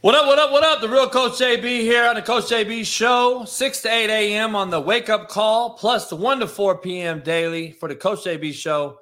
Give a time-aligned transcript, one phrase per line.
[0.00, 0.80] What up, what up, what up?
[0.80, 4.54] The real Coach JB here on the Coach JB show, 6 to 8 a.m.
[4.54, 7.20] on the wake up call, plus the 1 to 4 p.m.
[7.20, 8.98] daily for the Coach JB show.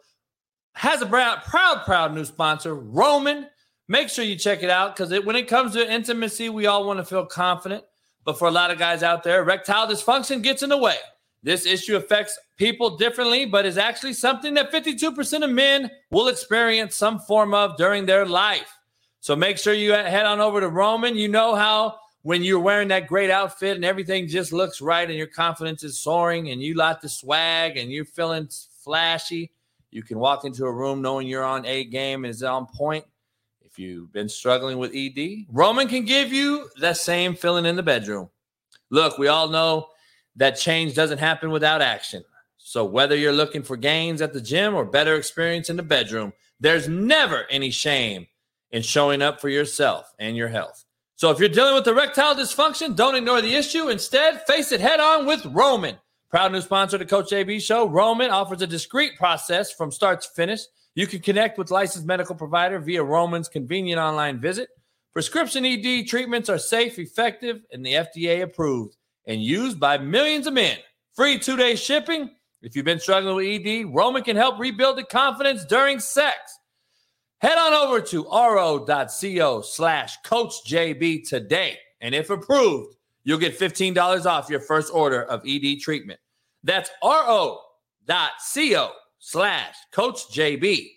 [0.73, 3.47] Has a proud, proud, proud new sponsor, Roman.
[3.89, 6.99] Make sure you check it out because when it comes to intimacy, we all want
[6.99, 7.85] to feel confident.
[8.25, 10.97] But for a lot of guys out there, erectile dysfunction gets in the way.
[11.43, 16.97] This issue affects people differently, but is actually something that 52% of men will experience
[16.97, 18.76] some form of during their life.
[19.27, 21.17] So make sure you head on over to Roman.
[21.17, 25.19] You know how when you're wearing that great outfit and everything just looks right and
[25.19, 28.49] your confidence is soaring and you like the swag and you're feeling
[28.85, 29.51] flashy,
[29.91, 33.05] you can walk into a room knowing you're on a game and is on point.
[33.63, 37.83] If you've been struggling with ED, Roman can give you that same feeling in the
[37.83, 38.31] bedroom.
[38.91, 39.89] Look, we all know
[40.37, 42.23] that change doesn't happen without action.
[42.59, 46.33] So whether you're looking for gains at the gym or better experience in the bedroom,
[46.61, 48.29] there's never any shame
[48.77, 50.85] in showing up for yourself and your health.
[51.17, 53.89] So if you're dealing with erectile dysfunction, don't ignore the issue.
[53.89, 55.97] Instead, face it head on with Roman.
[56.29, 60.21] Proud new sponsor of the Coach JB Show, Roman offers a discreet process from start
[60.21, 60.61] to finish.
[60.95, 64.69] You can connect with licensed medical provider via Roman's convenient online visit.
[65.15, 70.53] Prescription ED treatments are safe, effective, and the FDA approved and used by millions of
[70.53, 70.77] men.
[71.15, 72.31] Free two-day shipping.
[72.61, 76.59] If you've been struggling with ED, Roman can help rebuild the confidence during sex.
[77.39, 81.79] Head on over to ro.co slash coachjb today.
[82.01, 86.21] And if approved, you'll get $15 off your first order of ED treatment.
[86.65, 90.89] That's ro.co slash coachjb.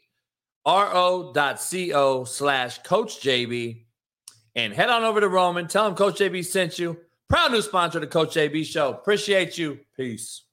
[0.65, 3.85] ro.co slash coachjb.
[4.55, 5.67] And head on over to Roman.
[5.67, 6.97] Tell him Coach JB sent you.
[7.29, 8.89] Proud new sponsor of the Coach JB Show.
[8.89, 9.79] Appreciate you.
[9.95, 10.43] Peace.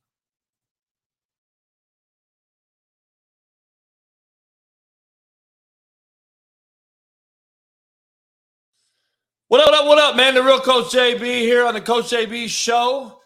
[9.48, 10.34] What up, what up, what up, man?
[10.34, 13.20] The real Coach JB here on the Coach JB show.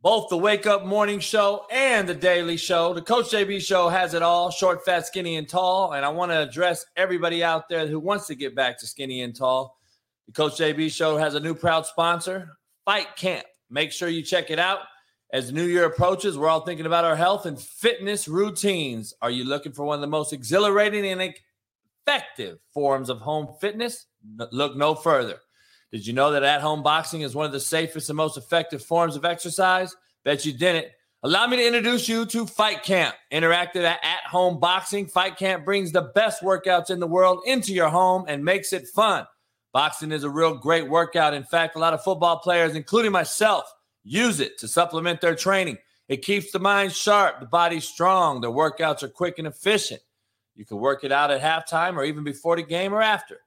[0.00, 2.94] Both the wake up morning show and the daily show.
[2.94, 5.92] The Coach JB show has it all short, fat, skinny, and tall.
[5.92, 9.20] And I want to address everybody out there who wants to get back to skinny
[9.20, 9.76] and tall.
[10.28, 12.56] The Coach JB show has a new proud sponsor,
[12.86, 13.44] Fight Camp.
[13.68, 14.78] Make sure you check it out.
[15.30, 19.12] As the new year approaches, we're all thinking about our health and fitness routines.
[19.20, 21.34] Are you looking for one of the most exhilarating and
[22.06, 24.06] effective forms of home fitness?
[24.52, 25.36] Look no further.
[25.92, 28.82] Did you know that at home boxing is one of the safest and most effective
[28.82, 29.94] forms of exercise?
[30.24, 30.86] Bet you didn't.
[31.22, 35.06] Allow me to introduce you to Fight Camp, interactive at home boxing.
[35.06, 38.86] Fight Camp brings the best workouts in the world into your home and makes it
[38.88, 39.26] fun.
[39.72, 41.34] Boxing is a real great workout.
[41.34, 43.70] In fact, a lot of football players, including myself,
[44.02, 45.78] use it to supplement their training.
[46.08, 48.40] It keeps the mind sharp, the body strong.
[48.40, 50.00] The workouts are quick and efficient.
[50.54, 53.40] You can work it out at halftime or even before the game or after.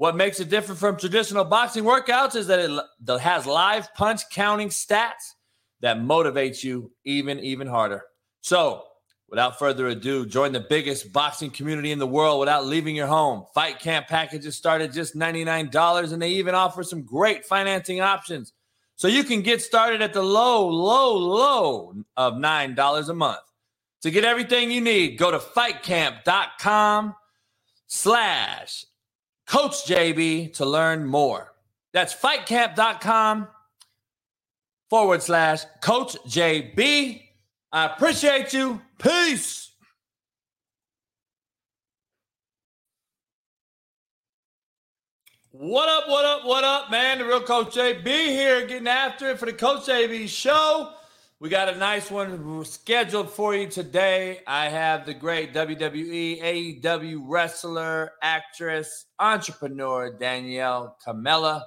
[0.00, 4.70] What makes it different from traditional boxing workouts is that it has live punch counting
[4.70, 5.34] stats
[5.80, 8.04] that motivates you even even harder.
[8.40, 8.84] So,
[9.28, 13.44] without further ado, join the biggest boxing community in the world without leaving your home.
[13.52, 18.54] Fight Camp packages start at just $99 and they even offer some great financing options.
[18.96, 23.38] So you can get started at the low, low, low of $9 a month.
[24.00, 27.14] To get everything you need, go to fightcamp.com
[27.86, 28.86] slash
[29.50, 31.52] Coach JB to learn more.
[31.92, 33.48] That's fightcamp.com
[34.88, 37.20] forward slash Coach JB.
[37.72, 38.80] I appreciate you.
[39.02, 39.72] Peace.
[45.50, 47.18] What up, what up, what up, man?
[47.18, 50.92] The real Coach JB here getting after it for the Coach JB show.
[51.40, 54.40] We got a nice one scheduled for you today.
[54.46, 61.62] I have the great WWE, AEW wrestler, actress, entrepreneur Danielle Kamela.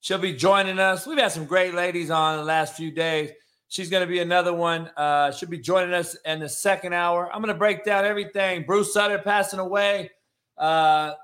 [0.00, 1.08] She'll be joining us.
[1.08, 3.30] We've had some great ladies on the last few days.
[3.66, 4.92] She's going to be another one.
[4.96, 7.28] Uh, she'll be joining us in the second hour.
[7.34, 8.62] I'm going to break down everything.
[8.62, 10.08] Bruce Sutter passing away.
[10.56, 11.14] Uh,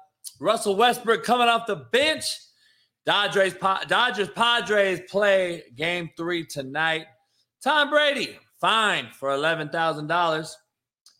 [0.40, 2.24] Russell Westbrook coming off the bench.
[3.06, 3.54] Dodgers,
[3.86, 7.06] Dodgers Padres play game three tonight.
[7.62, 10.54] Tom Brady fined for $11,000.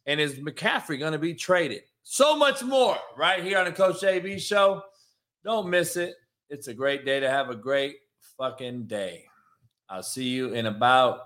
[0.07, 1.83] And is McCaffrey going to be traded?
[2.03, 4.83] So much more right here on the Coach JB show.
[5.45, 6.15] Don't miss it.
[6.51, 7.97] It's a great day to have a great
[8.37, 9.25] fucking day.
[9.89, 11.21] I'll see you in about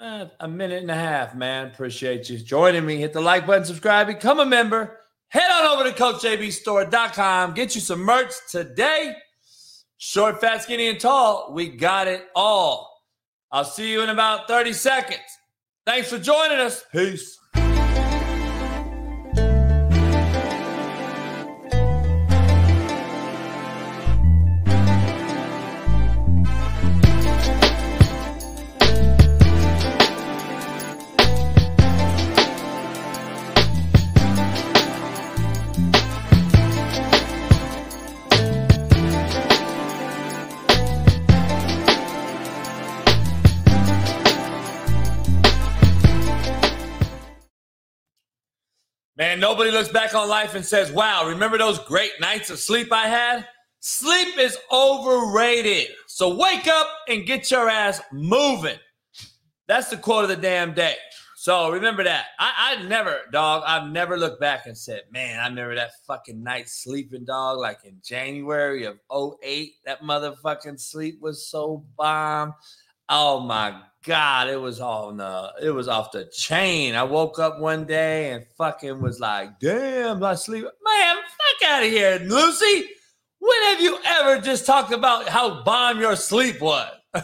[0.00, 1.68] eh, a minute and a half, man.
[1.68, 2.96] Appreciate you joining me.
[2.96, 4.98] Hit the like button, subscribe, become a member.
[5.28, 7.54] Head on over to CoachJBStore.com.
[7.54, 9.14] Get you some merch today.
[9.98, 11.52] Short, fat, skinny, and tall.
[11.52, 12.97] We got it all.
[13.50, 15.20] I'll see you in about 30 seconds.
[15.86, 16.84] Thanks for joining us.
[16.92, 17.38] Peace.
[49.38, 52.92] And nobody looks back on life and says, wow, remember those great nights of sleep
[52.92, 53.46] I had?
[53.78, 55.94] Sleep is overrated.
[56.08, 58.80] So wake up and get your ass moving.
[59.68, 60.96] That's the quote of the damn day.
[61.36, 62.24] So remember that.
[62.40, 66.42] I, I never, dog, I've never looked back and said, man, I remember that fucking
[66.42, 68.98] night sleeping, dog, like in January of
[69.40, 69.74] 08.
[69.86, 72.54] That motherfucking sleep was so bomb.
[73.08, 76.94] Oh my God, it was on the it was off the chain.
[76.94, 80.64] I woke up one day and fucking was like, damn, I sleep.
[80.64, 82.88] Man, fuck out of here, Lucy.
[83.38, 86.90] When have you ever just talked about how bomb your sleep was?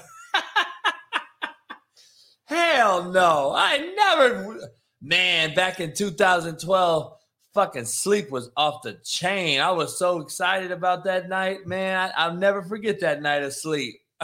[2.47, 3.53] Hell no.
[3.55, 4.71] I never
[5.05, 7.13] man, back in 2012,
[7.53, 9.61] fucking sleep was off the chain.
[9.61, 12.11] I was so excited about that night, man.
[12.17, 13.97] I, will never forget that night of sleep.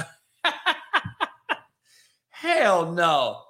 [2.41, 3.43] Hell no.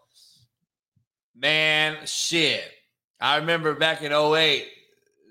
[1.37, 2.65] Man, shit.
[3.21, 4.67] I remember back in 08,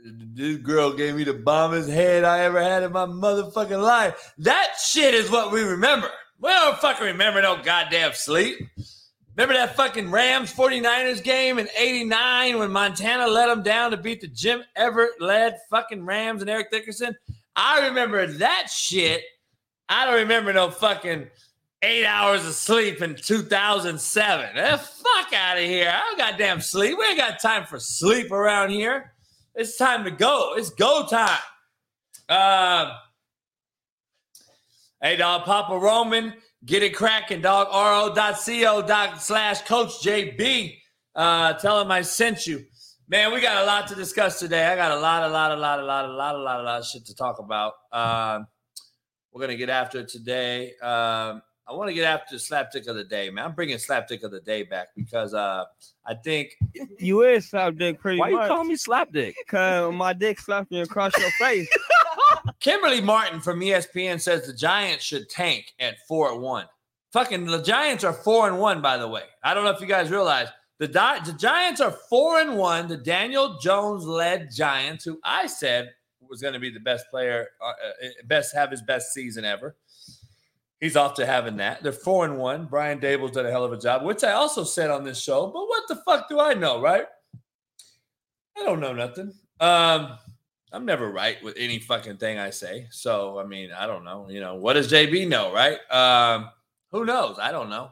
[0.05, 4.33] this girl gave me the bombest head I ever had in my motherfucking life.
[4.37, 6.09] That shit is what we remember.
[6.39, 8.59] We don't fucking remember no goddamn sleep.
[9.35, 14.21] Remember that fucking Rams 49ers game in 89 when Montana let them down to beat
[14.21, 17.13] the Jim Everett led fucking Rams and Eric Dickerson?
[17.57, 19.21] I remember that shit.
[19.89, 21.27] I don't remember no fucking
[21.81, 24.57] eight hours of sleep in 2007.
[24.57, 25.89] Eh, fuck out of here.
[25.93, 26.97] I don't got damn sleep.
[26.97, 29.13] We ain't got time for sleep around here.
[29.55, 30.53] It's time to go.
[30.55, 31.39] It's go time.
[32.27, 32.95] Uh,
[35.01, 36.33] hey, dog, Papa Roman,
[36.65, 37.67] get it cracking, dog.
[37.67, 40.77] ro.co dot slash Coach JB.
[41.15, 42.63] Uh, tell him I sent you.
[43.07, 44.67] Man, we got a lot to discuss today.
[44.67, 46.63] I got a lot, a lot, a lot, a lot, a lot, a lot, a
[46.63, 47.73] lot of shit to talk about.
[47.91, 48.41] Uh,
[49.31, 50.75] we're gonna get after it today.
[50.77, 53.45] Um, I want to get after the slapdick of the day, man.
[53.45, 55.65] I'm bringing slapdick of the day back because uh,
[56.03, 56.57] I think
[56.97, 58.41] you is slapdick pretty Why much.
[58.41, 59.33] you call me slapdick?
[59.47, 61.69] Cause my dick slapped you across your face.
[62.59, 66.65] Kimberly Martin from ESPN says the Giants should tank at four and one.
[67.13, 69.23] Fucking the Giants are four and one, by the way.
[69.43, 70.47] I don't know if you guys realize
[70.79, 72.87] the, Di- the Giants are four and one.
[72.87, 75.91] The Daniel Jones led Giants, who I said
[76.29, 77.73] was going to be the best player, uh, uh,
[78.25, 79.75] best have his best season ever.
[80.79, 81.83] He's off to having that.
[81.83, 82.65] They're four and one.
[82.65, 85.47] Brian Daboll's done a hell of a job, which I also said on this show.
[85.47, 87.05] But what the fuck do I know, right?
[88.57, 89.33] I don't know nothing.
[89.59, 90.17] Um,
[90.71, 92.87] I'm never right with any fucking thing I say.
[92.91, 94.27] So I mean, I don't know.
[94.29, 95.79] You know, what does JB know, right?
[95.91, 96.49] Um,
[96.91, 97.37] who knows?
[97.39, 97.91] I don't know.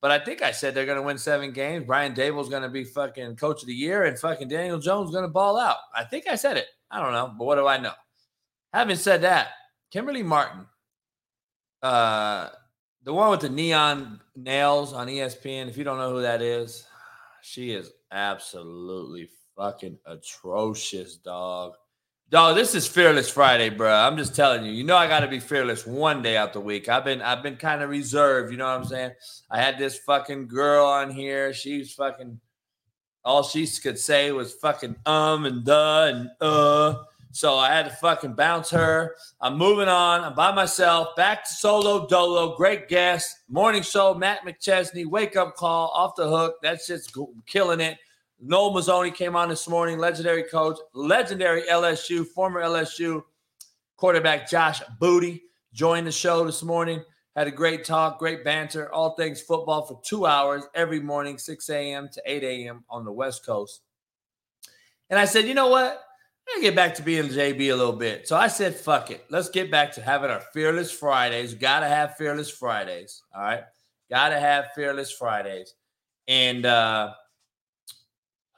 [0.00, 1.86] But I think I said they're going to win seven games.
[1.86, 5.24] Brian Daboll's going to be fucking coach of the year, and fucking Daniel Jones going
[5.24, 5.78] to ball out.
[5.94, 6.66] I think I said it.
[6.90, 7.94] I don't know, but what do I know?
[8.72, 9.48] Having said that,
[9.90, 10.66] Kimberly Martin
[11.84, 12.48] uh,
[13.02, 15.68] the one with the neon nails on ESPN.
[15.68, 16.86] If you don't know who that is,
[17.42, 21.74] she is absolutely fucking atrocious, dog.
[22.30, 23.92] Dog, this is Fearless Friday, bro.
[23.92, 24.72] I'm just telling you.
[24.72, 26.88] You know I got to be fearless one day out the week.
[26.88, 28.50] I've been I've been kind of reserved.
[28.50, 29.12] You know what I'm saying?
[29.50, 31.52] I had this fucking girl on here.
[31.52, 32.40] She's fucking
[33.26, 37.04] all she could say was fucking um and the and uh.
[37.34, 39.16] So I had to fucking bounce her.
[39.40, 40.20] I'm moving on.
[40.20, 41.16] I'm by myself.
[41.16, 42.56] Back to solo dolo.
[42.56, 43.40] Great guest.
[43.48, 44.14] Morning show.
[44.14, 45.04] Matt McChesney.
[45.04, 45.88] Wake up call.
[45.88, 46.58] Off the hook.
[46.62, 47.12] That's just
[47.44, 47.98] killing it.
[48.40, 49.98] Noel Mazzone came on this morning.
[49.98, 50.78] Legendary coach.
[50.92, 52.24] Legendary LSU.
[52.24, 53.24] Former LSU
[53.96, 57.02] quarterback Josh Booty joined the show this morning.
[57.34, 61.68] Had a great talk, great banter, all things football for two hours every morning, 6
[61.68, 62.08] a.m.
[62.12, 62.84] to 8 a.m.
[62.88, 63.80] on the West Coast.
[65.10, 66.00] And I said, you know what?
[66.48, 68.28] I get back to being JB a little bit.
[68.28, 69.24] So I said, fuck it.
[69.30, 71.54] Let's get back to having our Fearless Fridays.
[71.54, 73.22] Gotta have Fearless Fridays.
[73.34, 73.62] All right.
[74.10, 75.74] Gotta have Fearless Fridays.
[76.28, 77.12] And uh,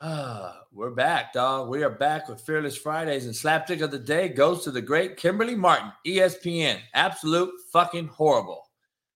[0.01, 1.69] uh we're back, dog.
[1.69, 3.25] We are back with Fearless Fridays.
[3.25, 6.81] And slapstick of the Day goes to the great Kimberly Martin, ESPN.
[6.93, 8.65] Absolute fucking horrible.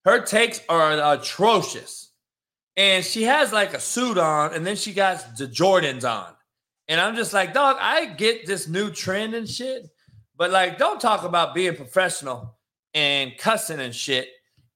[0.04, 2.12] Her takes are atrocious.
[2.76, 6.32] And she has like a suit on, and then she got the Jordans on.
[6.90, 9.88] And I'm just like, dog, I get this new trend and shit,
[10.36, 12.56] but like, don't talk about being professional
[12.94, 14.28] and cussing and shit.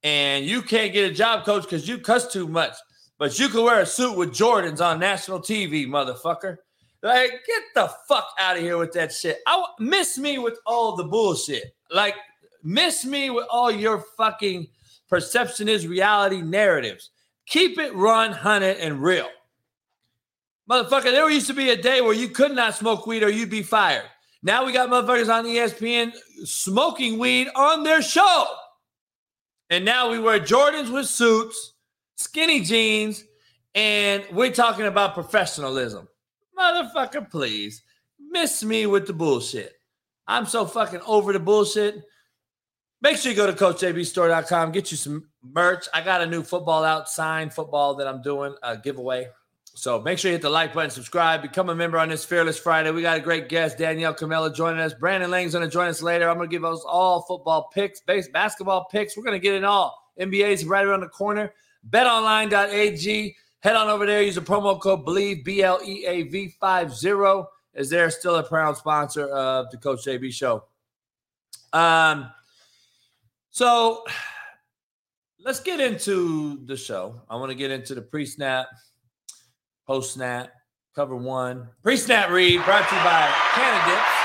[0.04, 2.76] And you can't get a job, coach, because you cuss too much.
[3.18, 6.58] But you can wear a suit with Jordans on national TV, motherfucker.
[7.02, 9.40] Like, get the fuck out of here with that shit.
[9.48, 11.74] I miss me with all the bullshit.
[11.90, 12.14] Like,
[12.62, 14.68] miss me with all your fucking
[15.08, 17.10] perception is reality narratives.
[17.46, 19.28] Keep it run, hunted, and real.
[20.70, 23.50] Motherfucker, there used to be a day where you could not smoke weed or you'd
[23.50, 24.04] be fired.
[24.42, 26.12] Now we got motherfuckers on ESPN
[26.44, 28.46] smoking weed on their show.
[29.70, 31.74] And now we wear Jordans with suits,
[32.16, 33.24] skinny jeans,
[33.74, 36.08] and we're talking about professionalism.
[36.58, 37.82] Motherfucker, please.
[38.18, 39.72] miss me with the bullshit.
[40.26, 42.02] I'm so fucking over the bullshit.
[43.02, 45.86] Make sure you go to CoachJBStore.com, get you some merch.
[45.92, 49.28] I got a new football out, signed football that I'm doing a giveaway.
[49.76, 52.56] So make sure you hit the like button, subscribe, become a member on this Fearless
[52.56, 52.92] Friday.
[52.92, 54.94] We got a great guest, Danielle Kamela, joining us.
[54.94, 56.30] Brandon Lang's going to join us later.
[56.30, 59.16] I'm going to give us all football picks, base basketball picks.
[59.16, 60.12] We're going to get it all.
[60.18, 61.52] NBA's right around the corner.
[61.90, 63.36] BetOnline.ag.
[63.60, 64.22] Head on over there.
[64.22, 68.42] Use the promo code Believe B L E A V 50, Is they're still a
[68.42, 70.64] proud sponsor of the Coach JB show.
[71.72, 72.30] Um,
[73.50, 74.04] so
[75.44, 77.20] let's get into the show.
[77.28, 78.68] I want to get into the pre snap,
[79.86, 80.50] post snap,
[80.94, 84.24] cover one, pre snap read brought to you by Cannadips.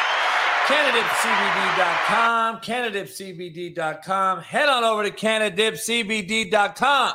[0.69, 4.41] CanadipCBD.com, CanadipCBD.com.
[4.41, 7.13] Head on over to CanadipCBD.com.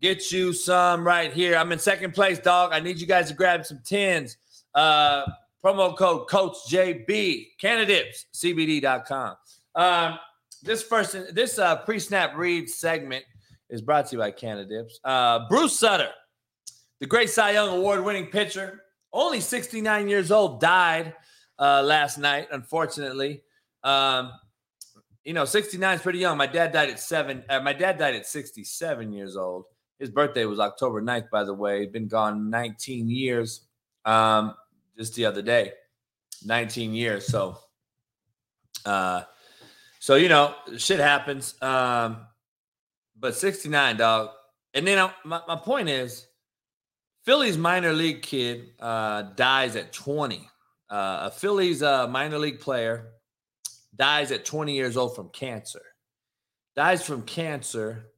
[0.00, 1.56] Get you some right here.
[1.56, 2.72] I'm in second place, dog.
[2.72, 4.38] I need you guys to grab some tins.
[4.74, 5.26] Uh,
[5.62, 9.36] promo code Coach JB, CanadipCBD.com.
[9.74, 10.18] Um,
[10.62, 13.24] this first, this uh, pre-snap read segment
[13.68, 14.94] is brought to you by Cannadips.
[15.04, 16.10] Uh, Bruce Sutter,
[17.00, 21.14] the great Cy Young Award-winning pitcher, only 69 years old, died
[21.58, 23.42] uh, last night, unfortunately.
[23.82, 24.32] Um,
[25.24, 26.38] you know, 69 is pretty young.
[26.38, 27.44] My dad died at seven.
[27.48, 29.64] Uh, my dad died at 67 years old.
[29.98, 31.80] His birthday was October 9th, by the way.
[31.80, 33.62] He'd been gone 19 years
[34.04, 34.54] um,
[34.96, 35.72] just the other day.
[36.44, 37.26] 19 years.
[37.26, 37.58] So,
[38.84, 39.22] uh,
[39.98, 41.60] so you know, shit happens.
[41.60, 42.18] Um,
[43.18, 44.30] but 69, dog.
[44.74, 46.26] And then I, my, my point is,
[47.26, 50.48] Philly's minor league kid uh, dies at 20.
[50.88, 53.08] Uh, a Phillies uh, minor league player
[53.96, 55.82] dies at 20 years old from cancer.
[56.76, 58.12] Dies from cancer.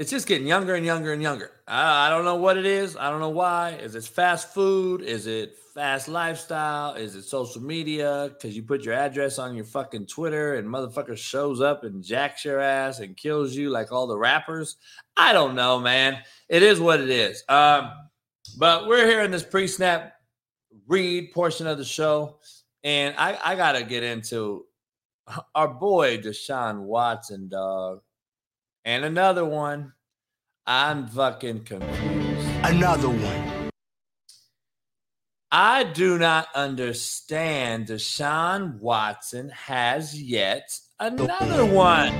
[0.00, 1.50] It's just getting younger and younger and younger.
[1.68, 2.96] I, I don't know what it is.
[2.96, 3.72] I don't know why.
[3.72, 5.02] Is it fast food?
[5.02, 6.94] Is it fast lifestyle?
[6.94, 8.30] Is it social media?
[8.32, 12.46] Because you put your address on your fucking Twitter and motherfucker shows up and jacks
[12.46, 14.78] your ass and kills you like all the rappers.
[15.18, 16.22] I don't know, man.
[16.48, 17.44] It is what it is.
[17.46, 17.92] Um,
[18.56, 20.14] but we're here in this pre-snap
[20.88, 22.38] read portion of the show,
[22.82, 24.64] and I, I gotta get into
[25.54, 28.00] our boy Deshaun Watson, dog,
[28.84, 29.92] and another one.
[30.66, 32.48] I'm fucking confused.
[32.62, 33.70] Another one.
[35.50, 37.88] I do not understand.
[37.88, 40.70] Deshaun Watson has yet
[41.00, 42.14] another one.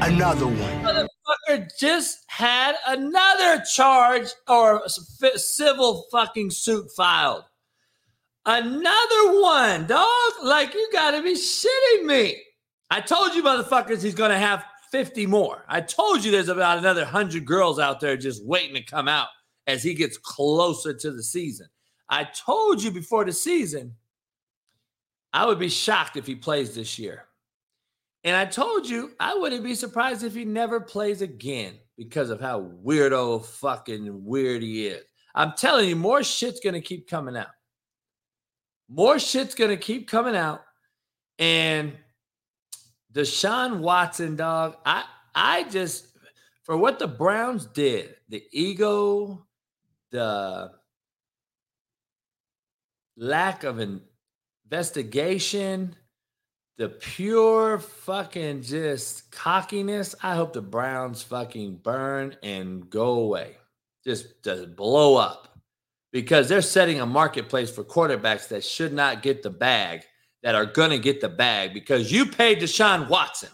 [0.00, 0.82] Another one.
[0.82, 7.44] Motherfucker just had another charge or civil fucking suit filed.
[8.46, 10.32] Another one, dog.
[10.42, 12.42] Like, you gotta be shitting me.
[12.90, 15.64] I told you, motherfuckers, he's gonna have 50 more.
[15.66, 19.26] I told you there's about another 100 girls out there just waiting to come out
[19.66, 21.66] as he gets closer to the season.
[22.08, 23.96] I told you before the season,
[25.32, 27.24] I would be shocked if he plays this year.
[28.22, 32.40] And I told you I wouldn't be surprised if he never plays again because of
[32.40, 35.02] how weirdo fucking weird he is.
[35.34, 37.48] I'm telling you, more shit's gonna keep coming out.
[38.88, 40.62] More shit's gonna keep coming out.
[41.40, 41.94] And
[43.14, 45.04] Deshaun Watson, dog, I
[45.34, 46.08] I just
[46.64, 49.46] for what the Browns did, the ego,
[50.10, 50.72] the
[53.16, 53.80] lack of
[54.66, 55.94] investigation,
[56.76, 60.14] the pure fucking just cockiness.
[60.22, 63.58] I hope the Browns fucking burn and go away.
[64.04, 65.58] Just, just blow up
[66.12, 70.02] because they're setting a marketplace for quarterbacks that should not get the bag,
[70.44, 73.48] that are going to get the bag because you paid Deshaun Watson.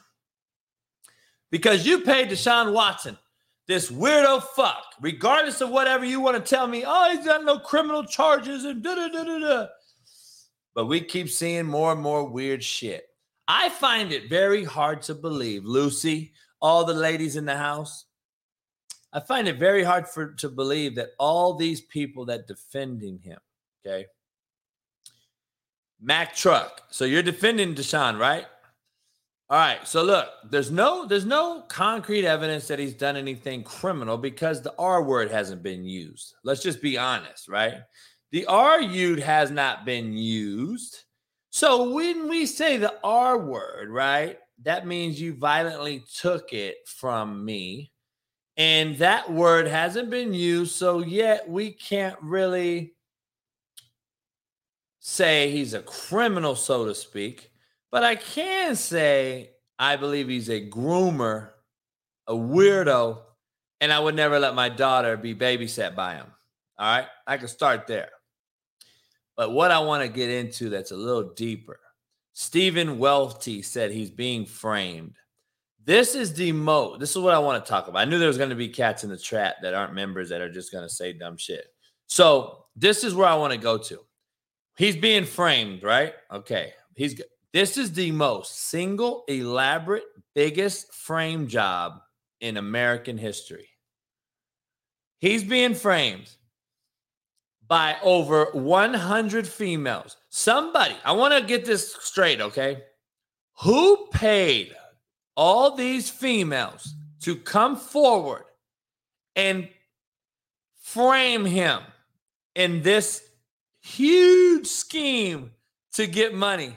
[1.50, 3.16] Because you paid Deshaun Watson,
[3.68, 7.61] this weirdo fuck, regardless of whatever you want to tell me, oh, he's got no
[7.61, 9.66] criminal charges and da da da da da.
[10.75, 13.06] But we keep seeing more and more weird shit.
[13.47, 18.06] I find it very hard to believe, Lucy, all the ladies in the house.
[19.12, 23.38] I find it very hard for to believe that all these people that defending him,
[23.87, 24.06] okay.
[26.00, 26.83] Mack Truck.
[26.90, 28.47] So you're defending Deshaun, right?
[29.50, 29.87] All right.
[29.87, 34.75] So look, there's no there's no concrete evidence that he's done anything criminal because the
[34.78, 36.35] R word hasn't been used.
[36.45, 37.75] Let's just be honest, right?
[38.30, 41.02] The R word has not been used.
[41.50, 47.45] So when we say the R word, right, that means you violently took it from
[47.45, 47.90] me.
[48.57, 50.76] And that word hasn't been used.
[50.76, 52.95] So yet we can't really
[55.00, 57.50] say he's a criminal, so to speak.
[57.90, 61.50] But I can say I believe he's a groomer,
[62.26, 63.19] a weirdo,
[63.80, 66.26] and I would never let my daughter be babysat by him.
[66.78, 67.07] All right.
[67.26, 68.11] I can start there.
[69.37, 71.80] But what I want to get into that's a little deeper.
[72.35, 75.16] Stephen Welty said he's being framed.
[75.83, 77.00] This is the most.
[77.00, 78.00] This is what I want to talk about.
[78.00, 80.42] I knew there was going to be cats in the chat that aren't members that
[80.42, 81.64] are just going to say dumb shit.
[82.07, 83.99] So this is where I want to go to.
[84.81, 86.15] He's being framed, right?
[86.33, 86.73] Okay.
[86.97, 87.21] He's
[87.53, 92.01] this is the most single elaborate biggest frame job
[92.41, 93.69] in American history.
[95.19, 96.31] He's being framed
[97.69, 100.17] by over 100 females.
[100.31, 102.79] Somebody, I want to get this straight, okay?
[103.61, 104.75] Who paid
[105.37, 108.45] all these females to come forward
[109.37, 109.69] and
[110.81, 111.83] frame him
[112.55, 113.30] in this
[113.90, 115.52] huge scheme
[115.92, 116.76] to get money?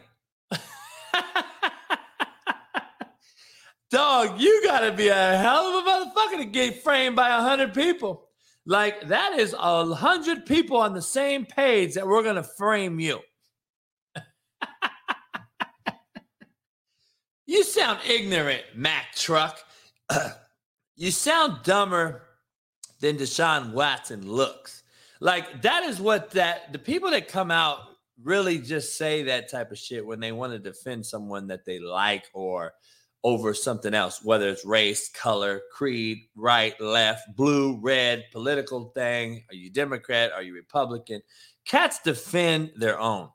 [3.91, 7.37] Dog, you got to be a hell of a motherfucker to get framed by a
[7.37, 8.29] 100 people.
[8.65, 13.19] Like that is a hundred people on the same page that we're gonna frame you.
[17.45, 19.59] you sound ignorant, Mack Truck.
[20.95, 22.21] you sound dumber
[23.01, 24.82] than Deshaun Watson looks.
[25.23, 27.79] Like that is what that the people that come out
[28.21, 31.79] really just say that type of shit when they want to defend someone that they
[31.79, 32.73] like or
[33.23, 39.45] over something else, whether it's race, color, creed, right, left, blue, red, political thing.
[39.49, 40.33] Are you Democrat?
[40.33, 41.21] Are you Republican?
[41.63, 43.29] Cats defend their own.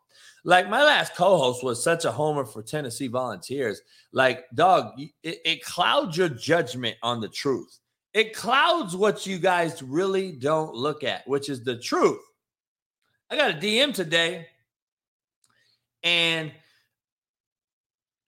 [0.44, 3.80] Like my last co-host was such a homer for Tennessee Volunteers.
[4.12, 7.78] Like, dog, it, it clouds your judgment on the truth.
[8.18, 12.18] It clouds what you guys really don't look at, which is the truth.
[13.30, 14.48] I got a DM today,
[16.02, 16.50] and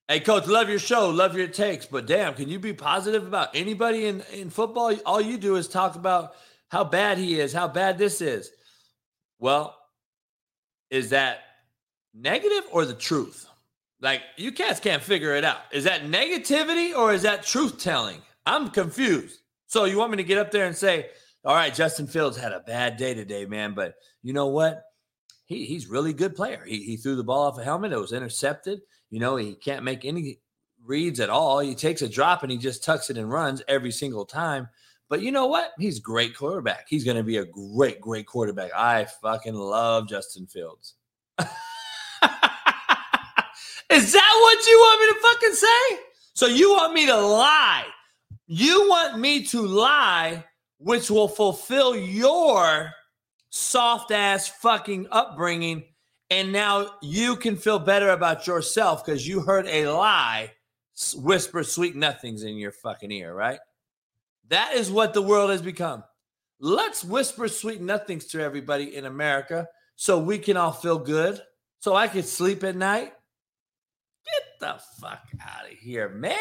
[0.07, 3.49] Hey, coach, love your show, love your takes, but damn, can you be positive about
[3.53, 4.95] anybody in, in football?
[5.05, 6.35] All you do is talk about
[6.69, 8.49] how bad he is, how bad this is.
[9.39, 9.77] Well,
[10.89, 11.39] is that
[12.13, 13.45] negative or the truth?
[13.99, 15.59] Like, you cats can't figure it out.
[15.73, 18.21] Is that negativity or is that truth telling?
[18.45, 19.40] I'm confused.
[19.71, 21.11] So, you want me to get up there and say,
[21.45, 24.83] all right, Justin Fields had a bad day today, man, but you know what?
[25.45, 26.65] He, he's really good player.
[26.67, 27.93] He, he threw the ball off a helmet.
[27.93, 28.81] It was intercepted.
[29.11, 30.41] You know, he can't make any
[30.83, 31.59] reads at all.
[31.59, 34.67] He takes a drop and he just tucks it and runs every single time.
[35.07, 35.71] But you know what?
[35.79, 36.87] He's great quarterback.
[36.89, 38.71] He's going to be a great, great quarterback.
[38.75, 40.95] I fucking love Justin Fields.
[41.39, 41.47] Is
[44.11, 45.99] that what you want me to fucking say?
[46.33, 47.85] So you want me to lie?
[48.47, 50.43] You want me to lie,
[50.77, 52.91] which will fulfill your
[53.49, 55.83] soft ass fucking upbringing
[56.31, 60.49] and now you can feel better about yourself because you heard a lie
[61.17, 63.59] whisper sweet nothings in your fucking ear, right?
[64.47, 66.03] That is what the world has become.
[66.59, 71.41] Let's whisper sweet nothings to everybody in America so we can all feel good,
[71.79, 73.13] so I can sleep at night.
[74.25, 76.37] Get the fuck out of here, man.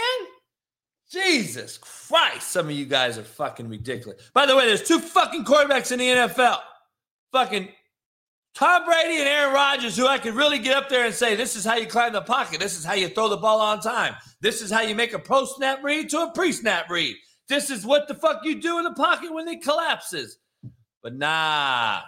[1.11, 4.31] Jesus Christ, some of you guys are fucking ridiculous.
[4.33, 6.59] By the way, there's two fucking quarterbacks in the NFL.
[7.33, 7.68] Fucking
[8.55, 11.57] Tom Brady and Aaron Rodgers, who I could really get up there and say, this
[11.57, 12.61] is how you climb the pocket.
[12.61, 14.14] This is how you throw the ball on time.
[14.40, 17.16] This is how you make a post snap read to a pre snap read.
[17.49, 20.38] This is what the fuck you do in the pocket when it collapses.
[21.03, 22.01] But nah,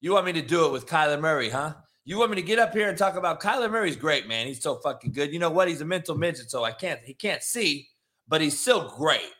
[0.00, 1.74] you want me to do it with Kyler Murray, huh?
[2.04, 4.46] You want me to get up here and talk about Kyler Murray's great, man.
[4.46, 5.32] He's so fucking good.
[5.32, 5.68] You know what?
[5.68, 7.86] He's a mental midget, so I can't, he can't see,
[8.28, 9.32] but he's still great.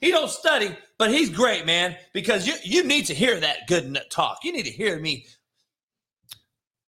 [0.00, 3.98] He don't study, but he's great, man, because you, you need to hear that good
[4.10, 4.44] talk.
[4.44, 5.26] You need to hear me.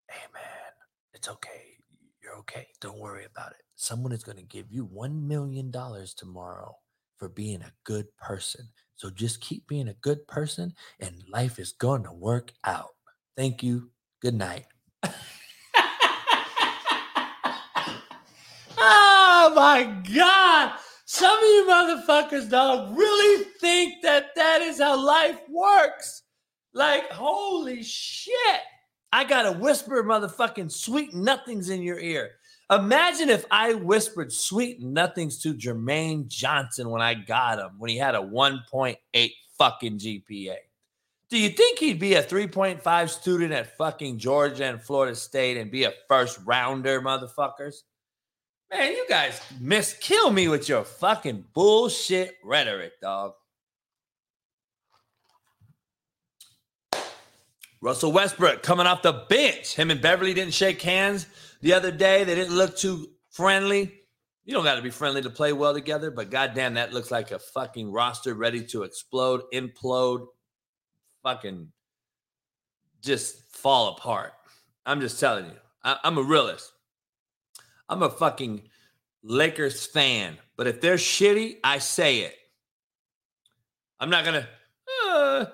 [0.10, 0.72] Hey, man,
[1.14, 1.78] it's okay.
[2.22, 2.68] You're okay.
[2.80, 3.64] Don't worry about it.
[3.76, 5.72] Someone is going to give you $1 million
[6.16, 6.76] tomorrow
[7.18, 8.68] for being a good person.
[8.96, 12.92] So just keep being a good person and life is going to work out.
[13.36, 13.90] Thank you.
[14.22, 14.66] Good night.
[19.42, 20.74] oh my God.
[21.06, 26.24] Some of you motherfuckers, dog, really think that that is how life works.
[26.74, 28.62] Like, holy shit.
[29.12, 32.32] I got to whisper motherfucking sweet nothings in your ear.
[32.70, 37.98] Imagine if I whispered sweet nothings to Jermaine Johnson when I got him, when he
[37.98, 40.56] had a 1.8 fucking GPA.
[41.30, 45.72] Do you think he'd be a 3.5 student at fucking Georgia and Florida State and
[45.72, 47.76] be a first rounder, motherfuckers?
[48.72, 53.34] Man, you guys miss kill me with your fucking bullshit rhetoric, dog.
[57.82, 59.76] Russell Westbrook coming off the bench.
[59.76, 61.26] Him and Beverley didn't shake hands
[61.62, 62.24] the other day.
[62.24, 63.92] They didn't look too friendly.
[64.46, 67.32] You don't got to be friendly to play well together, but goddamn, that looks like
[67.32, 70.28] a fucking roster ready to explode, implode,
[71.24, 71.70] fucking
[73.02, 74.32] just fall apart.
[74.86, 75.58] I'm just telling you.
[75.84, 76.72] I, I'm a realist.
[77.92, 78.62] I'm a fucking
[79.22, 80.38] Lakers fan.
[80.56, 82.36] But if they're shitty, I say it.
[84.00, 84.48] I'm not gonna.
[85.06, 85.46] Uh,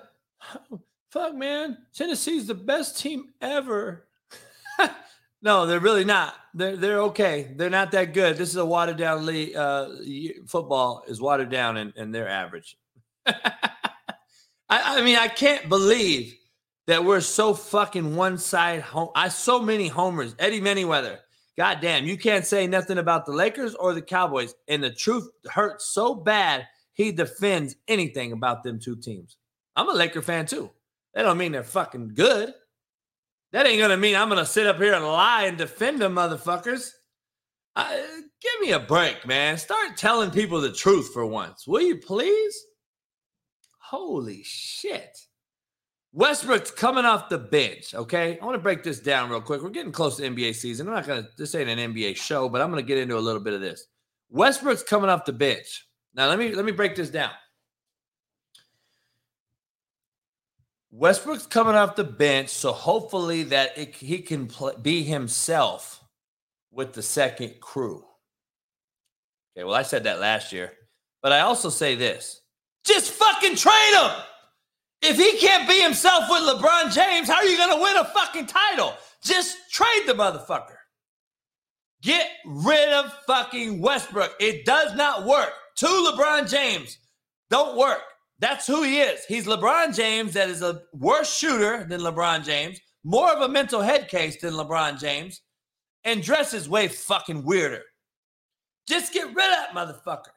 [1.10, 1.78] fuck, man.
[1.92, 4.06] Tennessee's the best team ever.
[5.42, 6.34] no, they're really not.
[6.54, 7.52] They're they're okay.
[7.56, 8.36] They're not that good.
[8.36, 9.56] This is a watered down league.
[9.56, 9.88] Uh,
[10.46, 12.78] football is watered down, and, and they're average.
[13.26, 13.34] I,
[14.70, 16.34] I mean, I can't believe
[16.86, 19.08] that we're so fucking one side home.
[19.16, 20.36] I so many homers.
[20.38, 21.18] Eddie Manyweather.
[21.58, 24.54] God damn, you can't say nothing about the Lakers or the Cowboys.
[24.68, 29.36] And the truth hurts so bad, he defends anything about them two teams.
[29.74, 30.70] I'm a Laker fan too.
[31.14, 32.54] That don't mean they're fucking good.
[33.50, 36.92] That ain't gonna mean I'm gonna sit up here and lie and defend them, motherfuckers.
[37.74, 39.58] I, give me a break, man.
[39.58, 42.56] Start telling people the truth for once, will you please?
[43.80, 45.18] Holy shit.
[46.12, 47.94] Westbrook's coming off the bench.
[47.94, 48.38] Okay.
[48.40, 49.62] I want to break this down real quick.
[49.62, 50.88] We're getting close to NBA season.
[50.88, 53.16] I'm not going to, this ain't an NBA show, but I'm going to get into
[53.16, 53.86] a little bit of this.
[54.30, 55.86] Westbrook's coming off the bench.
[56.14, 57.30] Now, let me, let me break this down.
[60.90, 66.02] Westbrook's coming off the bench, so hopefully that it, he can be himself
[66.72, 68.04] with the second crew.
[69.54, 70.72] Okay, well, I said that last year,
[71.22, 72.40] but I also say this:
[72.84, 74.10] just fucking trade him.
[75.00, 78.04] If he can't be himself with LeBron James, how are you going to win a
[78.04, 78.94] fucking title?
[79.22, 80.76] Just trade the motherfucker.
[82.02, 84.34] Get rid of fucking Westbrook.
[84.40, 85.52] It does not work.
[85.76, 86.98] To LeBron James,
[87.50, 88.00] don't work.
[88.40, 89.24] That's who he is.
[89.26, 93.80] He's LeBron James that is a worse shooter than LeBron James, more of a mental
[93.80, 95.42] head case than LeBron James,
[96.04, 97.82] and dresses way fucking weirder.
[98.88, 100.32] Just get rid of that motherfucker.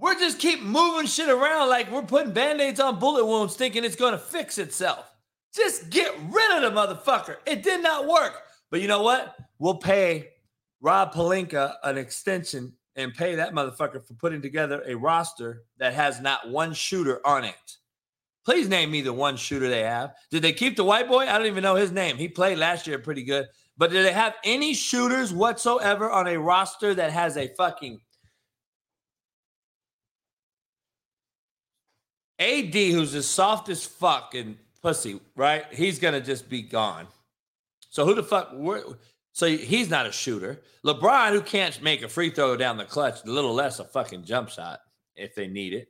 [0.00, 3.96] We're just keep moving shit around like we're putting band-aids on bullet wounds thinking it's
[3.96, 5.14] to fix itself.
[5.54, 7.36] Just get rid of the motherfucker.
[7.44, 8.32] It did not work.
[8.70, 9.36] But you know what?
[9.58, 10.30] We'll pay
[10.80, 16.18] Rob Pelinka an extension and pay that motherfucker for putting together a roster that has
[16.18, 17.76] not one shooter on it.
[18.46, 20.14] Please name me the one shooter they have.
[20.30, 21.26] Did they keep the white boy?
[21.26, 22.16] I don't even know his name.
[22.16, 23.48] He played last year pretty good.
[23.76, 28.00] But did they have any shooters whatsoever on a roster that has a fucking
[32.40, 35.64] AD, who's as soft as fuck and pussy, right?
[35.70, 37.06] He's gonna just be gone.
[37.90, 38.52] So who the fuck?
[39.32, 40.60] So he's not a shooter.
[40.84, 44.24] LeBron, who can't make a free throw down the clutch, a little less a fucking
[44.24, 44.80] jump shot
[45.16, 45.88] if they need it.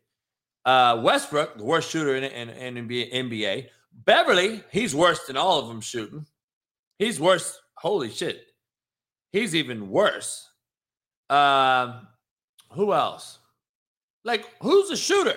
[0.65, 3.69] Uh, Westbrook, the worst shooter in, in, in NBA.
[3.93, 6.27] Beverley, he's worse than all of them shooting.
[6.99, 7.59] He's worse.
[7.75, 8.47] Holy shit.
[9.33, 10.49] He's even worse.
[11.31, 12.09] Um,
[12.73, 13.39] who else?
[14.25, 15.37] Like, who's a shooter?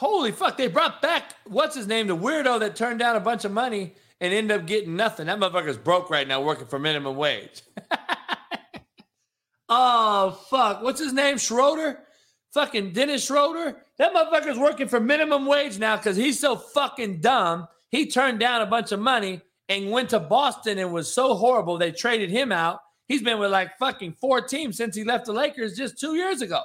[0.00, 3.44] Holy fuck, they brought back what's his name, the weirdo that turned down a bunch
[3.44, 5.26] of money and ended up getting nothing.
[5.26, 7.60] That motherfucker's broke right now working for minimum wage.
[9.68, 10.82] oh fuck.
[10.82, 11.36] What's his name?
[11.36, 11.98] Schroeder?
[12.54, 13.76] Fucking Dennis Schroeder?
[13.98, 17.68] That motherfucker's working for minimum wage now because he's so fucking dumb.
[17.90, 21.76] He turned down a bunch of money and went to Boston and was so horrible
[21.76, 22.80] they traded him out.
[23.06, 26.40] He's been with like fucking four teams since he left the Lakers just two years
[26.40, 26.62] ago.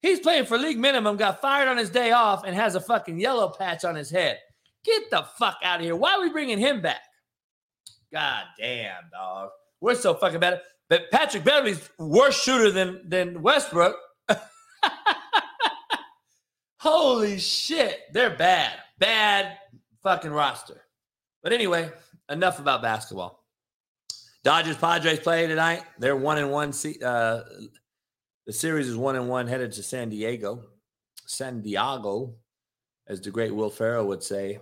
[0.00, 3.18] He's playing for league minimum, got fired on his day off, and has a fucking
[3.18, 4.38] yellow patch on his head.
[4.84, 5.96] Get the fuck out of here.
[5.96, 7.00] Why are we bringing him back?
[8.12, 9.50] God damn, dog.
[9.80, 10.60] We're so fucking bad.
[10.88, 13.96] But Patrick Beverley's worse shooter than, than Westbrook.
[16.78, 18.00] Holy shit.
[18.12, 18.72] They're bad.
[18.98, 19.58] Bad
[20.02, 20.82] fucking roster.
[21.42, 21.90] But anyway,
[22.30, 23.44] enough about basketball.
[24.44, 25.82] Dodgers Padres play tonight.
[25.98, 26.72] They're one and one.
[27.04, 27.40] Uh,
[28.48, 30.64] the series is one and one headed to San Diego.
[31.26, 32.34] San Diego,
[33.06, 34.58] as the great Will Ferrell would say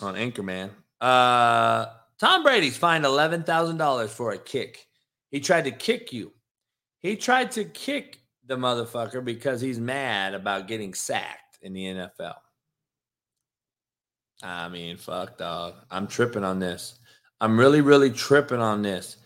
[0.00, 0.70] on Anchorman.
[1.02, 1.84] Uh,
[2.18, 4.86] Tom Brady's fined $11,000 for a kick.
[5.30, 6.32] He tried to kick you.
[7.00, 12.36] He tried to kick the motherfucker because he's mad about getting sacked in the NFL.
[14.42, 15.74] I mean, fuck, dog.
[15.90, 16.98] I'm tripping on this.
[17.38, 19.18] I'm really, really tripping on this.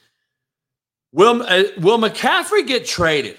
[1.12, 3.38] Will uh, Will McCaffrey get traded?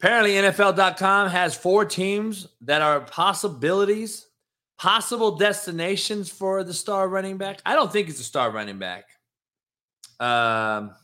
[0.00, 4.28] Apparently, NFL.com has four teams that are possibilities,
[4.78, 7.60] possible destinations for the star running back.
[7.66, 9.04] I don't think he's a star running back.
[10.18, 10.94] Um,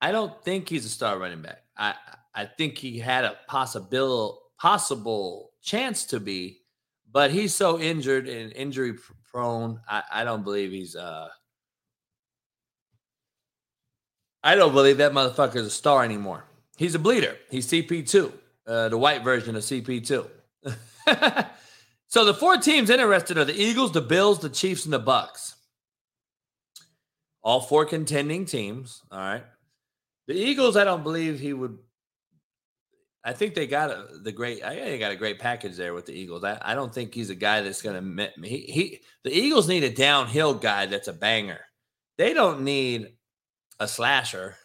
[0.00, 1.62] I don't think he's a star running back.
[1.76, 1.94] I
[2.34, 6.62] I think he had a possible possible chance to be,
[7.12, 8.94] but he's so injured and injury
[9.30, 9.78] prone.
[9.86, 11.28] I, I don't believe he's uh
[14.42, 16.44] I don't believe that motherfucker is a star anymore.
[16.80, 17.36] He's a bleeder.
[17.48, 18.32] He's CP2,
[18.66, 20.26] uh, the white version of CP2.
[22.10, 25.54] So the four teams interested are the Eagles, the Bills, the Chiefs, and the Bucks.
[27.42, 29.00] All four contending teams.
[29.12, 29.44] All right.
[30.26, 31.78] The Eagles, I don't believe he would.
[33.22, 34.64] I think they got a, the great.
[34.64, 36.42] I think they got a great package there with the Eagles.
[36.42, 38.30] I, I don't think he's a guy that's going to.
[38.42, 41.60] He, he the Eagles need a downhill guy that's a banger.
[42.18, 43.12] They don't need
[43.78, 44.56] a slasher.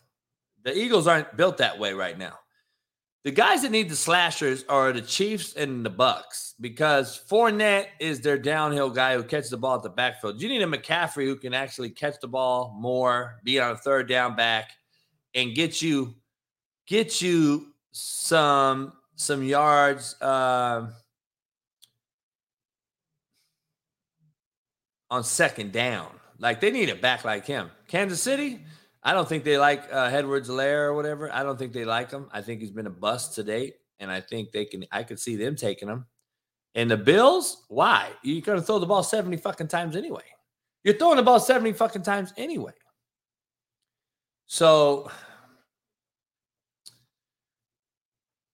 [0.66, 2.34] The Eagles aren't built that way right now.
[3.24, 8.22] The guys that need the slashers are the Chiefs and the Bucks because Fournette is
[8.22, 10.42] their downhill guy who catches the ball at the backfield.
[10.42, 14.08] You need a McCaffrey who can actually catch the ball more, be on a third
[14.08, 14.72] down back,
[15.34, 16.16] and get you
[16.88, 20.88] get you some some yards uh,
[25.10, 26.10] on second down.
[26.38, 27.72] Like they need a back like him.
[27.88, 28.64] Kansas City,
[29.06, 31.32] I don't think they like uh, Edwards-Helaire or whatever.
[31.32, 32.28] I don't think they like him.
[32.34, 34.84] I think he's been a bust to date, and I think they can.
[34.92, 36.08] I could see them taking him.
[36.74, 38.10] And the Bills, why?
[38.24, 40.24] You're going to throw the ball 70 fucking times anyway.
[40.84, 42.74] You're throwing the ball 70 fucking times anyway.
[44.48, 45.12] So,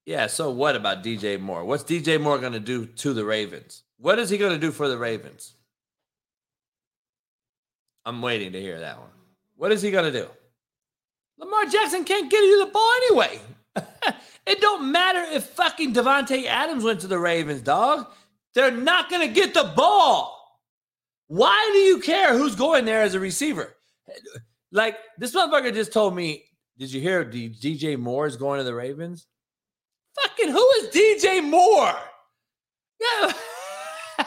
[0.05, 0.27] yeah.
[0.27, 1.63] So, what about DJ Moore?
[1.63, 3.83] What's DJ Moore going to do to the Ravens?
[3.99, 5.55] What is he going to do for the Ravens?
[8.05, 9.09] I'm waiting to hear that one.
[9.55, 10.27] What is he going to do?
[11.41, 13.39] Lamar Jackson can't get you the ball anyway.
[14.45, 18.07] it don't matter if fucking Davante Adams went to the Ravens, dog.
[18.53, 20.37] They're not going to get the ball.
[21.27, 23.75] Why do you care who's going there as a receiver?
[24.71, 26.43] Like this motherfucker just told me,
[26.77, 29.27] did you hear DJ Moore is going to the Ravens?
[30.21, 31.95] Fucking who is DJ Moore?
[32.99, 33.33] Yeah.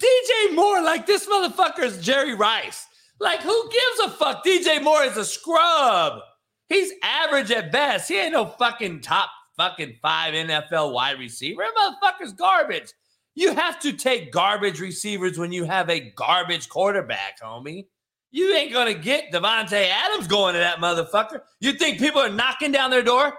[0.00, 2.87] DJ Moore, like this motherfucker is Jerry Rice.
[3.20, 4.44] Like, who gives a fuck?
[4.44, 6.20] DJ Moore is a scrub.
[6.68, 8.08] He's average at best.
[8.08, 11.62] He ain't no fucking top fucking five NFL wide receiver.
[11.76, 12.92] Motherfucker's garbage.
[13.34, 17.86] You have to take garbage receivers when you have a garbage quarterback, homie.
[18.30, 21.40] You ain't gonna get Davante Adams going to that motherfucker.
[21.60, 23.32] You think people are knocking down their door?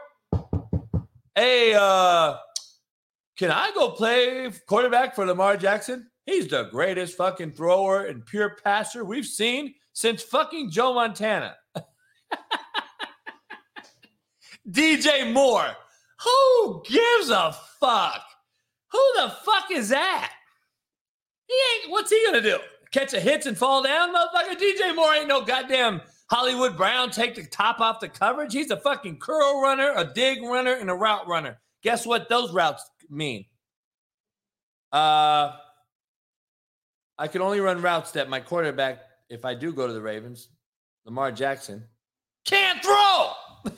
[1.35, 2.35] Hey, uh,
[3.37, 6.09] can I go play quarterback for Lamar Jackson?
[6.29, 11.55] He's the greatest fucking thrower and pure passer we've seen since fucking Joe Montana.
[14.69, 15.71] DJ Moore.
[16.23, 18.21] Who gives a fuck?
[18.91, 20.31] Who the fuck is that?
[21.47, 22.59] He ain't, what's he gonna do?
[22.91, 24.13] Catch a hits and fall down?
[24.13, 28.53] Motherfucker, DJ Moore ain't no goddamn Hollywood Brown, take the top off the coverage.
[28.53, 31.59] He's a fucking curl runner, a dig runner, and a route runner.
[31.81, 33.45] Guess what those routes mean?
[34.91, 35.53] Uh,
[37.19, 40.47] I can only run routes that my quarterback, if I do go to the Ravens,
[41.03, 41.83] Lamar Jackson,
[42.45, 43.31] can't throw.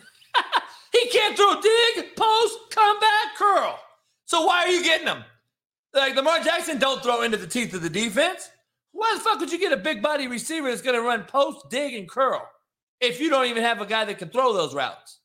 [0.94, 3.80] he can't throw dig, post, comeback, curl.
[4.26, 5.24] So why are you getting him?
[5.92, 8.48] Like Lamar Jackson don't throw into the teeth of the defense.
[8.92, 11.68] Why the fuck would you get a big body receiver that's going to run post,
[11.72, 12.48] dig, and curl
[13.00, 15.20] if you don't even have a guy that can throw those routes?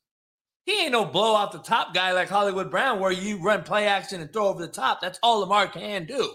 [0.64, 3.86] He ain't no blow off the top guy like Hollywood Brown where you run play
[3.86, 5.02] action and throw over the top.
[5.02, 6.32] That's all Lamar can do.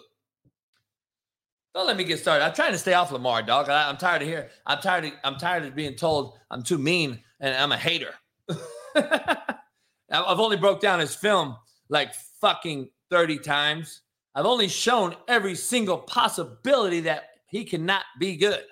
[1.73, 2.43] Don't let me get started.
[2.43, 3.69] I'm trying to stay off Lamar, dog.
[3.69, 4.49] I, am tired of here.
[4.65, 5.05] I'm tired.
[5.05, 8.13] Of, I'm tired of being told I'm too mean and I'm a hater.
[8.95, 11.55] I've only broke down his film
[11.89, 14.01] like fucking 30 times.
[14.35, 18.63] I've only shown every single possibility that he cannot be good.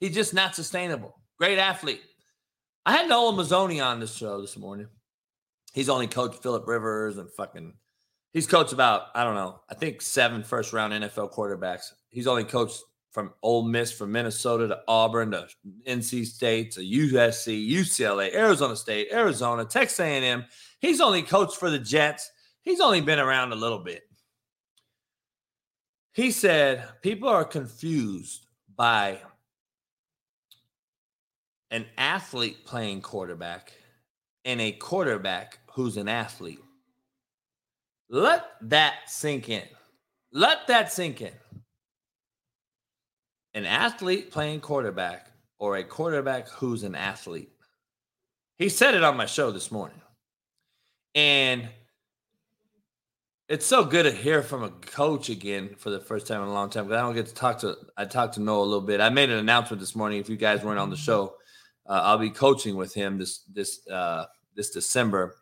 [0.00, 1.18] He's just not sustainable.
[1.38, 2.02] Great athlete.
[2.84, 4.88] I had Noel Mazzone on this show this morning.
[5.72, 7.74] He's only coached Philip Rivers and fucking
[8.36, 11.94] he's coached about, I don't know, I think seven first round NFL quarterbacks.
[12.10, 15.48] He's only coached from Ole Miss, from Minnesota to Auburn to
[15.88, 20.44] NC State to USC, UCLA, Arizona State, Arizona, Texas A&M.
[20.80, 22.30] He's only coached for the Jets.
[22.60, 24.02] He's only been around a little bit.
[26.12, 29.18] He said people are confused by
[31.70, 33.72] an athlete playing quarterback
[34.44, 36.60] and a quarterback who's an athlete.
[38.08, 39.64] Let that sink in.
[40.32, 41.32] Let that sink in.
[43.54, 47.50] An athlete playing quarterback or a quarterback who's an athlete.
[48.58, 50.00] He said it on my show this morning.
[51.14, 51.68] And
[53.48, 56.52] it's so good to hear from a coach again for the first time in a
[56.52, 58.80] long time because I don't get to talk to I talked to Noah a little
[58.80, 59.00] bit.
[59.00, 60.18] I made an announcement this morning.
[60.18, 61.36] If you guys weren't on the show,
[61.88, 65.36] uh, I'll be coaching with him this this uh, this December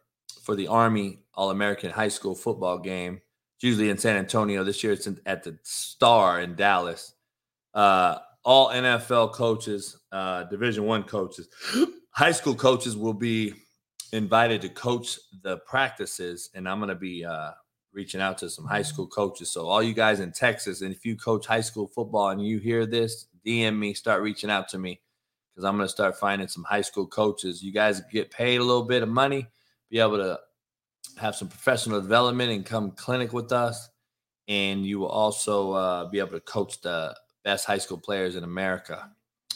[0.44, 3.20] for the Army All American High School football game.
[3.56, 4.62] It's usually in San Antonio.
[4.64, 7.14] This year it's in, at the Star in Dallas.
[7.72, 11.48] Uh, all NFL coaches, uh, Division One coaches,
[12.10, 13.54] high school coaches will be
[14.12, 17.50] invited to coach the practices, and I'm going to be uh,
[17.92, 19.50] reaching out to some high school coaches.
[19.50, 22.58] So all you guys in Texas, and if you coach high school football and you
[22.58, 25.00] hear this, DM me, start reaching out to me
[25.50, 27.62] because I'm going to start finding some high school coaches.
[27.62, 29.46] You guys get paid a little bit of money,
[29.94, 30.36] be able to
[31.18, 33.90] have some professional development and come clinic with us.
[34.48, 38.42] And you will also uh, be able to coach the best high school players in
[38.42, 39.08] America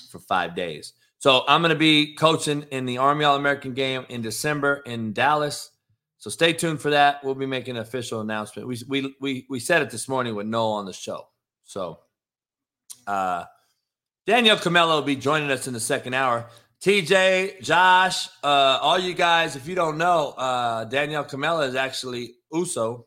[0.08, 0.92] for five days.
[1.18, 5.12] So I'm going to be coaching in the Army All American game in December in
[5.12, 5.72] Dallas.
[6.18, 7.24] So stay tuned for that.
[7.24, 8.68] We'll be making an official announcement.
[8.68, 11.26] We we we we said it this morning with Noel on the show.
[11.64, 11.98] So
[13.08, 13.44] uh
[14.24, 16.48] Danielle Kamela will be joining us in the second hour.
[16.82, 22.36] TJ, Josh, uh, all you guys, if you don't know, uh, Danielle Kamela is actually
[22.52, 23.06] Uso.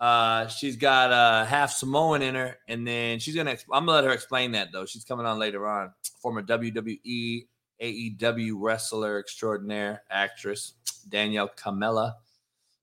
[0.00, 3.56] Uh, she's got uh, half Samoan in her, and then she's gonna.
[3.72, 4.86] I'm gonna let her explain that though.
[4.86, 5.92] She's coming on later on.
[6.20, 7.46] Former WWE,
[7.80, 10.74] AEW wrestler extraordinaire, actress
[11.08, 12.14] Danielle Kamela,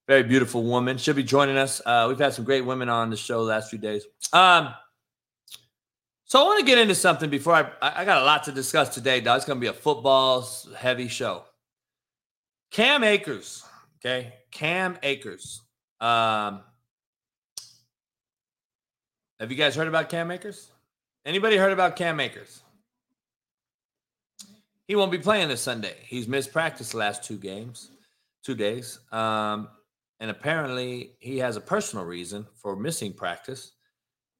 [0.09, 0.97] very beautiful woman.
[0.97, 1.83] She'll be joining us.
[1.85, 4.05] Uh, we've had some great women on the show the last few days.
[4.33, 4.73] Um,
[6.29, 7.69] so I want to get into something before I.
[7.81, 9.37] I got a lot to discuss today, dog.
[9.37, 11.43] It's going to be a football heavy show.
[12.71, 13.65] Cam Akers,
[13.99, 15.61] okay, Cam Akers.
[15.99, 16.61] Um,
[19.39, 20.71] have you guys heard about Cam Akers?
[21.25, 22.61] Anybody heard about Cam Akers?
[24.87, 25.95] He won't be playing this Sunday.
[26.03, 27.91] He's missed practice the last two games,
[28.43, 28.99] two days.
[29.11, 29.69] Um,
[30.19, 33.73] and apparently he has a personal reason for missing practice.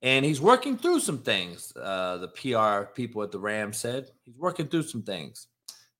[0.02, 1.74] And he's working through some things.
[1.76, 5.48] Uh, the PR people at the Rams said he's working through some things.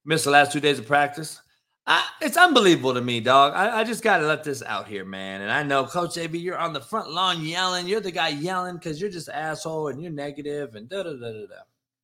[0.06, 1.42] Missed the last two days of practice.
[1.86, 3.54] I, it's unbelievable to me, dog.
[3.56, 5.42] I, I just got to let this out here, man.
[5.42, 7.88] And I know, Coach AB, you're on the front lawn yelling.
[7.88, 11.32] You're the guy yelling because you're just asshole and you're negative and da da da
[11.32, 11.62] da da.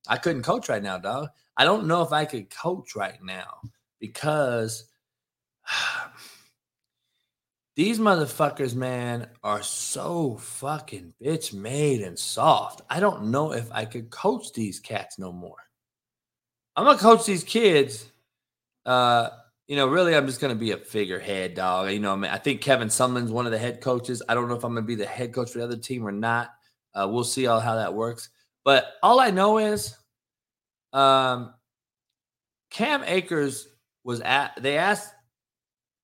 [0.08, 1.30] I couldn't coach right now, dog.
[1.58, 3.62] I don't know if I could coach right now
[4.00, 4.86] because
[7.76, 12.82] these motherfuckers, man, are so fucking bitch made and soft.
[12.90, 15.58] I don't know if I could coach these cats no more.
[16.76, 18.10] I'm gonna coach these kids.
[18.86, 19.30] Uh,
[19.68, 21.92] you know, really, I'm just to be a figurehead, dog.
[21.92, 24.22] You know, I, mean, I think Kevin Sumlin's one of the head coaches.
[24.30, 26.12] I don't know if I'm to be the head coach for the other team or
[26.12, 26.52] not.
[26.94, 28.30] Uh, we'll see all how that works.
[28.64, 29.98] But all I know is,
[30.94, 31.54] um,
[32.70, 33.68] Cam Akers
[34.04, 34.62] was at.
[34.62, 35.15] They asked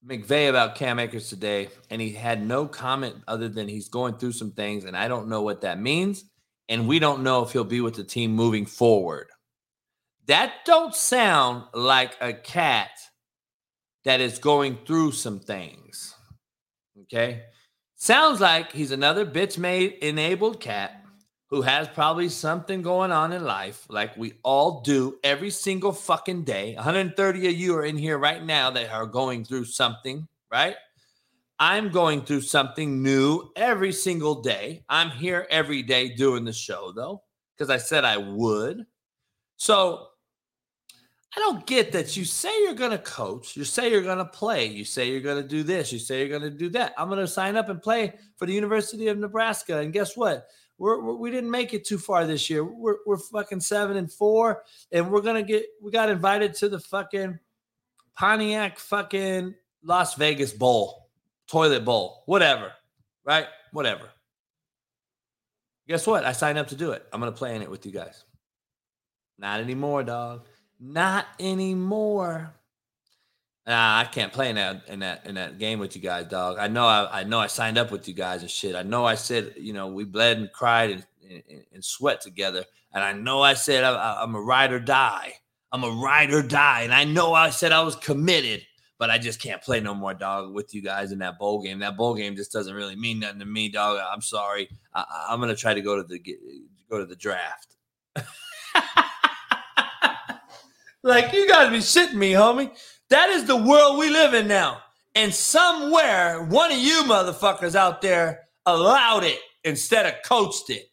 [0.05, 4.31] McVay about Cam Akers today, and he had no comment other than he's going through
[4.31, 6.25] some things, and I don't know what that means,
[6.69, 9.27] and we don't know if he'll be with the team moving forward.
[10.25, 12.91] That don't sound like a cat
[14.03, 16.15] that is going through some things.
[17.03, 17.43] Okay.
[17.95, 21.00] Sounds like he's another bitch made enabled cat
[21.51, 26.45] who has probably something going on in life, like we all do every single fucking
[26.45, 26.73] day.
[26.75, 30.75] 130 of you are in here right now that are going through something, right?
[31.59, 34.85] I'm going through something new every single day.
[34.87, 37.21] I'm here every day doing the show, though,
[37.55, 38.85] because I said I would.
[39.57, 40.07] So
[41.35, 42.15] I don't get that.
[42.15, 45.19] You say you're going to coach, you say you're going to play, you say you're
[45.19, 46.93] going to do this, you say you're going to do that.
[46.97, 49.79] I'm going to sign up and play for the University of Nebraska.
[49.79, 50.47] And guess what?
[50.81, 52.63] We're, we did not make it too far this year.
[52.63, 56.79] We're, we're fucking seven and four, and we're to get, we got invited to the
[56.79, 57.37] fucking
[58.17, 59.53] Pontiac fucking
[59.83, 61.11] Las Vegas Bowl,
[61.45, 62.71] toilet bowl, whatever,
[63.23, 63.45] right?
[63.71, 64.09] Whatever.
[65.87, 66.25] Guess what?
[66.25, 67.05] I signed up to do it.
[67.13, 68.23] I'm to play in it with you guys.
[69.37, 70.47] Not anymore, dog.
[70.79, 72.55] Not anymore.
[73.67, 76.57] Nah, I can't play in that in that in that game with you guys, dog.
[76.59, 78.75] I know I, I know I signed up with you guys and shit.
[78.75, 82.65] I know I said you know we bled and cried and, and, and sweat together,
[82.93, 85.33] and I know I said I, I'm a ride or die.
[85.71, 88.65] I'm a ride or die, and I know I said I was committed,
[88.97, 91.79] but I just can't play no more, dog, with you guys in that bowl game.
[91.79, 93.99] That bowl game just doesn't really mean nothing to me, dog.
[94.11, 94.69] I'm sorry.
[94.95, 96.19] I, I'm gonna try to go to the
[96.89, 97.75] go to the draft.
[101.03, 102.71] Like, you gotta be shitting me, homie.
[103.11, 104.81] That is the world we live in now.
[105.15, 110.85] And somewhere, one of you motherfuckers out there allowed it instead of coached it.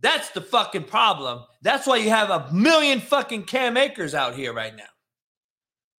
[0.00, 1.44] That's the fucking problem.
[1.62, 4.84] That's why you have a million fucking Cam Akers out here right now.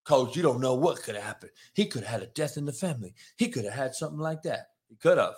[0.05, 1.51] Coach, you don't know what could have happened.
[1.73, 3.15] He could have had a death in the family.
[3.35, 4.67] He could have had something like that.
[4.87, 5.35] He could have.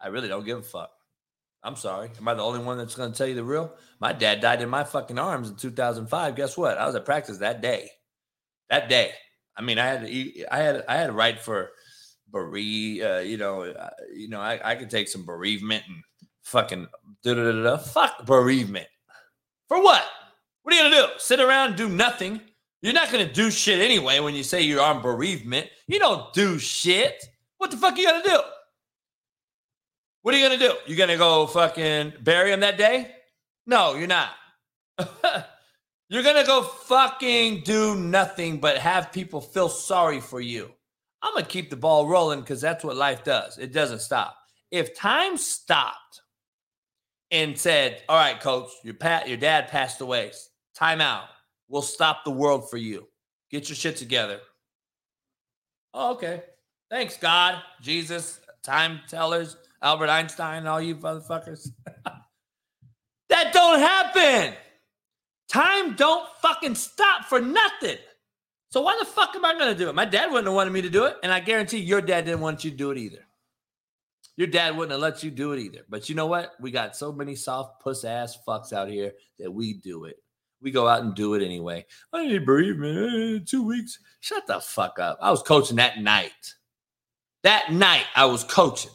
[0.00, 0.90] I really don't give a fuck.
[1.62, 2.10] I'm sorry.
[2.18, 3.74] Am I the only one that's going to tell you the real?
[4.00, 6.34] My dad died in my fucking arms in 2005.
[6.34, 6.78] Guess what?
[6.78, 7.90] I was at practice that day.
[8.70, 9.12] That day.
[9.56, 11.70] I mean, I had to, I had, I had to write for
[12.30, 13.02] bereave.
[13.02, 16.02] Uh, you know, uh, you know, I, I could take some bereavement and
[16.42, 16.86] fucking
[17.22, 17.76] da da da da.
[17.76, 18.86] Fuck bereavement.
[19.68, 20.04] For what?
[20.62, 21.12] What are you gonna do?
[21.18, 22.40] Sit around and do nothing?
[22.80, 25.68] You're not gonna do shit anyway when you say you're on bereavement.
[25.86, 27.24] You don't do shit.
[27.58, 28.40] What the fuck are you gonna do?
[30.22, 30.74] What are you gonna do?
[30.86, 33.12] You gonna go fucking bury him that day?
[33.66, 34.30] No, you're not.
[36.12, 40.70] you're gonna go fucking do nothing but have people feel sorry for you.
[41.22, 43.56] I'm gonna keep the ball rolling because that's what life does.
[43.56, 44.36] It doesn't stop.
[44.70, 46.20] If time stopped
[47.30, 50.32] and said, "All right, coach, your pat, your dad passed away.
[50.74, 51.30] Time out.
[51.68, 53.08] We'll stop the world for you.
[53.50, 54.42] Get your shit together."
[55.94, 56.42] Oh, okay.
[56.90, 61.70] Thanks, God, Jesus, time tellers, Albert Einstein, all you motherfuckers.
[63.30, 64.54] that don't happen.
[65.52, 67.98] Time don't fucking stop for nothing.
[68.70, 69.94] So why the fuck am I gonna do it?
[69.94, 72.40] My dad wouldn't have wanted me to do it, and I guarantee your dad didn't
[72.40, 73.26] want you to do it either.
[74.36, 75.84] Your dad wouldn't have let you do it either.
[75.90, 76.52] But you know what?
[76.58, 80.16] We got so many soft puss ass fucks out here that we do it.
[80.62, 81.84] We go out and do it anyway.
[82.14, 83.46] I need bereavement.
[83.46, 83.98] Two weeks.
[84.20, 85.18] Shut the fuck up.
[85.20, 86.54] I was coaching that night.
[87.42, 88.92] That night I was coaching.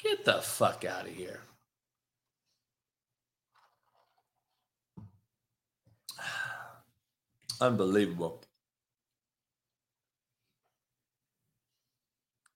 [0.00, 1.45] Get the fuck out of here.
[7.60, 8.42] Unbelievable.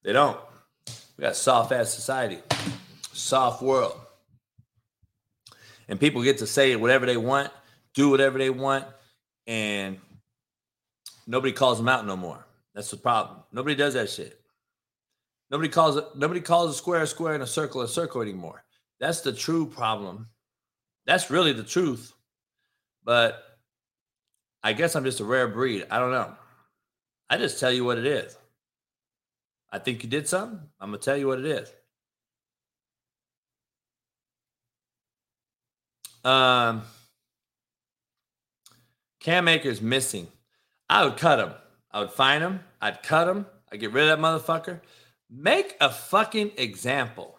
[0.03, 0.39] They don't.
[1.17, 2.39] We got soft ass society,
[3.13, 3.99] soft world.
[5.89, 7.51] And people get to say whatever they want,
[7.95, 8.87] do whatever they want,
[9.47, 9.99] and
[11.27, 12.47] nobody calls them out no more.
[12.75, 13.41] That's the problem.
[13.53, 14.41] Nobody does that shit.
[15.51, 18.65] Nobody calls it, nobody calls a square a square and a circle a circle anymore.
[19.01, 20.29] That's the true problem.
[21.07, 22.13] That's really the truth.
[23.05, 23.50] But
[24.63, 25.87] I guess I'm just a rare breed.
[25.91, 26.35] I don't know.
[27.29, 28.37] I just tell you what it is.
[29.73, 30.61] I think you did something.
[30.81, 31.73] I'm gonna tell you what it is.
[36.25, 36.83] Um,
[39.21, 40.29] Cam Akers missing.
[40.89, 41.53] I would cut him.
[41.93, 42.61] I would find him.
[42.81, 43.47] I'd cut him.
[43.73, 44.81] I'd get rid of that motherfucker.
[45.31, 47.39] Make a fucking example.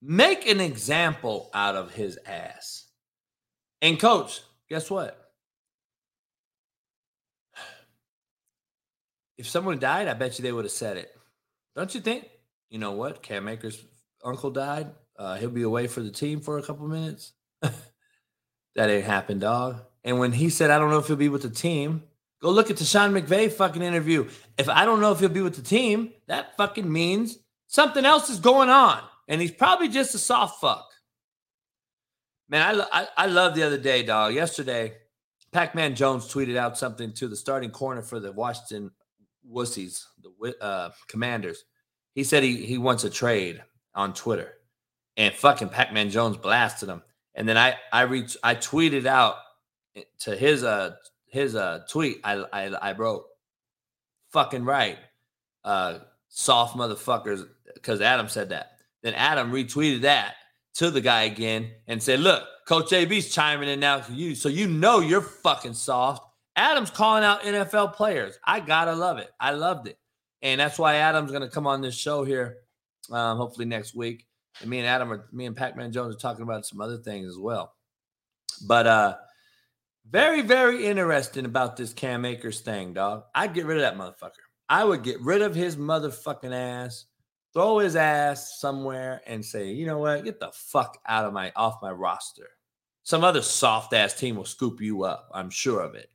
[0.00, 2.86] Make an example out of his ass.
[3.82, 5.25] And coach, guess what?
[9.38, 11.10] If someone died, I bet you they would have said it.
[11.74, 12.26] Don't you think?
[12.70, 13.22] You know what?
[13.22, 13.48] Cam
[14.24, 14.90] uncle died.
[15.18, 17.32] Uh, he'll be away for the team for a couple minutes.
[17.60, 19.80] that ain't happened, dog.
[20.04, 22.02] And when he said, I don't know if he'll be with the team,
[22.40, 24.28] go look at the Sean McVay fucking interview.
[24.58, 28.30] If I don't know if he'll be with the team, that fucking means something else
[28.30, 29.00] is going on.
[29.28, 30.86] And he's probably just a soft fuck.
[32.48, 34.34] Man, I, I, I love the other day, dog.
[34.34, 34.94] Yesterday,
[35.50, 38.92] Pac Man Jones tweeted out something to the starting corner for the Washington
[39.52, 41.64] Wussies, the uh, Commanders.
[42.14, 43.62] He said he, he wants a trade
[43.94, 44.54] on Twitter.
[45.16, 47.02] And fucking Pac Man Jones blasted him.
[47.34, 49.36] And then I I reached I tweeted out
[50.20, 52.20] to his uh his uh tweet.
[52.24, 53.24] I I, I wrote,
[54.30, 54.98] "Fucking right,
[55.64, 58.78] uh, soft motherfuckers," because Adam said that.
[59.02, 60.34] Then Adam retweeted that
[60.74, 64.48] to the guy again and said, "Look, Coach JB's chiming in now to you, so
[64.48, 66.25] you know you're fucking soft."
[66.56, 68.38] Adam's calling out NFL players.
[68.44, 69.30] I gotta love it.
[69.38, 69.98] I loved it,
[70.42, 72.58] and that's why Adam's gonna come on this show here,
[73.10, 74.26] um, hopefully next week
[74.60, 77.28] and me and Adam are me and Pac-Man Jones are talking about some other things
[77.28, 77.74] as well.
[78.66, 79.16] But uh
[80.08, 83.24] very, very interesting about this Cam Akers thing, dog.
[83.34, 84.34] I'd get rid of that motherfucker.
[84.68, 87.06] I would get rid of his motherfucking ass,
[87.52, 90.24] throw his ass somewhere, and say, you know what?
[90.24, 92.46] Get the fuck out of my off my roster.
[93.02, 95.28] Some other soft ass team will scoop you up.
[95.34, 96.08] I'm sure of it.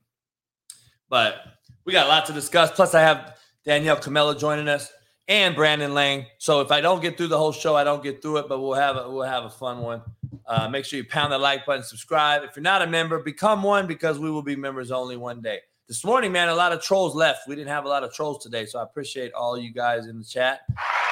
[1.11, 1.43] But
[1.83, 2.71] we got a lot to discuss.
[2.71, 4.89] Plus, I have Danielle Kamela joining us
[5.27, 6.25] and Brandon Lang.
[6.37, 8.61] So if I don't get through the whole show, I don't get through it, but
[8.61, 10.01] we'll have a, we'll have a fun one.
[10.47, 12.43] Uh, make sure you pound the like button, subscribe.
[12.43, 15.59] If you're not a member, become one because we will be members only one day.
[15.89, 17.41] This morning, man, a lot of trolls left.
[17.45, 20.17] We didn't have a lot of trolls today, so I appreciate all you guys in
[20.17, 20.61] the chat.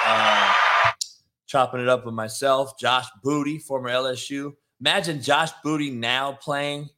[0.05, 0.53] Uh,
[1.45, 4.53] chopping it up with myself, Josh Booty, former LSU.
[4.79, 6.89] Imagine Josh Booty now playing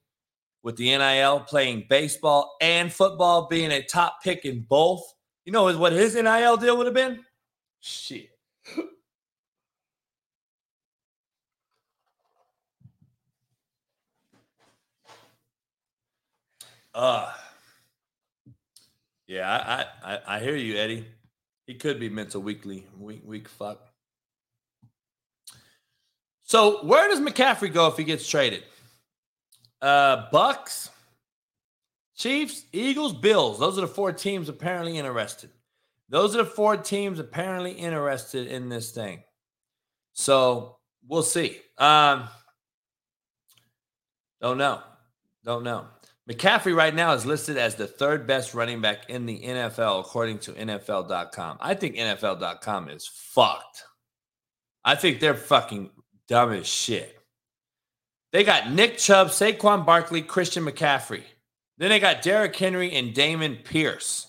[0.63, 5.03] with the NIL, playing baseball and football, being a top pick in both
[5.45, 7.19] you know what his NIL deal would have been?
[7.79, 8.29] Shit.
[16.93, 17.31] Uh
[19.27, 21.07] yeah, I, I I hear you, Eddie.
[21.65, 23.79] He could be mental weakly, weak, weak fuck.
[26.43, 28.63] So where does McCaffrey go if he gets traded?
[29.81, 30.89] Uh Bucks,
[32.15, 33.59] Chiefs, Eagles, Bills.
[33.59, 35.49] Those are the four teams apparently interested.
[36.09, 39.23] Those are the four teams apparently interested in this thing.
[40.13, 40.77] So
[41.07, 41.57] we'll see.
[41.77, 42.27] Um,
[44.41, 44.81] don't know.
[45.43, 45.87] Don't know.
[46.29, 50.39] McCaffrey right now is listed as the third best running back in the NFL, according
[50.39, 51.57] to NFL.com.
[51.59, 53.83] I think NFL.com is fucked.
[54.83, 55.89] I think they're fucking
[56.27, 57.17] dumb as shit.
[58.31, 61.23] They got Nick Chubb, Saquon Barkley, Christian McCaffrey.
[61.77, 64.27] Then they got Derrick Henry and Dameon Pierce.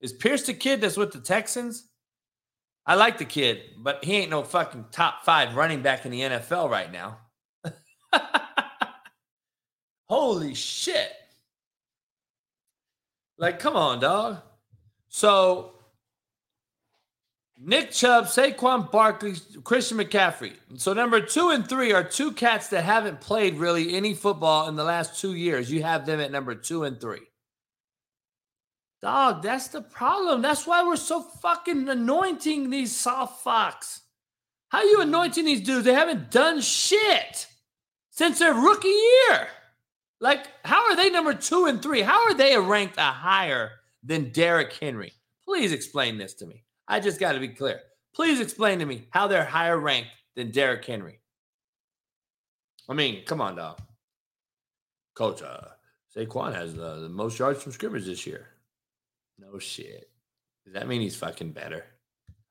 [0.00, 1.88] Is Pierce the kid that's with the Texans?
[2.84, 6.20] I like the kid, but he ain't no fucking top five running back in the
[6.20, 7.18] NFL right now.
[10.08, 11.10] Holy shit.
[13.38, 14.38] Like, come on, dog.
[15.08, 15.72] So,
[17.58, 19.34] Nick Chubb, Saquon Barkley,
[19.64, 20.52] Christian McCaffrey.
[20.76, 24.76] So, number two and three are two cats that haven't played really any football in
[24.76, 25.70] the last two years.
[25.70, 27.22] You have them at number two and three.
[29.00, 30.42] Dog, that's the problem.
[30.42, 34.00] That's why we're so fucking anointing these soft fucks.
[34.68, 35.84] How you anointing these dudes?
[35.84, 37.46] They haven't done shit
[38.10, 39.48] since their rookie year.
[40.20, 42.02] Like, how are they number two and three?
[42.02, 43.70] How are they ranked a higher
[44.02, 45.12] than Derrick Henry?
[45.44, 46.65] Please explain this to me.
[46.88, 47.80] I just got to be clear.
[48.14, 51.20] Please explain to me how they're higher ranked than Derrick Henry.
[52.88, 53.80] I mean, come on, dog.
[55.14, 55.60] Coach, uh,
[56.14, 58.46] Saquon has uh, the most yards from scrimmage this year.
[59.38, 60.08] No shit.
[60.64, 61.84] Does that mean he's fucking better?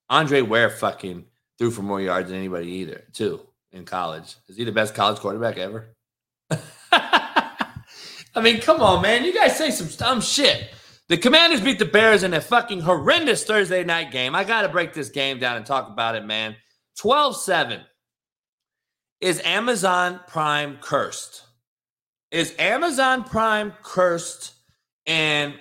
[0.09, 1.25] Andre Ware fucking
[1.57, 4.35] threw for more yards than anybody either, too, in college.
[4.47, 5.87] Is he the best college quarterback ever?
[6.91, 9.23] I mean, come on, man.
[9.23, 10.69] You guys say some dumb shit.
[11.07, 14.33] The Commanders beat the Bears in a fucking horrendous Thursday night game.
[14.33, 16.55] I got to break this game down and talk about it, man.
[16.97, 17.81] 12 7.
[19.21, 21.43] Is Amazon Prime cursed?
[22.31, 24.53] Is Amazon Prime cursed?
[25.05, 25.53] And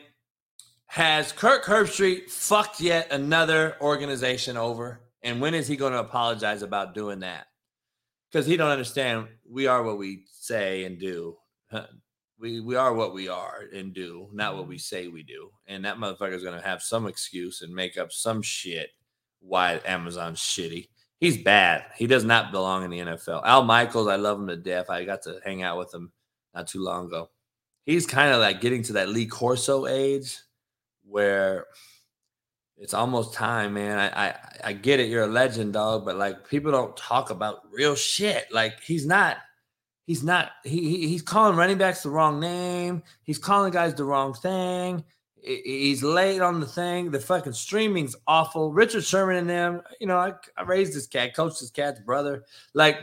[0.86, 5.01] has Kirk Herbstreit fucked yet another organization over?
[5.22, 7.47] And when is he going to apologize about doing that?
[8.30, 11.36] Because he don't understand we are what we say and do.
[12.45, 14.80] We we are what we are and do, not what we mm-hmm.
[14.80, 15.51] say we do.
[15.66, 18.90] And that motherfucker's gonna have some excuse and make up some shit
[19.40, 20.88] why Amazon's shitty.
[21.20, 21.86] He's bad.
[21.97, 23.47] He does not belong in the NFL.
[23.47, 24.90] Al Michaels, I love him to death.
[24.90, 26.12] I got to hang out with him
[26.55, 27.30] not too long ago.
[27.86, 30.36] He's kind of like getting to that Lee Corso age
[31.03, 31.64] where
[32.76, 33.99] it's almost time, man.
[33.99, 34.34] I, I
[34.64, 38.53] I get it, you're a legend, dog, but like people don't talk about real shit.
[38.53, 39.38] Like he's not
[40.07, 43.02] he's not he, he's calling running backs the wrong name.
[43.22, 45.05] He's calling guys the wrong thing.
[45.42, 47.11] He's late on the thing.
[47.11, 48.72] The fucking streaming's awful.
[48.72, 52.44] Richard Sherman and them, you know, I, I raised this cat, coached this cat's brother.
[52.72, 53.00] Like,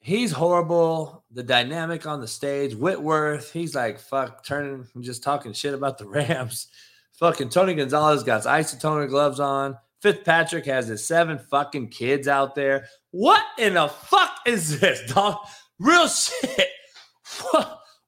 [0.00, 1.24] he's horrible.
[1.30, 6.06] The dynamic on the stage, Whitworth, he's like, fuck, turning, just talking shit about the
[6.08, 6.66] Rams.
[7.12, 9.78] fucking Tony Gonzalez got his isotoner gloves on.
[10.00, 12.88] Fitzpatrick has his seven fucking kids out there.
[13.12, 15.36] What in the fuck is this, dog?
[15.82, 16.68] Real shit.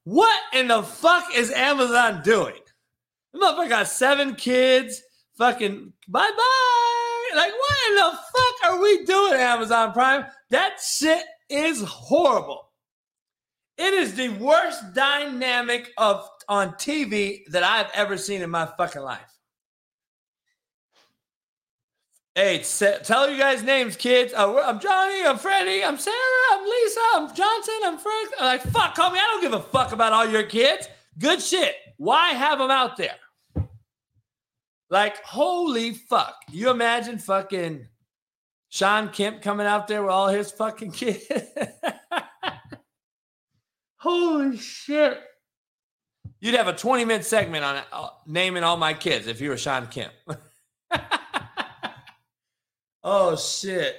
[0.05, 2.53] What in the fuck is Amazon doing?
[3.33, 5.01] The motherfucker got seven kids.
[5.37, 7.35] Fucking bye bye.
[7.35, 10.25] Like, what in the fuck are we doing, Amazon Prime?
[10.51, 12.71] That shit is horrible.
[13.77, 19.01] It is the worst dynamic of on TV that I've ever seen in my fucking
[19.01, 19.34] life.
[22.37, 22.63] Hey,
[23.03, 24.33] tell you guys names, kids.
[24.33, 25.23] Uh, I'm Johnny.
[25.25, 25.85] I'm Freddie.
[25.85, 26.15] I'm Sarah.
[26.51, 26.99] I'm Lisa.
[27.13, 27.75] I'm Johnson.
[27.85, 28.29] I'm Frank.
[28.37, 29.19] I'm like, fuck, call me.
[29.19, 30.89] I don't give a fuck about all your kids.
[31.17, 31.75] Good shit.
[31.95, 33.15] Why have them out there?
[34.89, 36.35] Like, holy fuck.
[36.51, 37.87] You imagine fucking
[38.67, 41.23] Shawn Kemp coming out there with all his fucking kids?
[43.95, 45.21] holy shit.
[46.41, 49.57] You'd have a 20 minute segment on uh, naming all my kids if you were
[49.57, 50.11] Shawn Kemp.
[53.07, 53.97] Oh shit.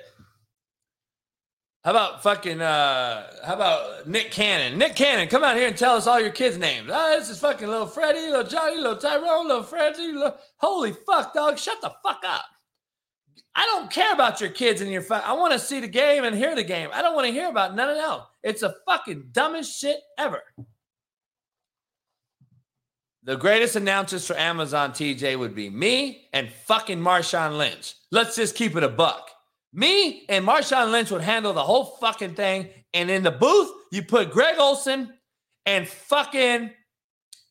[1.84, 4.76] How about fucking uh how about Nick Cannon?
[4.76, 6.90] Nick Cannon, come out here and tell us all your kids' names.
[6.92, 10.36] Oh, this is fucking little Freddie, little Johnny, little Tyrone, little Freddie, little...
[10.56, 11.56] holy fuck, dog.
[11.56, 12.46] Shut the fuck up.
[13.54, 15.24] I don't care about your kids and your fuck.
[15.24, 16.90] I want to see the game and hear the game.
[16.92, 18.26] I don't want to hear about none of that.
[18.42, 20.42] It's a fucking dumbest shit ever.
[23.26, 27.96] The greatest announcers for Amazon TJ would be me and fucking Marshawn Lynch.
[28.12, 29.28] Let's just keep it a buck.
[29.72, 32.68] Me and Marshawn Lynch would handle the whole fucking thing.
[32.94, 35.12] And in the booth, you put Greg Olsen
[35.66, 36.70] and fucking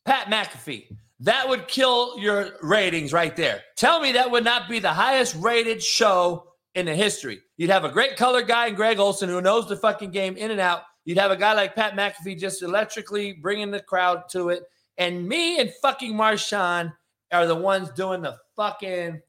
[0.05, 0.95] Pat McAfee.
[1.19, 3.61] That would kill your ratings right there.
[3.75, 7.41] Tell me that would not be the highest rated show in the history.
[7.57, 10.51] You'd have a great color guy in Greg Olsen who knows the fucking game in
[10.51, 10.83] and out.
[11.03, 14.63] You'd have a guy like Pat McAfee just electrically bringing the crowd to it.
[14.97, 16.93] And me and fucking Marshawn
[17.31, 19.21] are the ones doing the fucking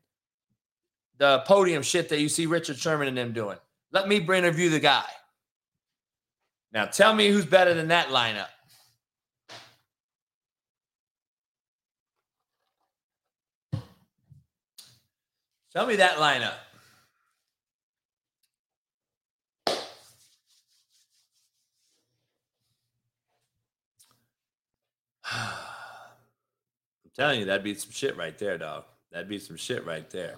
[1.18, 3.56] the podium shit that you see Richard Sherman and them doing.
[3.92, 5.06] Let me interview the guy.
[6.72, 8.48] Now tell me who's better than that lineup.
[15.72, 16.54] Tell me that lineup.
[27.16, 28.84] Telling you, that'd be some shit right there, dog.
[29.10, 30.36] That'd be some shit right there.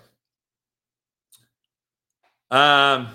[2.50, 3.08] Um,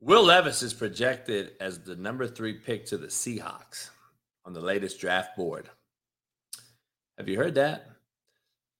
[0.00, 3.90] Will Levis is projected as the number three pick to the Seahawks
[4.44, 5.68] on the latest draft board.
[7.18, 7.86] Have you heard that?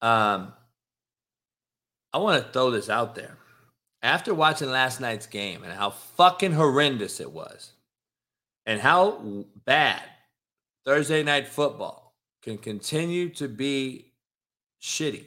[0.01, 0.55] Um,
[2.13, 3.37] I want to throw this out there.
[4.03, 7.73] After watching last night's game and how fucking horrendous it was,
[8.65, 10.03] and how bad
[10.87, 14.10] Thursday night football can continue to be
[14.81, 15.27] shitty.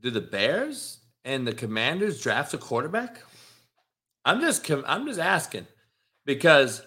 [0.00, 3.20] Do the Bears and the Commanders draft a quarterback?
[4.24, 5.66] I'm just I'm just asking
[6.24, 6.82] because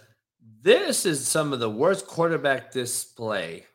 [0.62, 3.66] this is some of the worst quarterback display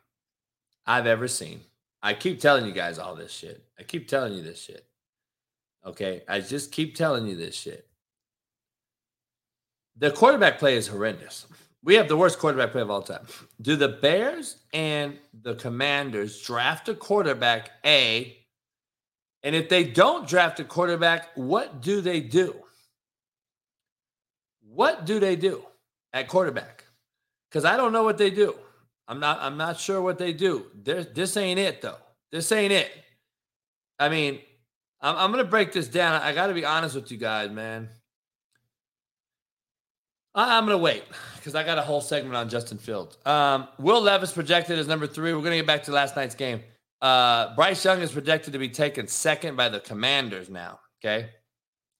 [0.85, 1.61] I've ever seen.
[2.03, 3.63] I keep telling you guys all this shit.
[3.79, 4.85] I keep telling you this shit.
[5.85, 6.23] Okay.
[6.27, 7.87] I just keep telling you this shit.
[10.01, 11.45] The quarterback play is horrendous.
[11.83, 13.27] We have the worst quarterback play of all time.
[13.61, 18.35] Do the Bears and the Commanders draft a quarterback A?
[19.43, 22.55] And if they don't draft a quarterback, what do they do?
[24.73, 25.63] What do they do
[26.13, 26.85] at quarterback?
[27.49, 28.55] Because I don't know what they do.
[29.07, 29.37] I'm not.
[29.39, 30.65] I'm not sure what they do.
[30.73, 31.97] There's, this ain't it though.
[32.31, 32.91] This ain't it.
[33.99, 34.39] I mean,
[34.99, 36.19] I'm, I'm gonna break this down.
[36.21, 37.89] I got to be honest with you guys, man.
[40.33, 41.03] I'm gonna wait
[41.35, 43.17] because I got a whole segment on Justin Fields.
[43.25, 45.33] Um, Will Levis projected as number three.
[45.33, 46.61] We're gonna get back to last night's game.
[47.01, 50.79] Uh, Bryce Young is projected to be taken second by the Commanders now.
[51.03, 51.29] Okay,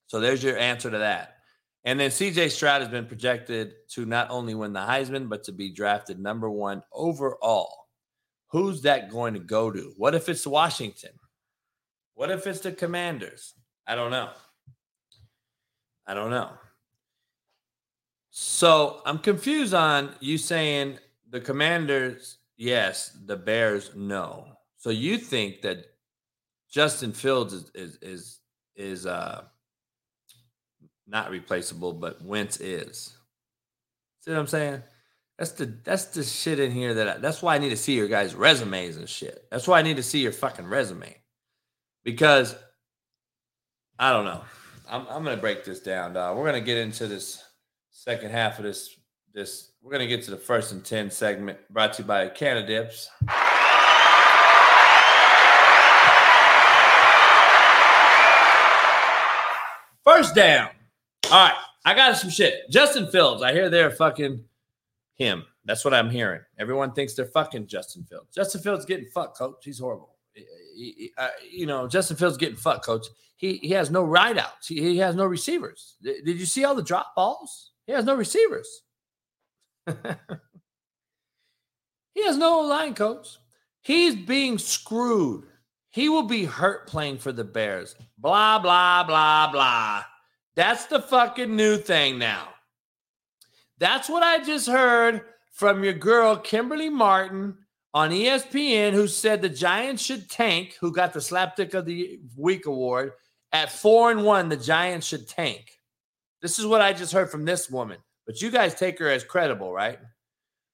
[0.07, 1.38] so there's your answer to that.
[1.84, 5.51] And then CJ Stroud has been projected to not only win the Heisman, but to
[5.51, 7.88] be drafted number one overall.
[8.51, 9.93] Who's that going to go to?
[9.97, 11.11] What if it's Washington?
[12.13, 13.55] What if it's the Commanders?
[13.88, 14.29] I don't know.
[16.05, 16.51] I don't know.
[18.32, 20.97] So I'm confused on you saying
[21.29, 24.47] the Commanders, yes, the Bears, no.
[24.77, 25.86] So you think that
[26.71, 28.39] Justin Fields is is is,
[28.75, 29.43] is uh
[31.05, 33.17] not replaceable, but Wentz is.
[34.21, 34.82] See what I'm saying?
[35.38, 37.97] That's the that's the shit in here that I, that's why I need to see
[37.97, 39.43] your guys' resumes and shit.
[39.51, 41.17] That's why I need to see your fucking resume
[42.05, 42.55] because
[43.99, 44.41] I don't know.
[44.89, 46.38] I'm I'm gonna break this down, dog.
[46.38, 47.43] We're gonna get into this
[48.02, 48.97] second half of this
[49.32, 49.74] this.
[49.84, 53.08] We're gonna get to the first and ten segment brought to you by Cannadips.
[60.04, 60.70] First down.
[61.32, 62.70] All right, I got some shit.
[62.72, 63.43] Justin Fields.
[63.43, 64.43] I hear they're fucking
[65.14, 65.45] him.
[65.66, 66.41] That's what I'm hearing.
[66.58, 68.34] Everyone thinks they're fucking Justin Fields.
[68.34, 69.64] Justin Fields getting fucked, coach.
[69.64, 70.16] He's horrible.
[70.76, 73.06] You know, Justin Fields getting fucked, coach.
[73.38, 74.68] He he has no wideouts.
[74.68, 75.97] He, he has no receivers.
[76.02, 77.70] Did you see all the drop balls?
[77.92, 78.84] He has no receivers.
[79.86, 79.94] he
[82.24, 83.38] has no line, coach.
[83.82, 85.44] He's being screwed.
[85.89, 87.98] He will be hurt playing for the Bears.
[88.18, 90.06] Blah blah blah blah.
[90.56, 92.48] That's the fucking new thing now.
[93.78, 97.58] That's what I just heard from your girl, Kimberly Martin,
[97.94, 102.68] on ESPN, who said the Giants should tank, who got the Slapdick of the Week
[102.68, 103.12] award.
[103.52, 105.80] At four and one, the Giants should tank.
[106.42, 107.98] This is what I just heard from this woman.
[108.26, 110.00] But you guys take her as credible, right?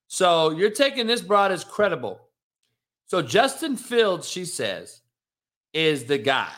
[0.08, 2.22] So you're taking this broad as credible.
[3.06, 5.02] So Justin Fields, she says,
[5.74, 6.52] is the guy.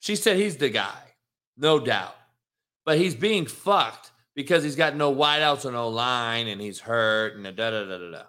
[0.00, 1.14] She said he's the guy,
[1.56, 2.14] no doubt
[2.84, 7.36] but he's being fucked because he's got no wideouts or no line and he's hurt
[7.36, 8.22] and da da da da da.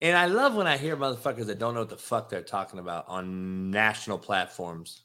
[0.00, 2.78] And I love when I hear motherfuckers that don't know what the fuck they're talking
[2.78, 5.02] about on national platforms.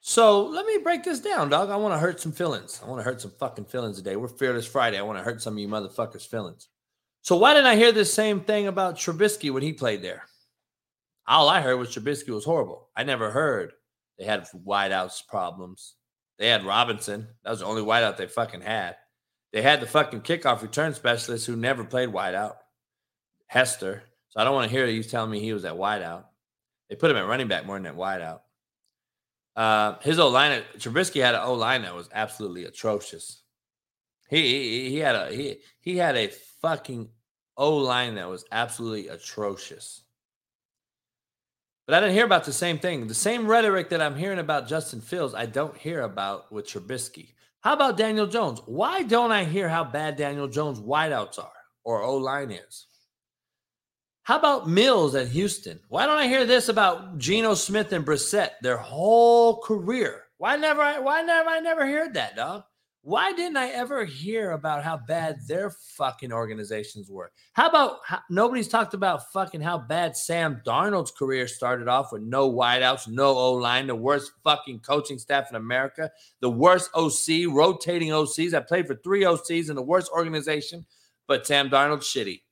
[0.00, 1.70] So let me break this down, dog.
[1.70, 2.80] I want to hurt some feelings.
[2.82, 4.16] I want to hurt some fucking feelings today.
[4.16, 4.98] We're Fearless Friday.
[4.98, 6.68] I want to hurt some of you motherfuckers' feelings.
[7.22, 10.24] So why didn't I hear the same thing about Trubisky when he played there?
[11.26, 12.88] All I heard was Trubisky was horrible.
[12.96, 13.72] I never heard
[14.18, 15.96] they had wideouts problems.
[16.38, 17.28] They had Robinson.
[17.44, 18.96] That was the only wideout they fucking had.
[19.52, 22.54] They had the fucking kickoff return specialist who never played wideout,
[23.48, 24.04] Hester.
[24.30, 26.24] So I don't want to hear you telling me he was at wideout.
[26.88, 28.40] They put him at running back more than at wideout.
[29.60, 33.42] Uh, his O line, Trubisky had an O line that was absolutely atrocious.
[34.30, 36.28] He, he he had a he he had a
[36.62, 37.10] fucking
[37.56, 40.02] O line that was absolutely atrocious.
[41.86, 43.06] But I didn't hear about the same thing.
[43.06, 47.34] The same rhetoric that I'm hearing about Justin Fields, I don't hear about with Trubisky.
[47.60, 48.62] How about Daniel Jones?
[48.64, 51.52] Why don't I hear how bad Daniel Jones wideouts are?
[51.84, 52.86] or O line is.
[54.30, 55.80] How about Mills at Houston?
[55.88, 60.22] Why don't I hear this about Geno Smith and Brissett their whole career?
[60.38, 60.80] Why never?
[60.80, 61.48] I, why never?
[61.48, 62.62] I never heard that, dog.
[63.02, 67.32] Why didn't I ever hear about how bad their fucking organizations were?
[67.54, 72.22] How about how, nobody's talked about fucking how bad Sam Darnold's career started off with
[72.22, 76.08] no wideouts, no O line, the worst fucking coaching staff in America,
[76.38, 78.54] the worst OC, rotating OCs.
[78.54, 80.86] I played for three OCs in the worst organization,
[81.26, 82.42] but Sam Darnold's shitty.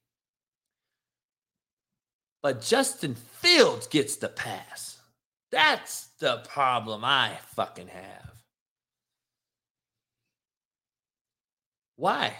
[2.42, 4.98] But Justin Fields gets the pass.
[5.50, 8.32] That's the problem I fucking have.
[11.96, 12.32] Why?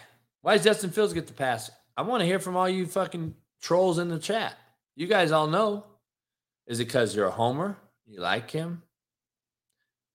[0.42, 1.70] Why does Justin Fields get the pass?
[1.96, 4.54] I want to hear from all you fucking trolls in the chat.
[4.94, 5.84] You guys all know.
[6.66, 7.76] Is it because you're a homer?
[8.06, 8.82] You like him?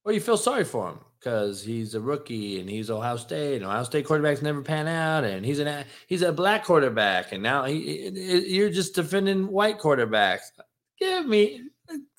[0.06, 3.66] Or you feel sorry for him because he's a rookie and he's Ohio State and
[3.66, 7.64] Ohio State quarterbacks never pan out and he's an he's a black quarterback and now
[7.64, 8.10] he,
[8.48, 10.52] you're just defending white quarterbacks.
[11.00, 11.62] Give me,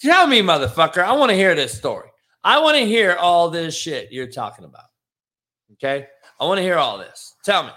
[0.00, 1.02] tell me, motherfucker.
[1.02, 2.08] I want to hear this story.
[2.42, 4.86] I want to hear all this shit you're talking about.
[5.72, 6.06] Okay.
[6.40, 7.34] I want to hear all this.
[7.44, 7.70] Tell me.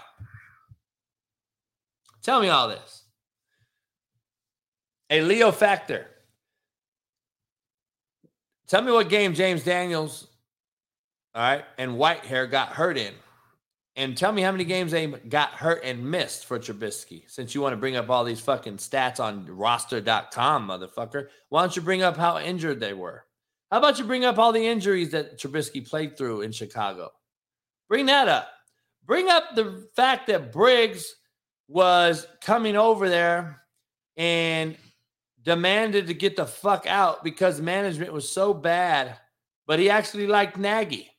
[2.22, 3.04] Tell me all this.
[5.10, 6.06] A Leo Factor.
[8.66, 10.27] Tell me what game James Daniels,
[11.34, 13.14] all right, and Whitehair got hurt in.
[13.96, 17.28] And tell me how many games they got hurt and missed for Trubisky.
[17.28, 21.74] Since you want to bring up all these fucking stats on roster.com, motherfucker, why don't
[21.74, 23.24] you bring up how injured they were?
[23.72, 27.10] How about you bring up all the injuries that Trubisky played through in Chicago?
[27.88, 28.48] Bring that up.
[29.04, 31.16] Bring up the fact that Briggs
[31.66, 33.62] was coming over there
[34.16, 34.76] and
[35.42, 39.18] demanded to get the fuck out because management was so bad,
[39.66, 41.10] but he actually liked Nagy.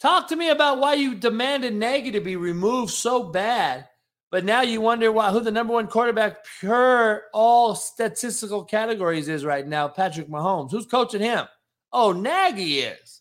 [0.00, 3.86] Talk to me about why you demanded Nagy to be removed so bad,
[4.30, 9.44] but now you wonder why who the number one quarterback per all statistical categories is
[9.44, 10.70] right now, Patrick Mahomes.
[10.70, 11.46] Who's coaching him?
[11.92, 13.20] Oh, Nagy is.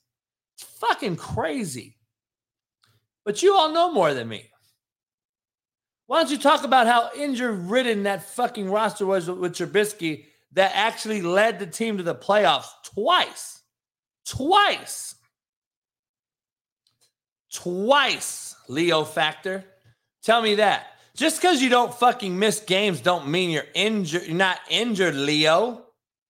[0.55, 1.97] It's fucking crazy.
[3.25, 4.49] But you all know more than me.
[6.07, 10.71] Why don't you talk about how injury ridden that fucking roster was with Trubisky that
[10.73, 13.61] actually led the team to the playoffs twice?
[14.25, 15.15] Twice.
[17.53, 19.63] Twice, Leo Factor.
[20.23, 20.87] Tell me that.
[21.15, 24.27] Just because you don't fucking miss games don't mean you're injured.
[24.27, 25.85] You're not injured, Leo.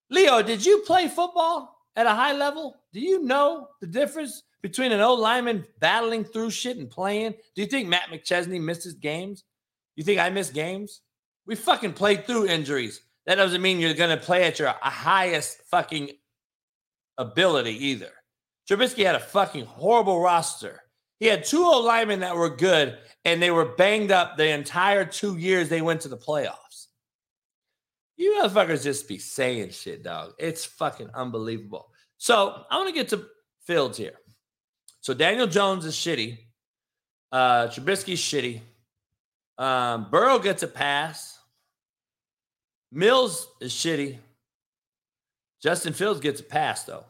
[0.09, 2.75] Leo, did you play football at a high level?
[2.93, 7.33] Do you know the difference between an old lineman battling through shit and playing?
[7.55, 9.43] Do you think Matt McChesney misses games?
[9.95, 11.01] You think I miss games?
[11.45, 13.01] We fucking played through injuries.
[13.25, 16.11] That doesn't mean you're going to play at your uh, highest fucking
[17.17, 18.11] ability either.
[18.67, 20.81] Trubisky had a fucking horrible roster.
[21.19, 25.05] He had two old linemen that were good, and they were banged up the entire
[25.05, 26.87] two years they went to the playoffs.
[28.15, 30.33] You motherfuckers just be saying shit, dog.
[30.39, 31.91] It's fucking unbelievable.
[32.17, 33.25] So I want to get to
[33.65, 34.15] Fields here.
[35.01, 36.37] So Daniel Jones is shitty.
[37.31, 38.61] Uh, Trubisky's shitty.
[39.57, 41.37] Um, Burrow gets a pass.
[42.91, 44.17] Mills is shitty.
[45.61, 47.05] Justin Fields gets a pass, though.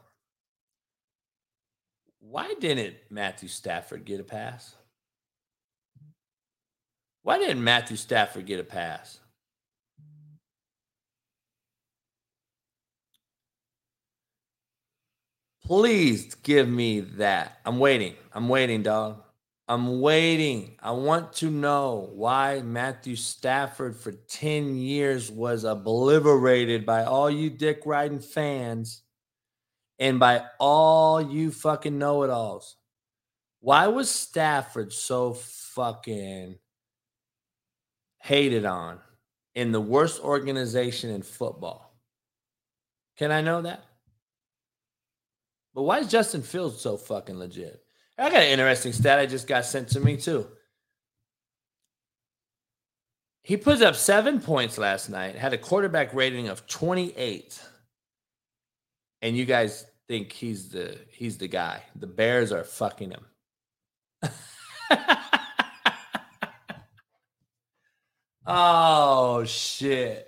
[2.20, 4.76] Why didn't Matthew Stafford get a pass?
[7.24, 9.20] Why didn't Matthew Stafford get a pass?
[15.66, 17.60] Please give me that.
[17.64, 18.16] I'm waiting.
[18.34, 19.22] I'm waiting, dog.
[19.68, 20.78] I'm waiting.
[20.82, 27.52] I want to know why Matthew Stafford for 10 years was obliterated by all you
[27.52, 29.04] dick riding fans
[30.00, 32.78] and by all you fucking know it alls.
[33.60, 36.58] Why was Stafford so fucking
[38.22, 39.00] hated on
[39.54, 41.94] in the worst organization in football?
[43.18, 43.84] Can I know that?
[45.76, 47.82] But why is Justin Fields so fucking legit?
[48.18, 50.48] I got an interesting stat I just got sent to me too.
[53.44, 57.62] He put up seven points last night, had a quarterback rating of 28.
[59.22, 61.84] And you guys think he's the he's the guy.
[61.96, 63.26] The Bears are fucking him.
[68.46, 70.26] oh shit.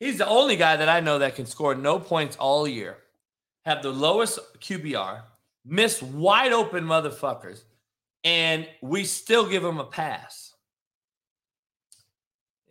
[0.00, 2.98] He's the only guy that I know that can score no points all year
[3.66, 5.22] have the lowest QBR,
[5.64, 7.64] miss wide open motherfuckers,
[8.22, 10.54] and we still give him a pass.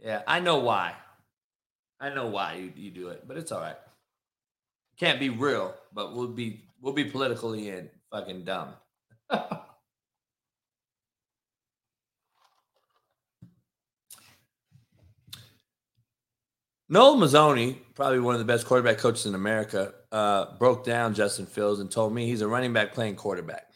[0.01, 0.93] Yeah, I know why.
[1.99, 3.75] I know why you, you do it, but it's all right.
[4.97, 8.69] Can't be real, but we'll be we'll be politically and fucking dumb.
[16.87, 21.47] Noel Mazzone, probably one of the best quarterback coaches in America, uh, broke down Justin
[21.47, 23.71] Fields and told me he's a running back playing quarterback.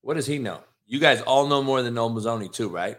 [0.00, 0.60] What does he know?
[0.84, 2.98] You guys all know more than Noel Mazzone, too, right?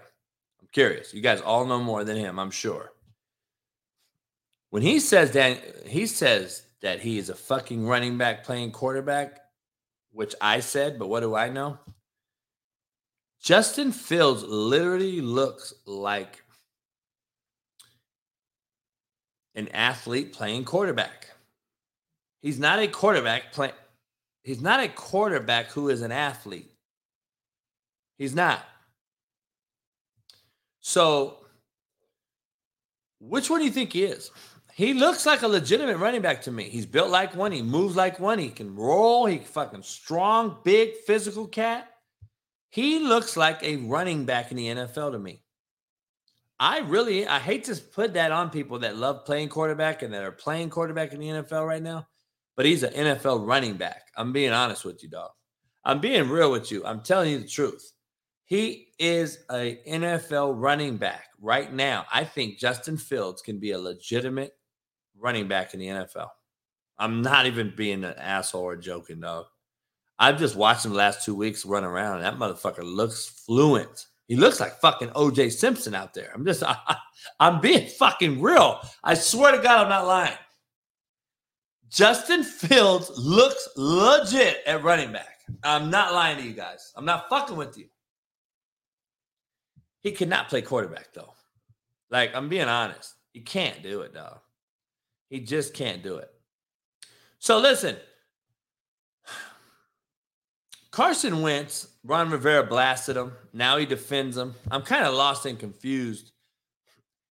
[0.61, 1.13] I'm curious.
[1.13, 2.93] You guys all know more than him, I'm sure.
[4.69, 9.39] When he says that he says that he is a fucking running back playing quarterback,
[10.11, 11.79] which I said, but what do I know?
[13.41, 16.43] Justin Fields literally looks like
[19.55, 21.31] an athlete playing quarterback.
[22.43, 23.73] He's not a quarterback playing.
[24.43, 26.71] He's not a quarterback who is an athlete.
[28.19, 28.63] He's not.
[30.81, 31.37] So,
[33.19, 34.29] which one do you think he is?
[34.75, 36.65] He looks like a legitimate running back to me.
[36.65, 37.53] He's built like one.
[37.53, 38.37] He moves like one.
[38.37, 39.25] He can roll.
[39.25, 41.89] He fucking strong, big, physical cat.
[42.71, 45.41] He looks like a running back in the NFL to me.
[46.59, 50.23] I really, I hate to put that on people that love playing quarterback and that
[50.23, 52.05] are playing quarterback in the NFL right now,
[52.57, 54.07] but he's an NFL running back.
[54.17, 55.31] I'm being honest with you, dog.
[55.85, 56.85] I'm being real with you.
[56.85, 57.93] I'm telling you the truth.
[58.43, 62.05] He is a NFL running back right now.
[62.13, 64.51] I think Justin Fields can be a legitimate
[65.19, 66.29] running back in the NFL.
[66.97, 69.45] I'm not even being an asshole or joking, dog.
[70.17, 72.21] I've just watched him the last two weeks run around.
[72.21, 74.07] That motherfucker looks fluent.
[74.27, 76.31] He looks like fucking OJ Simpson out there.
[76.33, 76.77] I'm just, I,
[77.39, 78.79] I'm being fucking real.
[79.03, 80.37] I swear to God, I'm not lying.
[81.89, 85.39] Justin Fields looks legit at running back.
[85.63, 86.91] I'm not lying to you guys.
[86.95, 87.87] I'm not fucking with you.
[90.01, 91.33] He cannot play quarterback though.
[92.09, 94.39] Like I'm being honest, he can't do it, though.
[95.29, 96.29] He just can't do it.
[97.39, 97.97] So listen,
[100.91, 103.33] Carson Wentz, Ron Rivera blasted him.
[103.53, 104.55] Now he defends him.
[104.71, 106.31] I'm kind of lost and confused.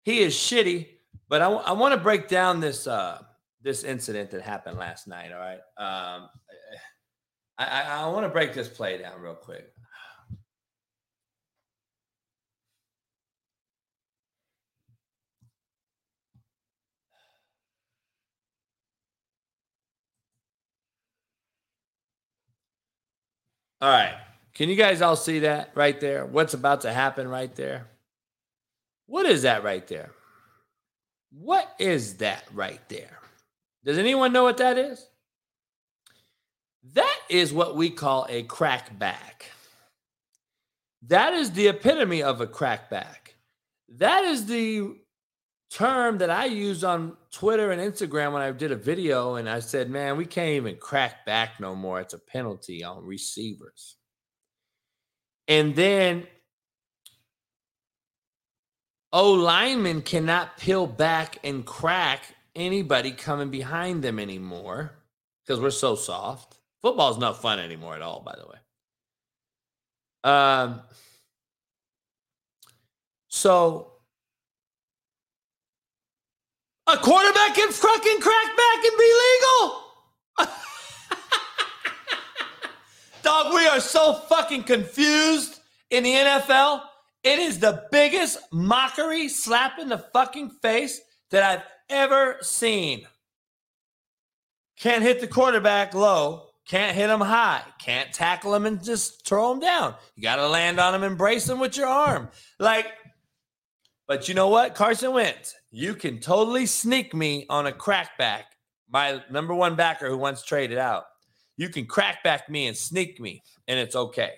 [0.04, 0.86] He is shitty,
[1.28, 3.22] but I, I want to break down this uh,
[3.62, 5.32] this incident that happened last night.
[5.32, 6.28] All right, um,
[7.58, 9.73] I, I, I want to break this play down real quick.
[23.84, 24.14] All right.
[24.54, 26.24] Can you guys all see that right there?
[26.24, 27.86] What's about to happen right there?
[29.04, 30.10] What is that right there?
[31.30, 33.18] What is that right there?
[33.84, 35.06] Does anyone know what that is?
[36.94, 39.50] That is what we call a crackback.
[41.02, 43.34] That is the epitome of a crackback.
[43.90, 44.94] That is the
[45.70, 49.60] term that I used on Twitter and Instagram when I did a video and I
[49.60, 52.00] said, man, we can't even crack back no more.
[52.00, 53.96] It's a penalty on receivers.
[55.48, 56.26] And then
[59.12, 64.92] O linemen cannot peel back and crack anybody coming behind them anymore
[65.44, 66.58] because we're so soft.
[66.82, 68.58] Football's not fun anymore at all, by the way.
[70.24, 70.80] Um,
[73.28, 73.93] so
[76.86, 79.84] a quarterback can fucking crack back and be legal.
[83.22, 85.60] Dog, we are so fucking confused
[85.90, 86.82] in the NFL.
[87.22, 93.06] It is the biggest mockery slap in the fucking face that I've ever seen.
[94.78, 99.52] Can't hit the quarterback low, can't hit him high, can't tackle him and just throw
[99.52, 99.94] him down.
[100.16, 102.28] You got to land on him and brace him with your arm.
[102.58, 102.86] Like,
[104.06, 104.74] but you know what?
[104.74, 108.42] Carson Wentz, you can totally sneak me on a crackback.
[108.88, 111.04] My number one backer who once traded out.
[111.56, 114.32] You can crackback me and sneak me, and it's okay.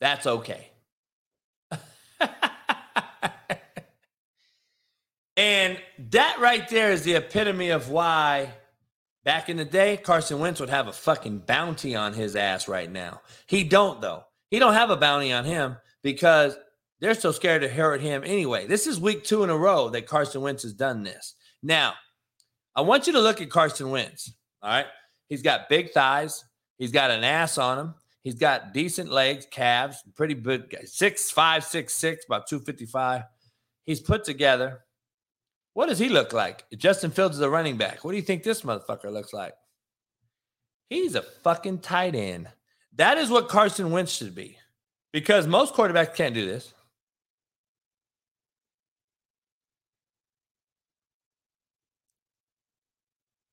[0.00, 0.70] That's okay.
[5.36, 5.78] and
[6.10, 8.54] that right there is the epitome of why
[9.24, 12.90] back in the day Carson Wentz would have a fucking bounty on his ass right
[12.90, 13.20] now.
[13.46, 14.24] He don't though.
[14.50, 16.56] He don't have a bounty on him because
[17.00, 18.66] they're so scared to hurt him anyway.
[18.66, 21.34] This is week two in a row that Carson Wentz has done this.
[21.62, 21.94] Now,
[22.76, 24.32] I want you to look at Carson Wentz.
[24.62, 24.86] All right.
[25.28, 26.44] He's got big thighs.
[26.78, 27.94] He's got an ass on him.
[28.22, 33.22] He's got decent legs, calves, pretty good six, five, six, six, about 255.
[33.84, 34.80] He's put together.
[35.72, 36.64] What does he look like?
[36.76, 38.04] Justin Fields is a running back.
[38.04, 39.54] What do you think this motherfucker looks like?
[40.90, 42.48] He's a fucking tight end.
[42.96, 44.58] That is what Carson Wentz should be
[45.12, 46.72] because most quarterbacks can't do this.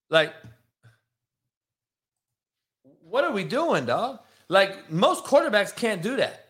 [0.10, 0.34] Like,
[3.02, 4.20] what are we doing, dog?
[4.50, 6.46] Like, most quarterbacks can't do that.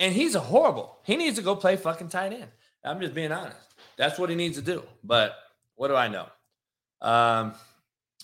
[0.00, 0.98] And he's a horrible.
[1.04, 2.50] He needs to go play fucking tight end.
[2.84, 3.56] I'm just being honest.
[3.96, 4.82] That's what he needs to do.
[5.02, 5.34] But
[5.74, 6.26] what do I know?
[7.00, 7.54] Um,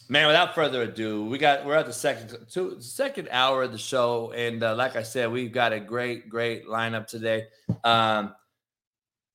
[0.08, 3.78] man, without further ado, we got we're at the second two second hour of the
[3.78, 7.46] show, and uh, like I said, we've got a great great lineup today.
[7.82, 8.34] Um,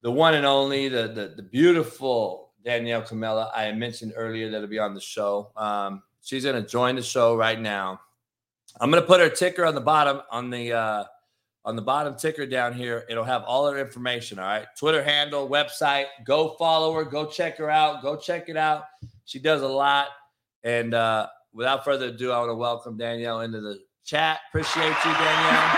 [0.01, 4.79] the one and only, the the, the beautiful Danielle Kamela, I mentioned earlier that'll be
[4.79, 5.51] on the show.
[5.55, 8.01] Um, she's going to join the show right now.
[8.79, 11.03] I'm going to put her ticker on the bottom on the uh,
[11.65, 13.05] on the bottom ticker down here.
[13.09, 14.39] It'll have all her information.
[14.39, 16.05] All right, Twitter handle, website.
[16.25, 17.03] Go follow her.
[17.03, 18.01] Go check her out.
[18.01, 18.83] Go check it out.
[19.25, 20.07] She does a lot.
[20.63, 24.39] And uh, without further ado, I want to welcome Danielle into the chat.
[24.49, 25.77] Appreciate you, Danielle.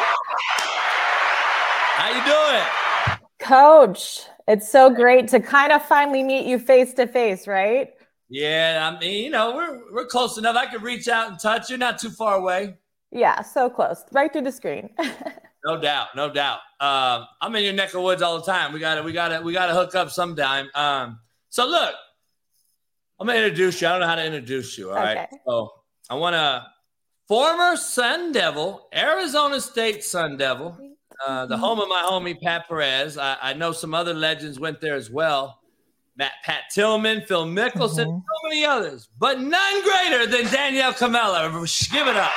[1.97, 3.17] How you doing?
[3.39, 7.89] Coach, it's so great to kind of finally meet you face to face, right?
[8.29, 10.55] Yeah, I mean, you know, we're we're close enough.
[10.55, 11.69] I could reach out and touch.
[11.69, 12.75] You're not too far away.
[13.11, 14.89] Yeah, so close, right through the screen.
[15.65, 16.59] no doubt, no doubt.
[16.79, 18.71] Uh, I'm in your neck of woods all the time.
[18.71, 20.69] We got to, we got to, we got to hook up sometime.
[20.75, 21.19] Um,
[21.49, 21.93] so look,
[23.21, 23.87] I'm gonna introduce you.
[23.87, 24.89] I don't know how to introduce you.
[24.89, 25.15] All okay.
[25.15, 25.29] right.
[25.45, 25.71] So
[26.09, 26.65] I want to
[27.27, 30.75] former Sun Devil, Arizona State Sun Devil,
[31.27, 33.19] uh, the home of my homie Pat Perez.
[33.19, 35.59] I, I, know some other legends went there as well.
[36.17, 38.17] Matt, Pat Tillman, Phil Mickelson, mm-hmm.
[38.17, 41.91] so many others, but none greater than Danielle Kamela.
[41.91, 42.31] Give it up.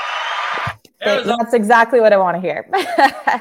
[1.00, 2.68] That's exactly what I want to hear.
[2.74, 3.40] hey,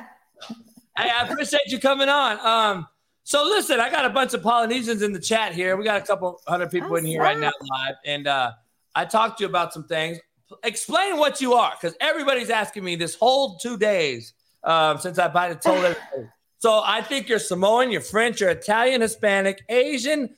[0.97, 2.39] I appreciate you coming on.
[2.39, 2.87] Um,
[3.23, 5.77] so listen, I got a bunch of Polynesians in the chat here.
[5.77, 8.51] We got a couple hundred people in here right now live, and uh,
[8.95, 10.19] I talked to you about some things.
[10.63, 15.31] Explain what you are, because everybody's asking me this whole two days um, since I
[15.31, 16.29] might have told everybody.
[16.59, 20.35] So I think you're Samoan, you're French, you're Italian, Hispanic, Asian,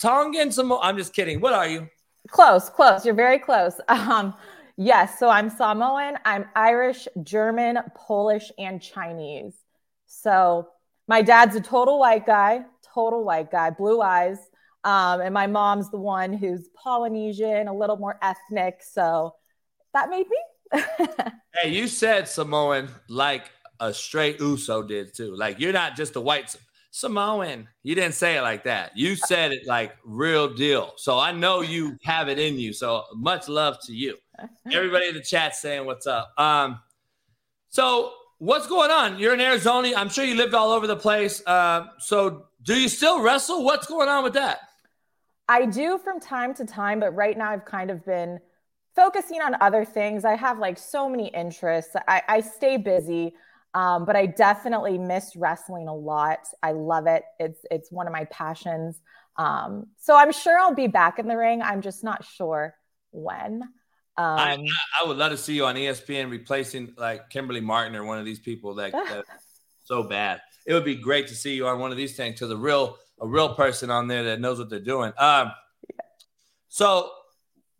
[0.00, 0.80] Tongan, Samoan.
[0.82, 1.40] I'm just kidding.
[1.40, 1.88] What are you?
[2.28, 3.04] Close, close.
[3.04, 3.80] You're very close.
[3.88, 4.34] Um,
[4.76, 5.18] yes.
[5.18, 9.54] So I'm Samoan, I'm Irish, German, Polish, and Chinese.
[10.06, 10.68] So
[11.08, 14.38] my dad's a total white guy, total white guy, blue eyes.
[14.84, 18.80] Um, and my mom's the one who's Polynesian, a little more ethnic.
[18.82, 19.34] So
[19.94, 20.80] that made me.
[21.54, 23.50] hey, you said Samoan like
[23.80, 25.34] a straight Uso did too.
[25.36, 26.56] Like you're not just a white
[26.90, 27.68] Samoan.
[27.82, 28.96] You didn't say it like that.
[28.96, 30.92] You said it like real deal.
[30.96, 32.72] So I know you have it in you.
[32.72, 34.16] So much love to you.
[34.72, 36.32] Everybody in the chat saying what's up.
[36.38, 36.80] Um,
[37.68, 38.12] so
[38.42, 39.20] what's going on?
[39.20, 39.92] You're in Arizona.
[39.96, 41.40] I'm sure you lived all over the place.
[41.46, 43.64] Uh, so do you still wrestle?
[43.64, 44.58] What's going on with that?
[45.48, 48.40] I do from time to time, but right now I've kind of been
[48.96, 50.24] focusing on other things.
[50.24, 51.94] I have like so many interests.
[52.08, 53.34] I, I stay busy.
[53.74, 56.40] Um, but I definitely miss wrestling a lot.
[56.62, 57.22] I love it.
[57.38, 59.00] It's it's one of my passions.
[59.36, 61.62] Um, so I'm sure I'll be back in the ring.
[61.62, 62.74] I'm just not sure
[63.12, 63.62] when.
[64.18, 64.68] Um, I,
[65.00, 68.26] I, would love to see you on ESPN replacing like Kimberly Martin or one of
[68.26, 69.24] these people that, that
[69.84, 70.42] so bad.
[70.66, 72.98] It would be great to see you on one of these things because a real
[73.20, 75.12] a real person on there that knows what they're doing.
[75.16, 75.52] Um,
[75.88, 76.00] yeah.
[76.68, 77.10] So,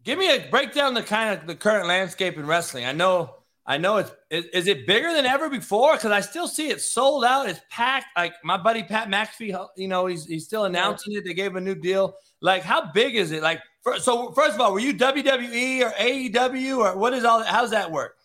[0.04, 2.86] give me a breakdown the kind of the current landscape in wrestling.
[2.86, 5.92] I know I know it's is, is it bigger than ever before?
[5.94, 7.48] Because I still see it sold out.
[7.48, 8.06] It's packed.
[8.16, 11.24] Like my buddy Pat McAfee, uh, you know, he's he's still announcing it.
[11.24, 12.16] They gave a new deal.
[12.40, 13.42] Like, how big is it?
[13.42, 17.38] Like, for, so first of all, were you WWE or AEW or what is all?
[17.38, 17.48] that?
[17.48, 18.16] How's that work?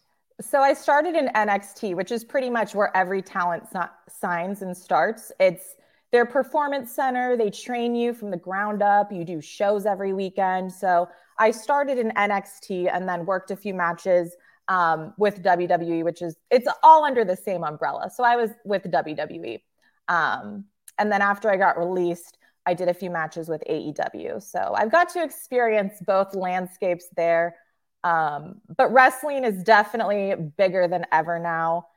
[0.42, 3.64] So I started in NXT, which is pretty much where every talent
[4.10, 5.32] signs and starts.
[5.40, 5.76] It's
[6.12, 7.36] their performance center.
[7.36, 9.12] They train you from the ground up.
[9.12, 10.72] You do shows every weekend.
[10.72, 14.36] So I started in NXT and then worked a few matches
[14.68, 18.10] um, with WWE, which is it's all under the same umbrella.
[18.14, 19.62] So I was with WWE,
[20.08, 20.66] um,
[20.98, 22.38] and then after I got released,
[22.68, 24.44] I did a few matches with AEW.
[24.44, 27.56] So I've got to experience both landscapes there.
[28.04, 31.88] Um, but wrestling is definitely bigger than ever now.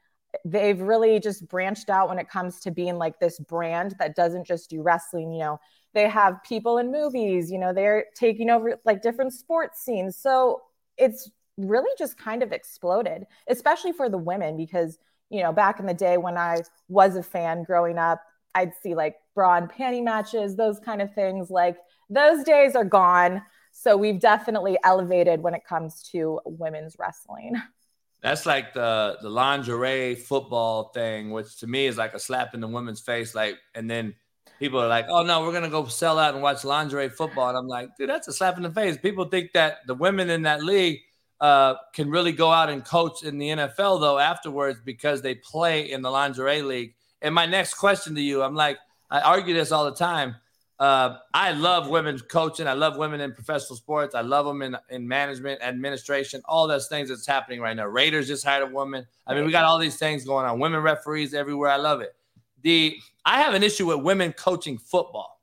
[0.45, 4.47] They've really just branched out when it comes to being like this brand that doesn't
[4.47, 5.33] just do wrestling.
[5.33, 5.61] You know,
[5.93, 7.51] they have people in movies.
[7.51, 10.17] You know, they're taking over like different sports scenes.
[10.17, 10.63] So
[10.97, 11.31] it's
[11.65, 14.99] really just kind of exploded, especially for the women, because,
[15.29, 18.23] you know, back in the day when I was a fan growing up,
[18.55, 21.51] I'd see like bra and panty matches, those kind of things.
[21.51, 21.77] Like
[22.09, 23.43] those days are gone.
[23.73, 27.55] So we've definitely elevated when it comes to women's wrestling.
[28.23, 32.61] That's like the the lingerie football thing, which to me is like a slap in
[32.61, 33.35] the woman's face.
[33.35, 34.15] Like, and then
[34.59, 37.57] people are like, "Oh no, we're gonna go sell out and watch lingerie football," and
[37.57, 40.43] I'm like, "Dude, that's a slap in the face." People think that the women in
[40.43, 41.01] that league
[41.41, 45.91] uh, can really go out and coach in the NFL though afterwards because they play
[45.91, 46.95] in the lingerie league.
[47.23, 48.79] And my next question to you, I'm like,
[49.11, 50.37] I argue this all the time.
[50.79, 52.67] Uh, I love women coaching.
[52.67, 54.15] I love women in professional sports.
[54.15, 57.87] I love them in, in management, administration, all those things that's happening right now.
[57.87, 59.07] Raiders just hired a woman.
[59.27, 60.59] I mean, we got all these things going on.
[60.59, 61.71] Women referees everywhere.
[61.71, 62.15] I love it.
[62.63, 65.41] The I have an issue with women coaching football.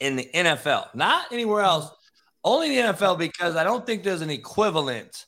[0.00, 1.90] in the NFL, not anywhere else.
[2.46, 5.26] Only the NFL because I don't think there's an equivalent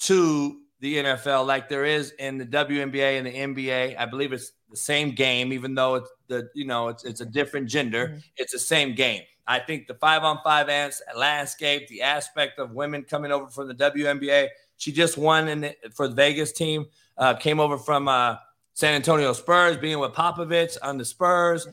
[0.00, 3.98] to the NFL like there is in the WNBA and the NBA.
[3.98, 7.26] I believe it's the same game, even though it's the you know it's it's a
[7.26, 8.08] different gender.
[8.08, 8.18] Mm-hmm.
[8.38, 9.20] It's the same game.
[9.46, 10.68] I think the five on five
[11.14, 14.48] landscape, the aspect of women coming over from the WNBA.
[14.78, 16.86] She just won in the, for the Vegas team.
[17.18, 18.36] Uh, came over from uh,
[18.72, 21.68] San Antonio Spurs, being with Popovich on the Spurs,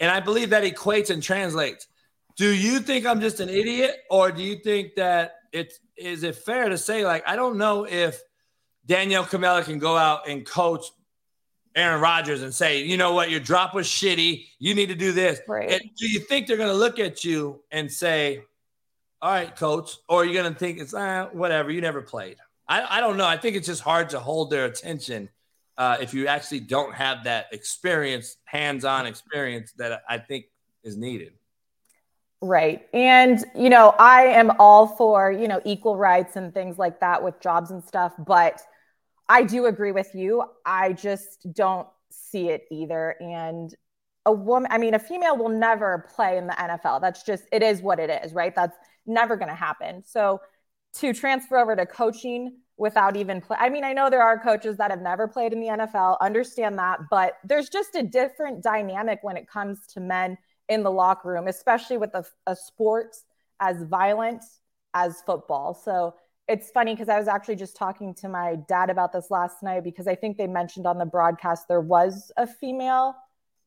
[0.00, 1.86] and I believe that equates and translates.
[2.36, 6.36] Do you think I'm just an idiot, or do you think that it's is it
[6.36, 8.20] fair to say like I don't know if
[8.86, 10.86] Danielle Kamela can go out and coach
[11.76, 14.46] Aaron Rodgers and say, you know what, your drop was shitty.
[14.58, 15.40] You need to do this.
[15.48, 15.70] Right.
[15.70, 18.44] And do you think they're going to look at you and say,
[19.20, 22.36] all right, coach, or are you going to think it's ah, whatever, you never played?
[22.68, 23.26] I, I don't know.
[23.26, 25.30] I think it's just hard to hold their attention
[25.76, 30.46] uh, if you actually don't have that experience, hands on experience that I think
[30.84, 31.32] is needed.
[32.44, 32.86] Right.
[32.92, 37.24] And, you know, I am all for, you know, equal rights and things like that
[37.24, 38.12] with jobs and stuff.
[38.18, 38.60] But
[39.30, 40.44] I do agree with you.
[40.66, 43.16] I just don't see it either.
[43.18, 43.74] And
[44.26, 47.00] a woman, I mean, a female will never play in the NFL.
[47.00, 48.54] That's just, it is what it is, right?
[48.54, 48.76] That's
[49.06, 50.02] never going to happen.
[50.04, 50.42] So
[50.96, 54.76] to transfer over to coaching without even play, I mean, I know there are coaches
[54.76, 59.20] that have never played in the NFL, understand that, but there's just a different dynamic
[59.22, 60.36] when it comes to men
[60.68, 63.16] in the locker room, especially with a, a sport
[63.60, 64.42] as violent
[64.94, 65.74] as football.
[65.74, 66.14] So
[66.48, 69.84] it's funny because I was actually just talking to my dad about this last night
[69.84, 73.16] because I think they mentioned on the broadcast there was a female.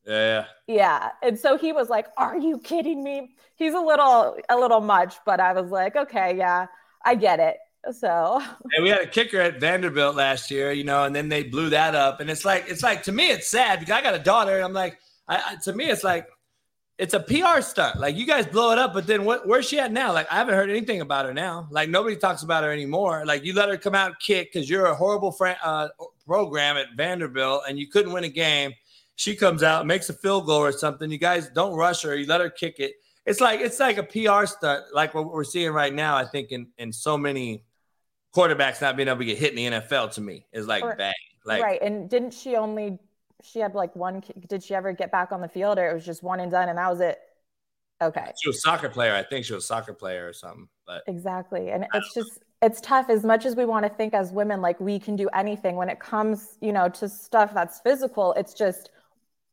[0.06, 0.46] Yeah.
[0.66, 1.10] Yeah.
[1.22, 3.34] And so he was like, Are you kidding me?
[3.56, 6.66] He's a little a little much, but I was like, okay, yeah,
[7.04, 7.56] I get it.
[7.92, 8.40] So
[8.74, 11.70] and we had a kicker at Vanderbilt last year, you know, and then they blew
[11.70, 12.20] that up.
[12.20, 14.64] And it's like, it's like to me, it's sad because I got a daughter, and
[14.64, 16.28] I'm like, I, I to me, it's like
[16.98, 18.00] it's a PR stunt.
[18.00, 20.12] Like you guys blow it up, but then what, where's she at now?
[20.12, 21.68] Like I haven't heard anything about her now.
[21.70, 23.24] Like nobody talks about her anymore.
[23.24, 25.88] Like you let her come out kick because you're a horrible uh,
[26.26, 28.72] program at Vanderbilt and you couldn't win a game.
[29.14, 31.10] She comes out, makes a field goal or something.
[31.10, 32.16] You guys don't rush her.
[32.16, 32.94] You let her kick it.
[33.26, 36.16] It's like it's like a PR stunt, like what we're seeing right now.
[36.16, 37.64] I think in in so many
[38.34, 40.96] quarterbacks not being able to get hit in the NFL to me is like or,
[40.96, 41.14] bang.
[41.44, 41.80] Like right.
[41.80, 42.98] And didn't she only
[43.42, 44.22] she had like one.
[44.48, 46.68] Did she ever get back on the field, or it was just one and done,
[46.68, 47.18] and that was it?
[48.00, 48.32] Okay.
[48.40, 49.14] She was a soccer player.
[49.14, 50.68] I think she was a soccer player or something.
[50.86, 53.10] But exactly, and it's just it's tough.
[53.10, 55.88] As much as we want to think as women like we can do anything, when
[55.88, 58.90] it comes, you know, to stuff that's physical, it's just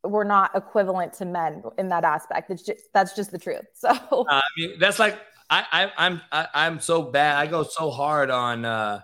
[0.03, 2.51] we're not equivalent to men in that aspect.
[2.51, 3.65] It's just that's just the truth.
[3.75, 7.37] So uh, I mean, that's like I, I I'm I, I'm so bad.
[7.37, 8.65] I go so hard on.
[8.65, 9.01] uh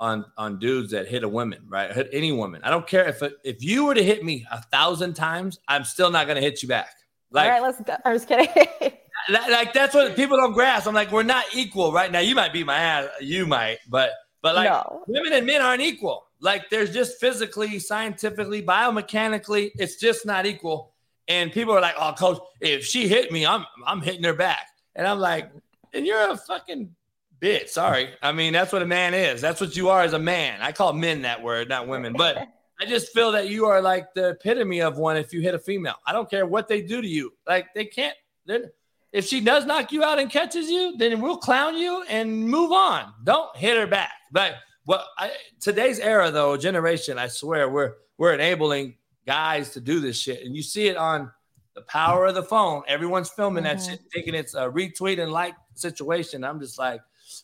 [0.00, 1.92] on on dudes that hit a woman, right?
[1.92, 2.60] Hit any woman.
[2.64, 5.84] I don't care if it, if you were to hit me a thousand times, I'm
[5.84, 6.94] still not gonna hit you back.
[7.30, 7.96] Like, all right, let's go.
[8.04, 8.48] I'm just kidding.
[9.28, 10.86] like that's what people don't grasp.
[10.86, 12.20] I'm like, we're not equal right now.
[12.20, 14.12] You might be my ass, you might, but
[14.42, 15.02] but like no.
[15.06, 16.24] women and men aren't equal.
[16.40, 20.94] Like there's just physically, scientifically, biomechanically, it's just not equal.
[21.26, 24.66] And people are like, "Oh, coach, if she hit me, I'm I'm hitting her back."
[24.94, 25.50] And I'm like,
[25.92, 26.94] "And you're a fucking
[27.40, 27.68] bitch.
[27.68, 28.10] Sorry.
[28.22, 29.40] I mean, that's what a man is.
[29.40, 30.60] That's what you are as a man.
[30.60, 32.14] I call men that word, not women.
[32.16, 32.48] But
[32.80, 35.58] I just feel that you are like the epitome of one if you hit a
[35.58, 35.96] female.
[36.06, 37.32] I don't care what they do to you.
[37.46, 38.16] Like they can't.
[38.46, 38.70] Then
[39.12, 42.72] if she does knock you out and catches you, then we'll clown you and move
[42.72, 43.12] on.
[43.24, 44.12] Don't hit her back.
[44.32, 44.54] But
[44.84, 48.96] what I, today's era though, generation, I swear, we're we're enabling
[49.26, 51.30] guys to do this shit, and you see it on
[51.74, 52.82] the power of the phone.
[52.88, 53.78] Everyone's filming mm-hmm.
[53.78, 56.44] that shit, thinking it's a retweet and like situation.
[56.44, 57.00] I'm just like,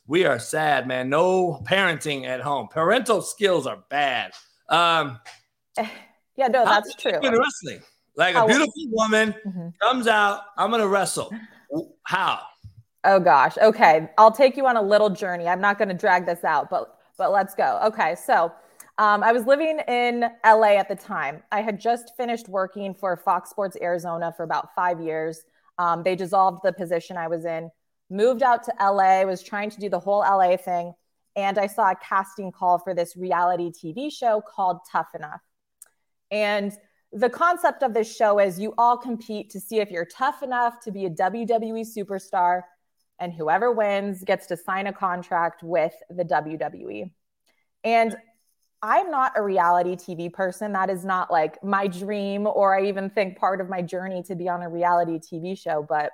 [0.07, 1.09] we are sad, man.
[1.09, 2.69] No parenting at home.
[2.69, 4.33] Parental skills are bad.
[4.69, 5.19] Um,
[6.37, 7.19] yeah, no, that's true.
[7.23, 7.83] In wrestling,
[8.17, 9.69] like a beautiful woman mm-hmm.
[9.81, 11.33] comes out, I'm gonna wrestle.
[12.05, 12.41] How?
[13.05, 13.57] Oh gosh.
[13.59, 15.49] Okay, I'll take you on a little journey.
[15.49, 17.81] I'm not gonna drag this out, but but let's go.
[17.85, 18.53] Okay, so.
[18.97, 21.43] Um, I was living in LA at the time.
[21.51, 25.43] I had just finished working for Fox Sports Arizona for about five years.
[25.79, 27.73] Um, they dissolved the position I was in
[28.15, 30.95] moved out to LA, was trying to do the whole LA thing.
[31.37, 35.41] And I saw a casting call for this reality TV show called Tough Enough.
[36.31, 36.73] And
[37.13, 40.81] the concept of this show is you all compete to see if you're tough enough
[40.85, 42.63] to be a WWE superstar,
[43.19, 47.11] and whoever wins gets to sign a contract with the WWE.
[47.85, 48.17] And
[48.83, 50.73] I'm not a reality TV person.
[50.73, 54.35] That is not like my dream, or I even think part of my journey to
[54.35, 55.85] be on a reality TV show.
[55.89, 56.11] But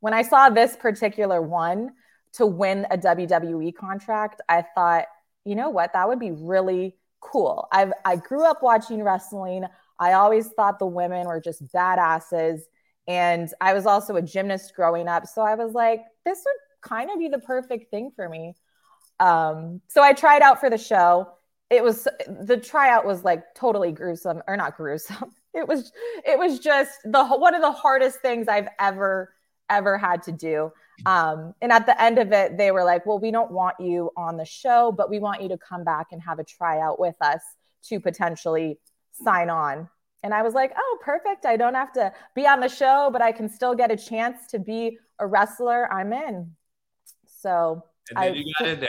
[0.00, 1.90] when I saw this particular one
[2.34, 5.04] to win a WWE contract, I thought,
[5.44, 7.68] you know what, that would be really cool.
[7.72, 9.64] I've I grew up watching wrestling.
[9.98, 12.60] I always thought the women were just badasses.
[13.06, 15.26] And I was also a gymnast growing up.
[15.26, 18.54] So I was like, this would kind of be the perfect thing for me.
[19.18, 21.28] Um, so I tried out for the show.
[21.68, 25.34] It was the tryout was like totally gruesome or not gruesome.
[25.52, 25.90] It was
[26.24, 29.34] it was just the one of the hardest things I've ever
[29.70, 30.72] ever had to do.
[31.06, 34.10] Um, and at the end of it, they were like, well, we don't want you
[34.16, 37.16] on the show, but we want you to come back and have a tryout with
[37.20, 37.40] us
[37.84, 38.78] to potentially
[39.12, 39.88] sign on.
[40.22, 41.46] And I was like, oh, perfect.
[41.46, 44.46] I don't have to be on the show, but I can still get a chance
[44.48, 45.90] to be a wrestler.
[45.90, 46.54] I'm in.
[47.26, 47.82] So
[48.14, 48.88] I, you got in there.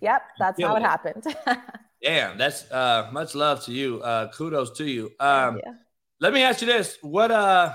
[0.00, 1.36] Yep, that's how it, it happened.
[2.02, 4.00] Damn, that's uh, much love to you.
[4.02, 5.12] Uh, kudos to you.
[5.20, 5.74] Um, yeah.
[6.18, 7.74] Let me ask you this: what uh,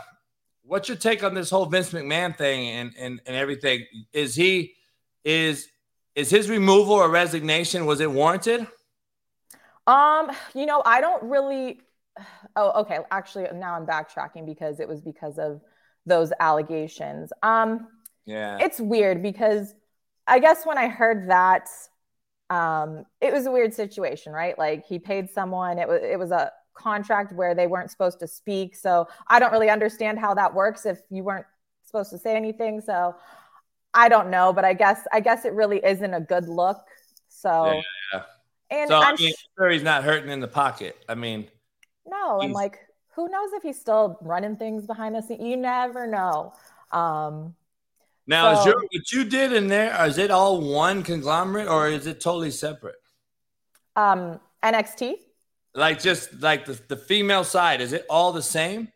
[0.68, 3.86] what's your take on this whole Vince McMahon thing and and and everything?
[4.14, 4.76] Is he
[5.24, 5.68] is
[6.16, 8.68] is his removal or resignation was it warranted?
[9.86, 11.80] Um, you know, I don't really.
[12.56, 13.00] Oh, okay.
[13.12, 15.62] Actually, now I'm backtracking because it was because of
[16.06, 17.32] those allegations.
[17.44, 17.88] Um,
[18.26, 19.74] yeah, it's weird because
[20.26, 21.70] I guess when I heard that,
[22.50, 24.58] um, it was a weird situation, right?
[24.58, 25.78] Like he paid someone.
[25.80, 28.76] It was it was a contract where they weren't supposed to speak.
[28.76, 31.46] So I don't really understand how that works if you weren't
[31.84, 32.82] supposed to say anything.
[32.82, 33.16] So
[33.94, 36.78] I don't know, but I guess I guess it really isn't a good look.
[37.30, 37.82] So yeah,
[38.14, 38.22] yeah.
[38.70, 40.98] And so, I'm I mean, sure he's not hurting in the pocket.
[41.08, 41.48] I mean,
[42.06, 42.80] no, I'm like,
[43.16, 45.42] who knows if he's still running things behind the scenes?
[45.42, 46.54] You never know.
[46.92, 47.56] Um,
[48.28, 50.06] now, so, is your what you did in there?
[50.06, 52.98] Is it all one conglomerate or is it totally separate?
[53.96, 55.16] Um, NXT.
[55.78, 58.88] Like just like the, the female side, is it all the same?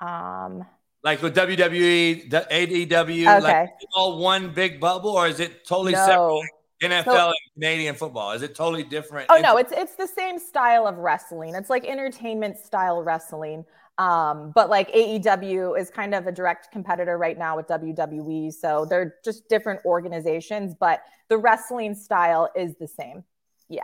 [0.00, 0.64] Um,
[1.02, 3.40] like with WWE, the AEW, okay.
[3.40, 6.06] like all one big bubble, or is it totally no.
[6.06, 6.50] separate?
[6.82, 9.26] NFL so, and Canadian football is it totally different?
[9.30, 11.54] Oh no, it's it's the same style of wrestling.
[11.54, 13.64] It's like entertainment style wrestling.
[13.96, 18.84] Um, but like AEW is kind of a direct competitor right now with WWE, so
[18.84, 23.24] they're just different organizations, but the wrestling style is the same.
[23.68, 23.82] Yeah.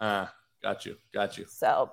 [0.00, 0.26] Uh,
[0.62, 0.96] Got you.
[1.12, 1.46] Got you.
[1.48, 1.92] So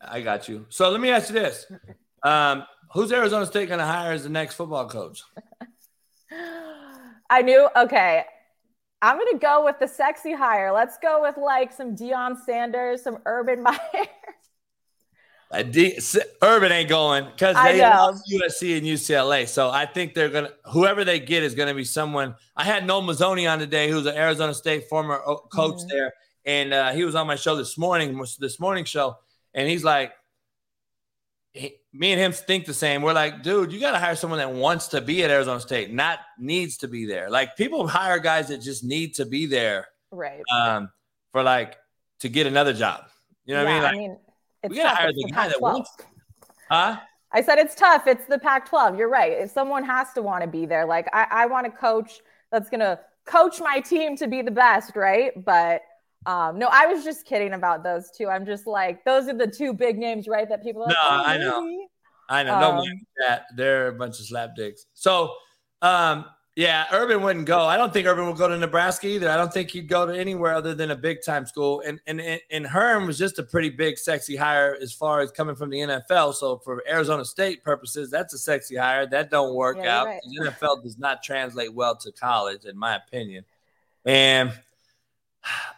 [0.00, 0.66] I got you.
[0.68, 1.66] So let me ask you this.
[2.24, 5.24] Um, who's Arizona State going to hire as the next football coach?
[7.30, 7.68] I knew.
[7.76, 8.24] Okay.
[9.00, 10.72] I'm going to go with the sexy hire.
[10.72, 13.78] Let's go with like some Deion Sanders, some Urban Meyer.
[15.50, 15.98] Uh, D-
[16.40, 19.46] Urban ain't going because they lost USC and UCLA.
[19.46, 22.36] So I think they're gonna whoever they get is gonna be someone.
[22.56, 25.88] I had Noel Mazzone on today, who's an Arizona State former uh, coach mm-hmm.
[25.88, 26.14] there,
[26.44, 29.18] and uh, he was on my show this morning, this morning show,
[29.54, 30.12] and he's like,
[31.52, 33.02] he, me and him think the same.
[33.02, 35.92] We're like, dude, you got to hire someone that wants to be at Arizona State,
[35.92, 37.30] not needs to be there.
[37.30, 40.42] Like people hire guys that just need to be there, right?
[40.52, 40.90] Um,
[41.32, 41.76] for like
[42.20, 43.04] to get another job.
[43.44, 43.92] You know yeah, what I mean?
[43.92, 44.18] Like, I mean,
[44.62, 45.90] it's we gotta hire the, guy that wants.
[46.70, 46.96] Huh?
[47.32, 48.06] I said it's tough.
[48.06, 48.98] It's the Pac-12.
[48.98, 49.32] You're right.
[49.32, 52.20] If someone has to want to be there, like I, I want a coach
[52.50, 55.32] that's gonna coach my team to be the best, right?
[55.44, 55.82] But
[56.26, 58.28] um, no, I was just kidding about those two.
[58.28, 60.48] I'm just like, those are the two big names, right?
[60.48, 60.82] That people.
[60.82, 61.86] no, like, oh, I know,
[62.28, 62.60] I know.
[62.60, 63.46] Don't um, mind that.
[63.56, 64.82] They're a bunch of slapdicks.
[64.94, 65.34] So,
[65.80, 66.24] um,
[66.54, 67.60] yeah, Urban wouldn't go.
[67.60, 69.30] I don't think Urban would go to Nebraska either.
[69.30, 71.82] I don't think he'd go to anywhere other than a big time school.
[71.84, 72.20] And and
[72.50, 75.78] and Herm was just a pretty big, sexy hire as far as coming from the
[75.78, 76.34] NFL.
[76.34, 79.06] So for Arizona State purposes, that's a sexy hire.
[79.06, 80.06] That don't work yeah, out.
[80.06, 80.20] Right.
[80.24, 83.46] The NFL does not translate well to college, in my opinion.
[84.04, 84.52] And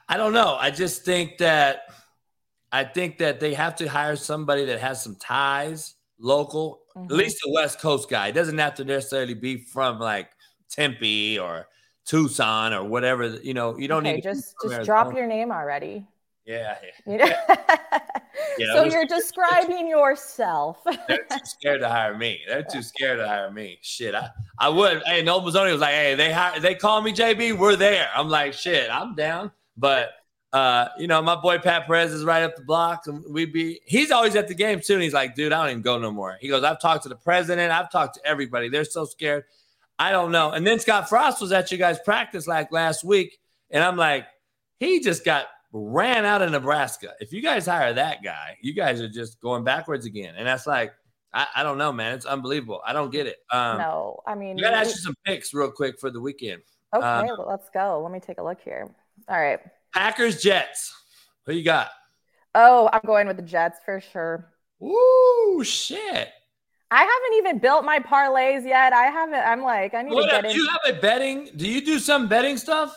[0.09, 0.57] I don't know.
[0.59, 1.83] I just think that
[2.73, 7.11] I think that they have to hire somebody that has some ties local, mm-hmm.
[7.11, 8.29] at least a West Coast guy.
[8.29, 10.31] It doesn't have to necessarily be from like
[10.71, 11.69] Tempe or
[12.05, 13.39] Tucson or whatever.
[13.43, 16.07] You know, you don't okay, need just just drop your name already.
[16.45, 16.77] Yeah.
[17.07, 17.43] yeah.
[18.59, 20.83] yeah so you're describing yourself.
[21.09, 22.41] they're too scared to hire me.
[22.47, 23.79] They're too scared to hire me.
[23.83, 25.03] Shit, I, I would.
[25.07, 27.59] Hey, Noel Mazzone was like, hey, they hire, they call me JB.
[27.59, 28.09] We're there.
[28.15, 29.53] I'm like, shit, I'm down.
[29.77, 30.11] But
[30.53, 33.07] uh, you know, my boy Pat Perez is right up the block.
[33.07, 34.95] And we'd be he's always at the game too.
[34.95, 36.37] And he's like, dude, I don't even go no more.
[36.41, 38.69] He goes, I've talked to the president, I've talked to everybody.
[38.69, 39.45] They're so scared.
[39.99, 40.51] I don't know.
[40.51, 43.39] And then Scott Frost was at you guys' practice like last week,
[43.71, 44.27] and I'm like,
[44.79, 47.15] he just got ran out of Nebraska.
[47.19, 50.35] If you guys hire that guy, you guys are just going backwards again.
[50.37, 50.93] And that's like,
[51.33, 52.15] I, I don't know, man.
[52.15, 52.81] It's unbelievable.
[52.87, 53.39] I don't get it.
[53.51, 56.21] Um, no, I mean, you got to ask you some picks real quick for the
[56.21, 56.63] weekend.
[56.95, 58.01] Okay, um, well, let's go.
[58.01, 58.89] Let me take a look here.
[59.29, 59.59] All right.
[59.93, 60.95] Packers, Jets.
[61.47, 61.91] Who you got?
[62.55, 64.53] Oh, I'm going with the Jets for sure.
[64.81, 66.29] Ooh, shit.
[66.93, 68.93] I haven't even built my parlays yet.
[68.93, 69.41] I haven't.
[69.41, 70.57] I'm like, I need what, to get do in.
[70.57, 71.51] you have a betting?
[71.57, 72.95] Do you do some betting stuff?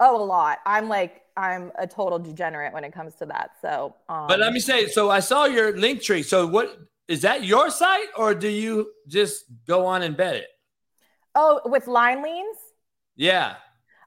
[0.00, 0.60] Oh, a lot.
[0.64, 3.50] I'm like, I'm a total degenerate when it comes to that.
[3.60, 6.22] So, um, but let me say, so I saw your link tree.
[6.22, 10.48] So what is that your site or do you just go on and bet it?
[11.34, 12.56] Oh, with line leans?
[13.16, 13.56] Yeah.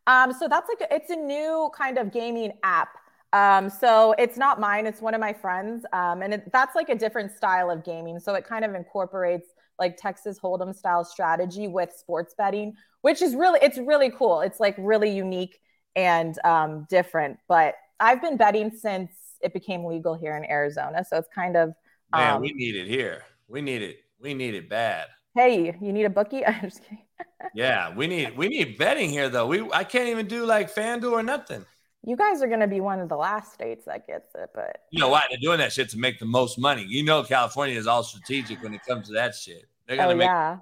[0.08, 2.90] Um, so that's like it's a new kind of gaming app.
[3.32, 6.90] Um, so it's not mine; it's one of my friends, um, and it, that's like
[6.90, 8.20] a different style of gaming.
[8.20, 13.36] So it kind of incorporates like Texas Hold'em style strategy with sports betting, which is
[13.36, 14.42] really it's really cool.
[14.42, 15.60] It's like really unique
[15.96, 17.40] and um, different.
[17.48, 19.12] But I've been betting since
[19.42, 21.74] it became legal here in Arizona, so it's kind of
[22.14, 23.24] Man, um, we need it here.
[23.48, 23.98] We need it.
[24.20, 25.08] We need it bad.
[25.36, 26.46] hey, you need a bookie?
[26.46, 27.06] I'm just kidding.
[27.54, 29.46] Yeah, we need we need betting here though.
[29.48, 31.66] We I can't even do like FanDuel or nothing.
[32.06, 34.84] You guys are going to be one of the last states that gets it, but
[34.90, 36.86] You know why they're doing that shit to make the most money.
[36.88, 39.66] You know, California is all strategic when it comes to that shit.
[39.86, 40.26] They're gonna oh make.
[40.26, 40.58] yeah.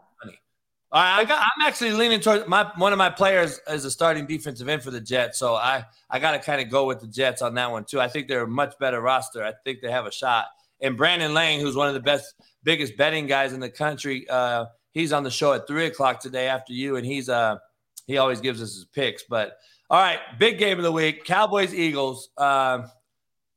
[0.91, 1.39] I got.
[1.39, 4.91] I'm actually leaning towards my one of my players as a starting defensive end for
[4.91, 7.69] the Jets, so I I got to kind of go with the Jets on that
[7.69, 7.99] one too.
[7.99, 9.43] I think they're a much better roster.
[9.43, 10.45] I think they have a shot.
[10.79, 14.65] And Brandon Lang, who's one of the best, biggest betting guys in the country, uh,
[14.93, 17.57] he's on the show at three o'clock today after you, and he's uh
[18.05, 19.23] he always gives us his picks.
[19.23, 19.57] But
[19.89, 22.29] all right, big game of the week: Cowboys Eagles.
[22.37, 22.89] Um,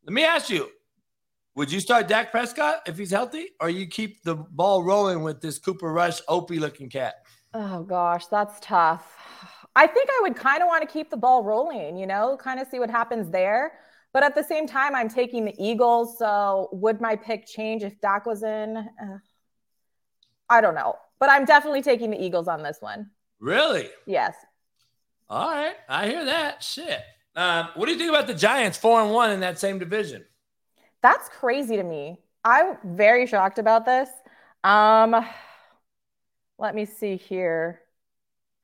[0.05, 0.69] let me ask you:
[1.57, 5.41] Would you start Dak Prescott if he's healthy, or you keep the ball rolling with
[5.41, 7.15] this Cooper Rush, Opie looking cat?
[7.53, 9.17] Oh gosh, that's tough.
[9.75, 12.61] I think I would kind of want to keep the ball rolling, you know, kind
[12.61, 13.73] of see what happens there.
[14.13, 16.19] But at the same time, I'm taking the Eagles.
[16.19, 18.77] So would my pick change if Dak was in?
[18.77, 19.19] Uh,
[20.49, 20.97] I don't know.
[21.19, 23.11] But I'm definitely taking the Eagles on this one.
[23.41, 23.89] Really?
[24.07, 24.35] Yes.
[25.29, 26.63] All right, I hear that.
[26.63, 27.01] Shit.
[27.37, 30.25] Um, what do you think about the Giants, four and one in that same division?
[31.03, 32.19] That's crazy to me.
[32.45, 34.09] I'm very shocked about this.
[34.65, 35.25] Um,
[36.59, 37.81] let me see here.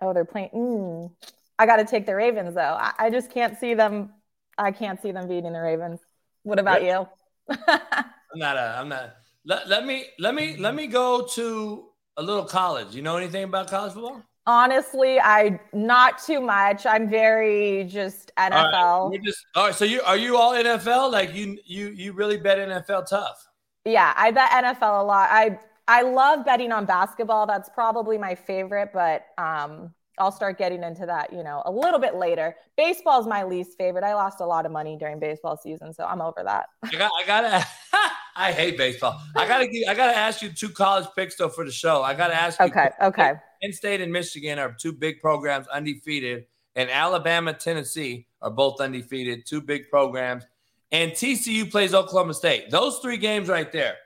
[0.00, 0.50] Oh, they're playing.
[0.54, 1.12] Mm,
[1.58, 2.60] I got to take the Ravens though.
[2.60, 4.12] I, I, just can't see them.
[4.58, 6.00] I can't see them beating the Ravens.
[6.42, 6.88] What about Really?
[6.88, 7.08] you?
[7.68, 8.56] I'm not.
[8.56, 9.16] A, I'm not.
[9.44, 12.94] Let, let me let me let me go to a little college.
[12.94, 14.22] You know anything about college football?
[14.47, 16.86] Honestly, I not too much.
[16.86, 19.24] I'm very just All right, NFL.
[19.24, 19.74] just all right.
[19.74, 21.10] So you are you all NFL?
[21.10, 23.48] Like you you you really bet NFL tough?
[23.85, 25.28] Yeah, I bet NFL a lot.
[25.32, 25.59] I
[25.89, 27.47] I love betting on basketball.
[27.47, 32.01] That's probably my favorite, but um I'll start getting into that, you know, a little
[32.01, 32.56] bit later.
[32.77, 34.02] Baseball is my least favorite.
[34.02, 36.66] I lost a lot of money during baseball season, so I'm over that.
[36.85, 37.10] I got.
[37.20, 37.66] I gotta.
[38.36, 39.20] I hate baseball.
[39.35, 39.66] I gotta.
[39.66, 42.02] give- I gotta ask you two college picks though for the show.
[42.02, 42.66] I gotta ask you.
[42.66, 43.32] Okay, okay.
[43.62, 49.47] Penn State and Michigan are two big programs, undefeated, and Alabama, Tennessee are both undefeated,
[49.47, 50.45] two big programs.
[50.93, 52.70] And TCU plays Oklahoma State.
[52.70, 53.97] Those three games right there.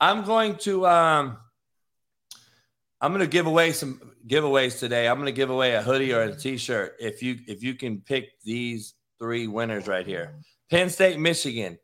[0.00, 1.38] I'm going to um
[3.00, 5.08] I'm going to give away some giveaways today.
[5.08, 8.00] I'm going to give away a hoodie or a t-shirt if you if you can
[8.00, 10.36] pick these three winners right here.
[10.70, 11.78] Penn State, Michigan.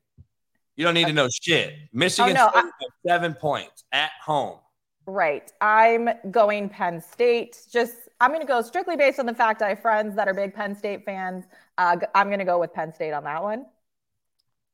[0.76, 1.74] You don't need to know shit.
[1.92, 4.58] Michigan no, State has 7 points at home.
[5.06, 5.52] Right.
[5.60, 7.58] I'm going Penn State.
[7.70, 10.34] Just I'm going to go strictly based on the fact I have friends that are
[10.34, 11.44] big Penn State fans.
[11.76, 13.66] Uh, I'm going to go with Penn State on that one.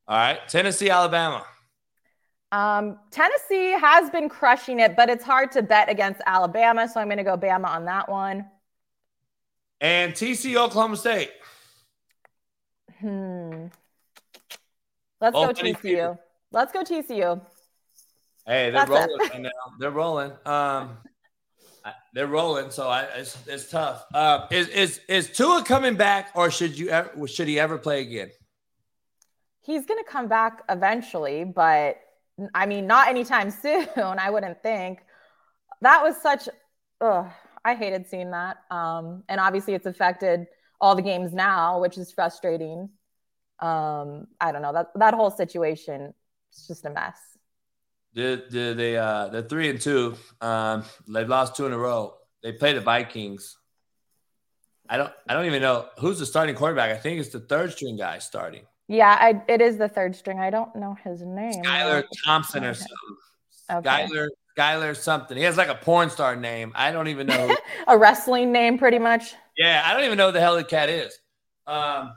[0.07, 0.39] All right.
[0.49, 1.45] Tennessee, Alabama.
[2.53, 7.07] Um, Tennessee has been crushing it, but it's hard to bet against Alabama, so I'm
[7.07, 8.45] going to go Bama on that one.
[9.81, 11.31] And TC Oklahoma State.
[13.01, 13.67] Hmm.
[15.21, 15.53] Let's go.
[15.53, 16.19] TCU.
[16.53, 17.41] Let's go TCU.
[18.47, 19.51] Hey, they're That's rolling right now.
[19.79, 20.33] They're rolling.
[20.45, 20.99] Um,
[22.15, 22.71] they're rolling.
[22.71, 24.05] So I, it's it's tough.
[24.13, 28.03] Uh, is is is Tua coming back, or should you ever, should he ever play
[28.03, 28.31] again?
[29.63, 32.01] He's going to come back eventually, but
[32.55, 33.89] I mean, not anytime soon.
[33.97, 35.01] I wouldn't think.
[35.83, 36.49] That was such.
[37.01, 37.31] Ugh,
[37.65, 38.59] I hated seeing that.
[38.71, 40.47] Um, and obviously, it's affected
[40.81, 42.91] all the games now, which is frustrating.
[43.61, 46.15] Um, I don't know that that whole situation
[46.53, 47.19] is just a mess.
[48.15, 50.17] The the they uh they're three and two.
[50.41, 52.15] Um, they've lost two in a row.
[52.43, 53.57] They play the Vikings.
[54.89, 56.91] I don't I don't even know who's the starting quarterback.
[56.91, 58.63] I think it's the third string guy starting.
[58.89, 60.41] Yeah, I, it is the third string.
[60.41, 61.63] I don't know his name.
[61.63, 63.17] Skylar Thompson or something.
[63.71, 63.89] Okay.
[63.89, 64.29] Skylar
[64.59, 65.37] Skylar something.
[65.37, 66.73] He has like a porn star name.
[66.75, 67.55] I don't even know.
[67.87, 69.35] a wrestling name, pretty much.
[69.57, 71.17] Yeah, I don't even know who the hell the cat is.
[71.69, 72.15] Um,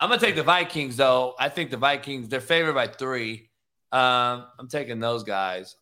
[0.00, 1.34] I'm gonna take the Vikings though.
[1.38, 3.50] I think the Vikings they're favored by three.
[3.94, 5.76] Um, I'm taking those guys.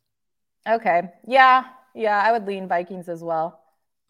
[0.69, 1.03] Okay.
[1.27, 1.65] Yeah.
[1.95, 2.23] Yeah.
[2.23, 3.59] I would lean Vikings as well.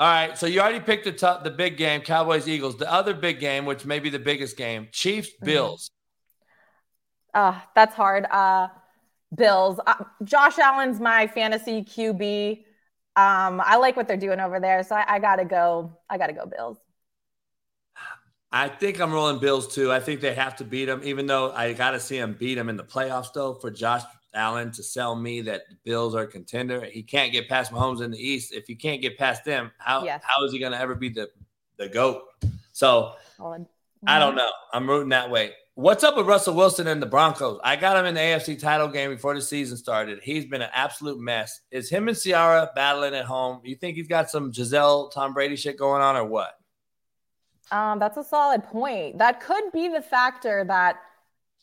[0.00, 2.76] All right, so you already picked the top, the big game, Cowboys Eagles.
[2.76, 5.92] The other big game, which may be the biggest game, Chiefs Bills.
[7.32, 8.24] Uh, that's hard.
[8.28, 8.68] Uh,
[9.32, 9.78] Bills.
[9.86, 12.64] Uh, Josh Allen's my fantasy QB.
[13.14, 15.96] Um, I like what they're doing over there, so I, I gotta go.
[16.10, 16.78] I gotta go Bills.
[18.52, 19.90] I think I'm rolling Bills too.
[19.90, 22.54] I think they have to beat them, even though I got to see them beat
[22.56, 23.54] them in the playoffs though.
[23.54, 24.02] For Josh
[24.34, 26.84] Allen, to sell me that the Bills are a contender.
[26.84, 28.52] He can't get past Mahomes in the East.
[28.52, 30.22] If he can't get past them, how Yes.
[30.26, 31.30] how is he going to ever be the
[31.78, 32.22] the goat?
[32.72, 33.62] So Solid.
[33.62, 34.08] Mm-hmm.
[34.08, 34.50] I don't know.
[34.72, 35.52] I'm rooting that way.
[35.74, 37.58] What's up with Russell Wilson and the Broncos?
[37.64, 40.18] I got him in the AFC title game before the season started.
[40.22, 41.62] He's been an absolute mess.
[41.70, 43.62] Is him and Ciara battling at home?
[43.64, 46.58] You think he's got some Gisele Tom Brady shit going on or what?
[47.72, 49.18] Um, that's a solid point.
[49.18, 50.96] That could be the factor that,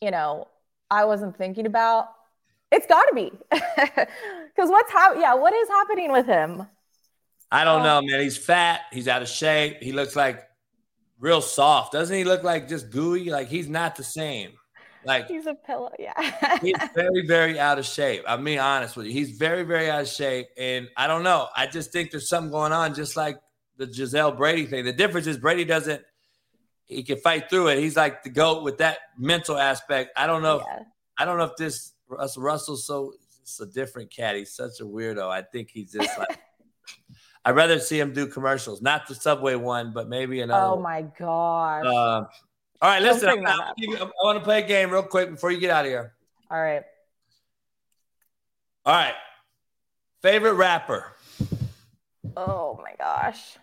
[0.01, 0.47] you know,
[0.89, 2.07] I wasn't thinking about.
[2.71, 3.31] It's got to be.
[4.55, 5.21] Because what's happening?
[5.21, 6.67] Yeah, what is happening with him?
[7.51, 7.83] I don't Oh.
[7.83, 8.19] know, man.
[8.19, 8.81] He's fat.
[8.91, 9.77] He's out of shape.
[9.81, 10.43] He looks like
[11.19, 11.93] real soft.
[11.93, 13.29] Doesn't he look like just gooey?
[13.29, 14.51] Like he's not the same.
[15.05, 15.91] Like He's a pillow.
[15.97, 16.57] Yeah.
[16.61, 18.23] he's very, very out of shape.
[18.27, 19.13] I'm being honest with you.
[19.13, 20.47] He's very, very out of shape.
[20.57, 21.47] And I don't know.
[21.55, 23.37] I just think there's something going on, just like
[23.79, 24.85] the Gisele Brady thing.
[24.85, 26.01] The difference is Brady doesn't,
[26.85, 27.79] he can fight through it.
[27.79, 30.11] He's like the GOAT with that mental aspect.
[30.17, 30.57] I don't know.
[30.57, 30.65] If,
[31.17, 34.35] I don't know if this Russell Russell's so it's a different cat.
[34.35, 35.29] He's such a weirdo.
[35.29, 36.39] I think he's just like
[37.45, 40.75] I'd rather see him do commercials, not the Subway one, but maybe another.
[40.75, 41.85] Oh my gosh.
[41.85, 42.25] Uh,
[42.81, 43.29] all right, listen.
[43.29, 43.75] I, up.
[43.77, 46.13] I want to play a game real quick before you get out of here.
[46.51, 46.83] All right.
[48.85, 49.15] All right,
[50.21, 51.13] favorite rapper.
[52.35, 53.57] Oh my gosh.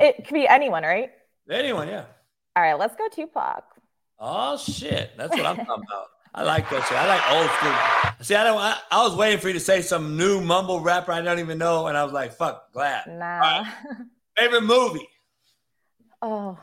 [0.00, 1.10] It could be anyone, right?
[1.50, 1.88] Anyone?
[1.88, 2.04] Yeah.
[2.56, 3.64] All right, let's go Tupac.
[4.18, 6.06] Oh shit, that's what I'm talking about.
[6.34, 6.96] I like that shit.
[6.96, 8.24] I like old school.
[8.24, 8.58] See, I don't.
[8.58, 11.58] I, I was waiting for you to say some new mumble rapper I don't even
[11.58, 13.64] know, and I was like, "Fuck, glad." Nah.
[14.36, 15.08] Favorite movie.
[16.22, 16.58] Oh.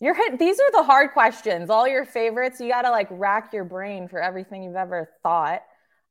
[0.00, 1.70] You're hit these are the hard questions.
[1.70, 5.62] All your favorites, you gotta like rack your brain for everything you've ever thought.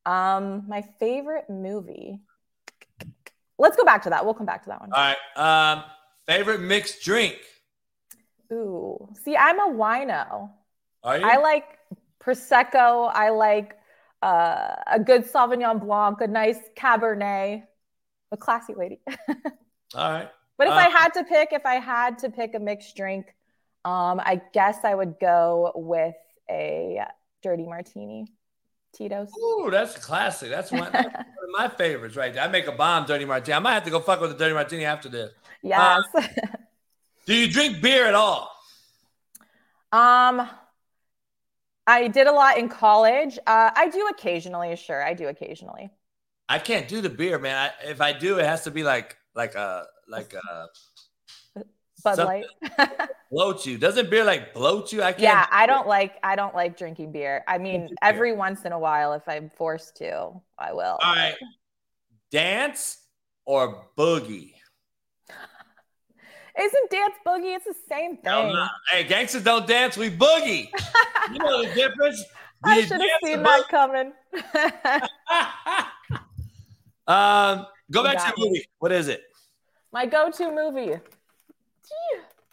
[0.06, 2.22] Um, my favorite movie.
[3.62, 4.26] Let's go back to that.
[4.26, 4.92] We'll come back to that one.
[4.92, 5.72] All right.
[5.72, 5.84] Um,
[6.28, 7.38] favorite mixed drink.
[8.52, 9.08] Ooh.
[9.24, 10.50] See, I'm a wino.
[11.04, 11.26] Are you?
[11.26, 11.78] I like
[12.24, 13.12] prosecco.
[13.14, 13.78] I like
[14.22, 17.64] uh, a good Sauvignon Blanc, a nice Cabernet,
[18.32, 19.00] a classy lady.
[19.96, 20.30] All right.
[20.58, 23.28] But if Uh, I had to pick, if I had to pick a mixed drink,
[23.86, 26.16] um, I guess I would go with
[26.50, 27.02] a
[27.42, 28.28] dirty martini,
[28.94, 29.30] Tito's.
[29.38, 30.50] Ooh, that's classic.
[30.50, 32.44] That's one, that's one of my favorites right there.
[32.44, 33.56] I make a bomb dirty martini.
[33.56, 35.32] I might have to go fuck with the dirty martini after this.
[35.64, 36.04] Yes.
[37.26, 38.52] Do you drink beer at all?
[39.92, 40.48] um,
[41.88, 43.38] I did a lot in college.
[43.46, 44.76] Uh, I do occasionally.
[44.76, 45.92] Sure, I do occasionally.
[46.48, 47.56] I can't do the beer, man.
[47.58, 50.68] I, if I do, it has to be like like a like a
[52.04, 52.44] Bud Something-
[52.78, 52.90] Light.
[53.32, 53.78] bloat you.
[53.78, 55.02] Doesn't beer like bloat you?
[55.02, 55.24] I can't.
[55.24, 56.16] yeah, I don't like.
[56.24, 57.44] I don't like drinking beer.
[57.48, 57.96] I mean, beer.
[58.02, 60.98] every once in a while, if I'm forced to, I will.
[61.02, 61.36] All right.
[62.32, 62.98] Dance
[63.46, 64.54] or boogie?
[66.60, 67.56] Isn't dance boogie?
[67.56, 68.26] It's the same thing.
[68.26, 68.68] Hell no.
[68.92, 69.98] Hey, gangsters don't dance.
[69.98, 70.70] We boogie.
[71.32, 72.24] you know the difference.
[72.64, 74.14] Do I should have seen that coming.
[77.08, 78.66] um, go back to the movie.
[78.78, 79.24] What is it?
[79.92, 80.98] My go-to movie.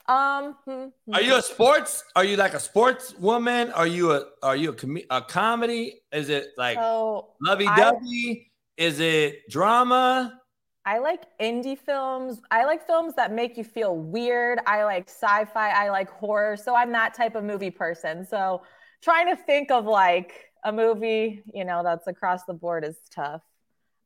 [0.09, 2.03] Um, hmm, Are you a sports?
[2.17, 3.71] Are you like a sports woman?
[3.73, 6.01] Are you a are you a, com- a comedy?
[6.13, 8.51] Is it like so lovey dovey?
[8.79, 10.41] Is it drama?
[10.87, 12.41] I like indie films.
[12.51, 14.61] I like films that make you feel weird.
[14.67, 15.71] I like sci-fi.
[15.71, 16.57] I like horror.
[16.57, 18.25] So I'm that type of movie person.
[18.27, 18.63] So
[19.03, 20.33] trying to think of like
[20.65, 23.43] a movie, you know, that's across the board is tough.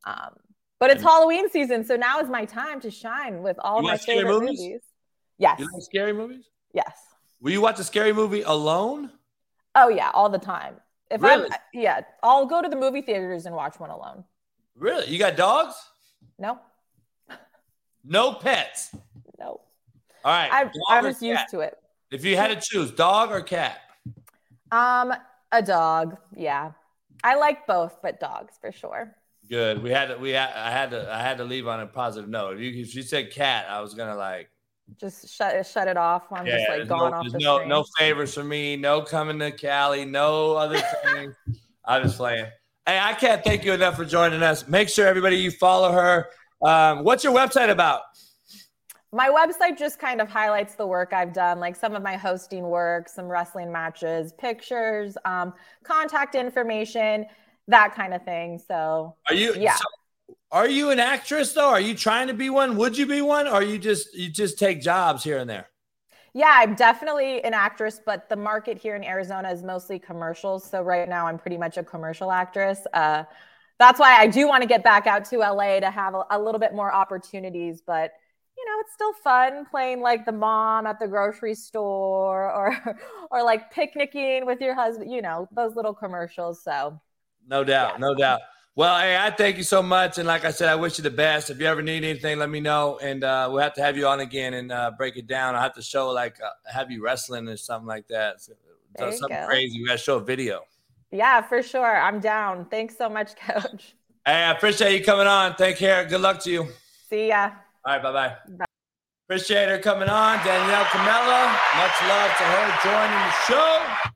[0.05, 0.35] Um,
[0.81, 3.97] but it's Halloween season, so now is my time to shine with all You my
[3.97, 4.59] favorite movies?
[4.59, 4.81] movies.
[5.43, 5.59] Yes.
[5.59, 6.45] You like scary movies?
[6.73, 6.93] Yes.
[7.41, 9.11] Will you watch a scary movie alone?
[9.75, 10.77] Oh yeah, all the time.
[11.11, 11.51] If Really?
[11.51, 14.23] I'm yeah, I'll go to the movie theaters and watch one alone.
[14.77, 15.09] Really?
[15.09, 15.75] You got dogs?
[16.39, 16.61] No,
[18.05, 18.95] No pets.
[19.39, 19.47] no.
[20.25, 20.51] All right.
[20.53, 21.77] I I'm just used to it.
[22.13, 23.81] If you had to choose, dog or cat?
[24.71, 25.13] Um,
[25.51, 26.17] a dog.
[26.37, 26.73] Yeah,
[27.25, 29.17] I like both, but dogs for sure.
[29.49, 29.83] Good.
[29.83, 30.17] We had to.
[30.19, 30.51] We had.
[30.55, 31.13] I had to.
[31.13, 32.55] I had to leave on a positive note.
[32.55, 34.49] If you, if you said cat, I was gonna like.
[35.01, 36.25] Just shut it, shut it off.
[36.33, 37.69] I'm just like gone no, off there's the no, screen.
[37.69, 38.77] no favors for me.
[38.77, 40.05] No coming to Cali.
[40.05, 41.35] No other things.
[41.85, 42.47] I'm just playing.
[42.87, 44.69] Hey, I can't thank you enough for joining us.
[44.69, 46.29] Make sure everybody you follow her.
[46.65, 48.03] Um, what's your website about?
[49.13, 52.65] My website just kind of highlights the work I've done, like some of my hosting
[52.65, 55.53] work, some wrestling matches, pictures, um,
[55.85, 57.27] contact information,
[57.69, 58.59] that kind of thing.
[58.59, 59.55] So Are you?
[59.55, 59.75] Yeah.
[59.77, 59.85] so-
[60.53, 61.71] are you an actress though?
[61.71, 62.77] Are you trying to be one?
[62.77, 63.49] Would you be one?
[63.49, 65.69] Or are you just you just take jobs here and there?
[66.35, 70.65] Yeah, I'm definitely an actress, but the market here in Arizona is mostly commercials.
[70.65, 72.81] So right now, I'm pretty much a commercial actress.
[72.93, 73.25] Uh,
[73.79, 76.39] that's why I do want to get back out to LA to have a, a
[76.39, 77.83] little bit more opportunities.
[77.85, 78.13] But
[78.57, 82.99] you know, it's still fun playing like the mom at the grocery store or
[83.31, 86.63] or like picnicking with your husband, you know, those little commercials.
[86.63, 87.01] So
[87.49, 87.99] no doubt, yeah.
[87.99, 88.41] no doubt.
[88.75, 91.11] Well, hey, I thank you so much, and like I said, I wish you the
[91.11, 91.51] best.
[91.51, 94.07] If you ever need anything, let me know, and uh, we'll have to have you
[94.07, 95.55] on again and uh, break it down.
[95.55, 98.41] I will have to show like uh, have you wrestling or something like that.
[98.41, 98.55] So,
[98.99, 99.47] something go.
[99.47, 99.79] crazy.
[99.79, 100.63] We got to show a video.
[101.11, 102.01] Yeah, for sure.
[102.01, 102.65] I'm down.
[102.71, 103.95] Thanks so much, Coach.
[104.25, 105.55] Hey, I appreciate you coming on.
[105.57, 106.07] Take care.
[106.07, 106.69] Good luck to you.
[107.11, 107.51] See ya.
[107.85, 108.37] All right, bye-bye.
[108.57, 108.65] Bye.
[109.29, 110.39] Appreciate her coming on.
[110.45, 111.53] Danielle Kamela.
[111.77, 114.13] Much love to her joining the show.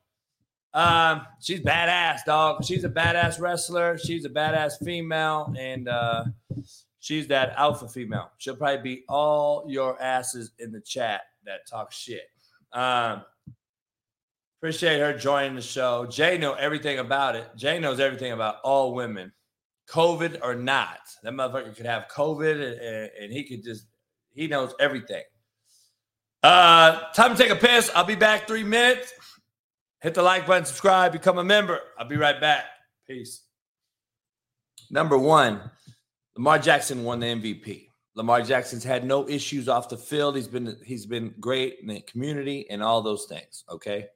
[0.77, 2.63] Um, she's badass, dog.
[2.63, 3.97] She's a badass wrestler.
[3.97, 6.25] She's a badass female, and uh,
[6.99, 8.29] she's that alpha female.
[8.37, 12.29] She'll probably beat all your asses in the chat that talk shit.
[12.73, 13.23] Um,
[14.59, 16.05] appreciate her joining the show.
[16.05, 17.49] Jay know everything about it.
[17.55, 19.33] Jay knows everything about all women,
[19.89, 20.99] COVID or not.
[21.23, 23.87] That motherfucker could have COVID, and, and he could just
[24.31, 25.23] he knows everything.
[26.43, 27.89] Uh, time to take a piss.
[27.95, 29.11] I'll be back three minutes.
[30.01, 31.79] Hit the like button, subscribe, become a member.
[31.97, 32.65] I'll be right back.
[33.07, 33.43] Peace.
[34.89, 35.71] Number one,
[36.35, 37.87] Lamar Jackson won the MVP.
[38.15, 40.35] Lamar Jackson's had no issues off the field.
[40.35, 43.63] He's been he's been great in the community and all those things.
[43.69, 44.07] Okay.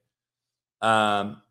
[0.81, 1.41] Um,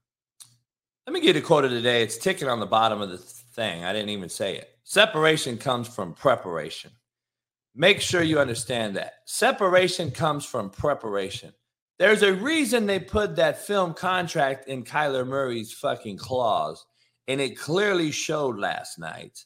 [1.07, 2.03] let me get a quote of the day.
[2.03, 3.85] It's ticking on the bottom of the thing.
[3.85, 4.71] I didn't even say it.
[4.85, 6.91] Separation comes from preparation.
[7.75, 9.15] Make sure you understand that.
[9.27, 11.53] Separation comes from preparation.
[12.01, 16.87] There's a reason they put that film contract in Kyler Murray's fucking clause,
[17.29, 19.45] and it clearly showed last night.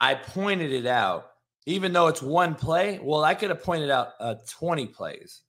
[0.00, 1.32] I pointed it out,
[1.66, 3.00] even though it's one play.
[3.02, 5.42] Well, I could have pointed out uh, 20 plays,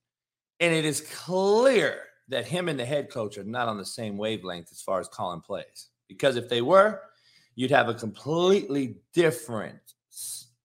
[0.60, 4.18] and it is clear that him and the head coach are not on the same
[4.18, 5.90] wavelength as far as calling plays.
[6.08, 7.00] Because if they were,
[7.54, 9.78] you'd have a completely different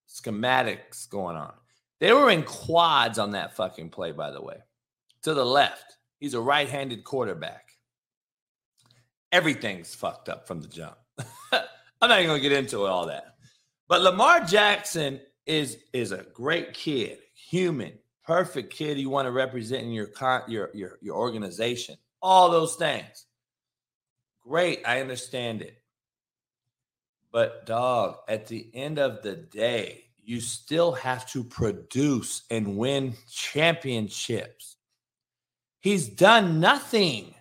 [0.08, 1.52] schematics going on.
[2.00, 4.56] They were in quads on that fucking play, by the way
[5.24, 5.96] to the left.
[6.18, 7.72] He's a right handed quarterback.
[9.32, 10.96] Everything's fucked up from the jump.
[11.52, 13.34] I'm not even going to get into all that.
[13.88, 17.92] But Lamar Jackson is is a great kid, human,
[18.24, 20.08] perfect kid you want to represent in your
[20.48, 21.96] your your your organization.
[22.22, 23.26] All those things.
[24.42, 25.78] Great, I understand it.
[27.32, 33.14] But dog, at the end of the day, you still have to produce and win
[33.30, 34.73] championships.
[35.84, 37.34] He's done nothing.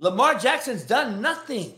[0.00, 1.72] Lamar Jackson's done nothing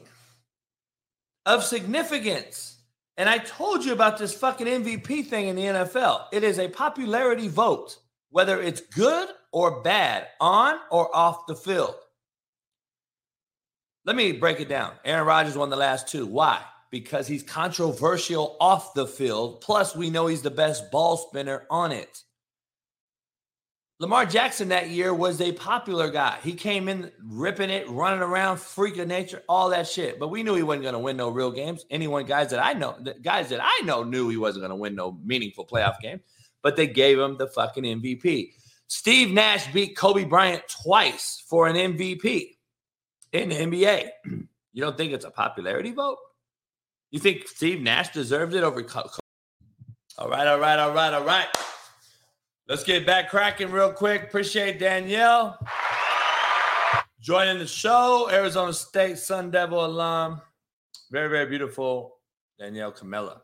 [1.44, 2.78] of significance.
[3.18, 6.24] And I told you about this fucking MVP thing in the NFL.
[6.32, 7.98] It is a popularity vote,
[8.30, 11.96] whether it's good or bad, on or off the field.
[14.06, 14.92] Let me break it down.
[15.04, 16.24] Aaron Rodgers won the last two.
[16.24, 16.62] Why?
[16.90, 19.60] Because he's controversial off the field.
[19.60, 22.22] Plus, we know he's the best ball spinner on it.
[24.00, 26.38] Lamar Jackson that year was a popular guy.
[26.44, 30.20] He came in ripping it, running around, freak of nature, all that shit.
[30.20, 31.84] But we knew he wasn't going to win no real games.
[31.90, 34.94] Anyone, guys that I know, guys that I know knew he wasn't going to win
[34.94, 36.20] no meaningful playoff game.
[36.62, 38.52] But they gave him the fucking MVP.
[38.86, 42.56] Steve Nash beat Kobe Bryant twice for an MVP
[43.32, 44.10] in the NBA.
[44.74, 46.18] You don't think it's a popularity vote?
[47.10, 48.80] You think Steve Nash deserved it over?
[48.82, 49.08] Kobe?
[50.18, 51.48] All right, all right, all right, all right.
[52.68, 54.24] Let's get back cracking real quick.
[54.24, 55.58] Appreciate Danielle
[57.18, 58.28] joining the show.
[58.30, 60.42] Arizona State Sun Devil alum.
[61.10, 62.18] Very, very beautiful
[62.58, 63.40] Danielle Kamela.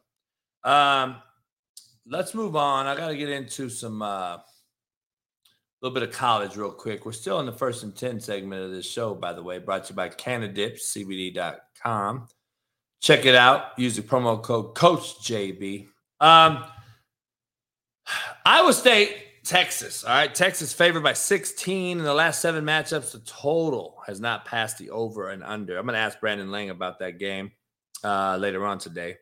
[0.63, 1.17] Um,
[2.07, 2.87] let's move on.
[2.87, 4.37] I got to get into some uh,
[5.81, 7.07] little bit of college real quick.
[7.07, 9.85] We're still in the first and 10 segment of this show, by the way, brought
[9.85, 12.29] to you by CannadipsCBD.com.
[13.01, 13.79] Check it out.
[13.79, 15.87] Use the promo code Coach JB.
[16.21, 16.63] Um,
[18.47, 20.05] Iowa State, Texas.
[20.05, 20.35] All right.
[20.35, 23.13] Texas favored by 16 in the last seven matchups.
[23.13, 25.77] The total has not passed the over and under.
[25.79, 27.53] I'm going to ask Brandon Lang about that game
[28.03, 29.17] uh, later on today.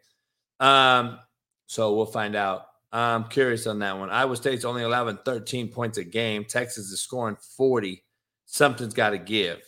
[0.61, 1.19] Um,
[1.67, 2.67] so we'll find out.
[2.93, 4.11] I'm curious on that one.
[4.11, 6.45] Iowa State's only allowing 13 points a game.
[6.45, 8.05] Texas is scoring 40.
[8.45, 9.61] Something's got to give.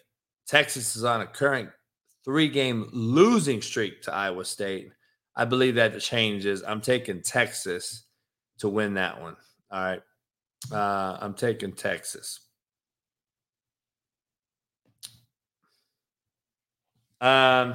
[0.47, 1.70] Texas is on a current
[2.24, 4.91] three game losing streak to Iowa State.
[5.35, 6.62] I believe that changes.
[6.62, 8.03] I'm taking Texas
[8.59, 9.36] to win that one.
[9.70, 10.02] All right.
[10.72, 12.40] Uh, I'm taking Texas.
[17.20, 17.74] Um,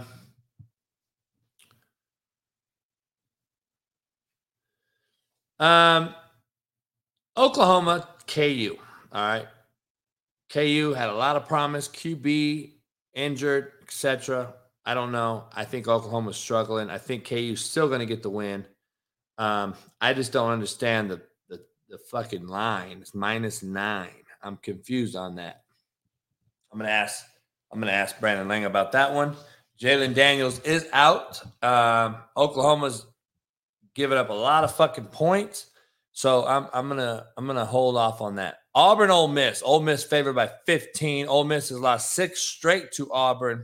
[5.59, 6.13] um,
[7.35, 8.77] Oklahoma, KU.
[9.11, 9.47] All right.
[10.51, 11.87] KU had a lot of promise.
[11.87, 12.71] QB
[13.13, 14.53] injured, etc.
[14.85, 15.45] I don't know.
[15.55, 16.89] I think Oklahoma's struggling.
[16.89, 18.65] I think KU's still going to get the win.
[19.39, 22.99] Um, I just don't understand the, the the fucking line.
[23.01, 24.09] It's minus nine.
[24.43, 25.63] I'm confused on that.
[26.71, 27.25] I'm gonna ask.
[27.71, 29.35] I'm gonna ask Brandon Lang about that one.
[29.81, 31.41] Jalon Daniels is out.
[31.63, 33.05] Um, Oklahoma's
[33.95, 35.71] giving up a lot of fucking points,
[36.11, 38.57] so I'm I'm gonna I'm gonna hold off on that.
[38.75, 39.63] Auburn, Ole Miss.
[39.63, 41.27] Ole Miss favored by 15.
[41.27, 43.63] Ole Miss has lost six straight to Auburn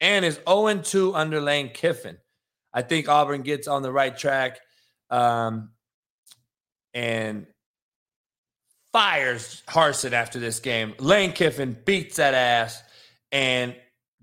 [0.00, 2.16] and is 0 2 under Lane Kiffin.
[2.72, 4.60] I think Auburn gets on the right track
[5.10, 5.70] um,
[6.94, 7.46] and
[8.92, 10.94] fires Harsin after this game.
[10.98, 12.82] Lane Kiffin beats that ass
[13.32, 13.76] and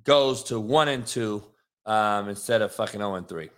[0.03, 1.43] goes to 1 and 2
[1.85, 3.49] um, instead of fucking 0 and 3.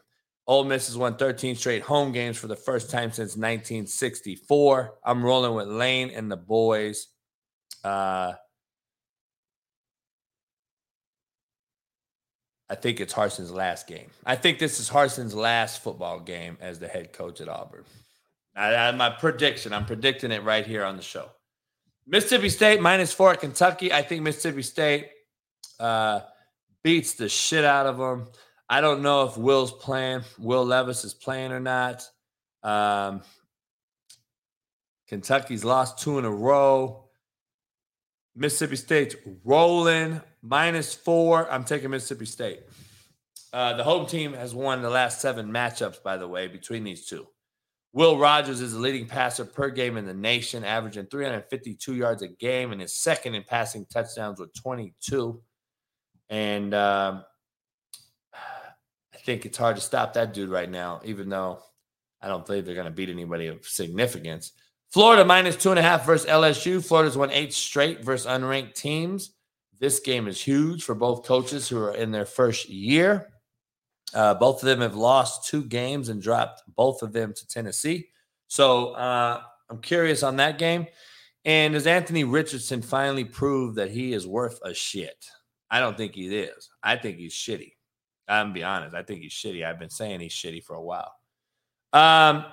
[0.48, 5.00] Ole Miss has won 13 straight home games for the first time since 1964.
[5.04, 7.08] I'm rolling with Lane and the boys.
[7.84, 8.34] Uh,
[12.70, 14.10] I think it's Harsin's last game.
[14.26, 17.84] I think this is Harsin's last football game as the head coach at Auburn.
[18.56, 19.74] I, I, my prediction.
[19.74, 21.30] I'm predicting it right here on the show.
[22.08, 23.92] Mississippi State minus four at Kentucky.
[23.92, 25.10] I think Mississippi State
[25.80, 26.22] uh,
[26.84, 28.28] beats the shit out of them.
[28.68, 32.08] I don't know if Will's playing, Will Levis is playing or not.
[32.64, 33.22] Um,
[35.08, 37.06] Kentucky's lost two in a row.
[38.36, 41.50] Mississippi State's rolling minus four.
[41.52, 42.62] I'm taking Mississippi State.
[43.52, 47.06] Uh, the home team has won the last seven matchups, by the way, between these
[47.06, 47.26] two.
[47.94, 52.28] Will Rogers is the leading passer per game in the nation, averaging 352 yards a
[52.28, 55.42] game, and is second in passing touchdowns with 22.
[56.30, 57.24] And um,
[58.34, 61.60] I think it's hard to stop that dude right now, even though
[62.22, 64.52] I don't believe they're going to beat anybody of significance.
[64.92, 66.86] Florida minus two and a half versus LSU.
[66.86, 69.32] Florida's won eight straight versus unranked teams.
[69.80, 73.28] This game is huge for both coaches who are in their first year.
[74.14, 78.08] Uh, both of them have lost two games and dropped both of them to Tennessee.
[78.48, 80.88] So uh, I'm curious on that game.
[81.44, 85.26] And does Anthony Richardson finally prove that he is worth a shit?
[85.70, 86.70] I don't think he is.
[86.82, 87.74] I think he's shitty.
[88.28, 88.96] I'm be honest.
[88.96, 89.66] I think he's shitty.
[89.66, 91.14] I've been saying he's shitty for a while.
[91.94, 92.46] Um,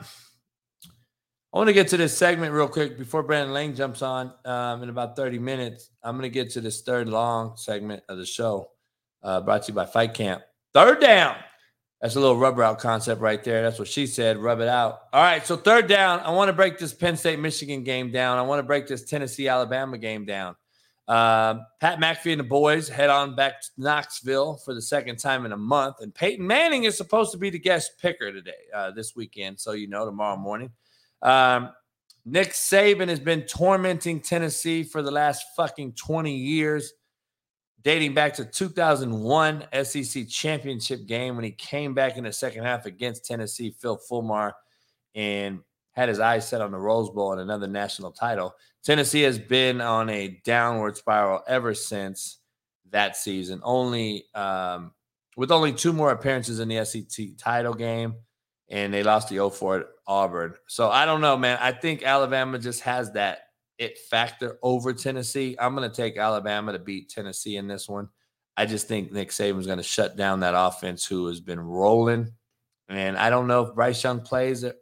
[1.52, 4.82] I want to get to this segment real quick before Brandon Lang jumps on um,
[4.82, 5.90] in about 30 minutes.
[6.02, 8.70] I'm going to get to this third long segment of the show
[9.22, 10.40] uh, brought to you by FightCamp.
[10.72, 11.36] Third down.
[12.00, 13.62] That's a little rubber out concept right there.
[13.62, 14.38] That's what she said.
[14.38, 15.00] Rub it out.
[15.12, 15.46] All right.
[15.46, 16.20] So, third down.
[16.20, 18.38] I want to break this Penn State Michigan game down.
[18.38, 20.56] I want to break this Tennessee Alabama game down.
[21.06, 25.44] Uh, Pat McAfee and the boys head on back to Knoxville for the second time
[25.44, 25.96] in a month.
[26.00, 29.60] And Peyton Manning is supposed to be the guest picker today, uh, this weekend.
[29.60, 30.70] So, you know, tomorrow morning.
[31.22, 31.70] Um,
[32.24, 36.92] Nick Saban has been tormenting Tennessee for the last fucking 20 years,
[37.82, 42.86] dating back to 2001 SEC championship game when he came back in the second half
[42.86, 44.54] against Tennessee, Phil Fulmer,
[45.14, 45.60] and
[45.92, 48.54] had his eyes set on the Rose Bowl and another national title.
[48.84, 52.38] Tennessee has been on a downward spiral ever since
[52.90, 53.60] that season.
[53.64, 54.92] Only um,
[55.36, 58.14] with only two more appearances in the SEC title game
[58.72, 60.54] and they lost the 0 4 at Auburn.
[60.66, 61.58] So I don't know, man.
[61.60, 63.40] I think Alabama just has that
[63.78, 65.56] it factor over Tennessee.
[65.60, 68.08] I'm going to take Alabama to beat Tennessee in this one.
[68.56, 72.32] I just think Nick Saban's going to shut down that offense who has been rolling.
[72.88, 74.72] And I don't know if Bryce Young plays, uh,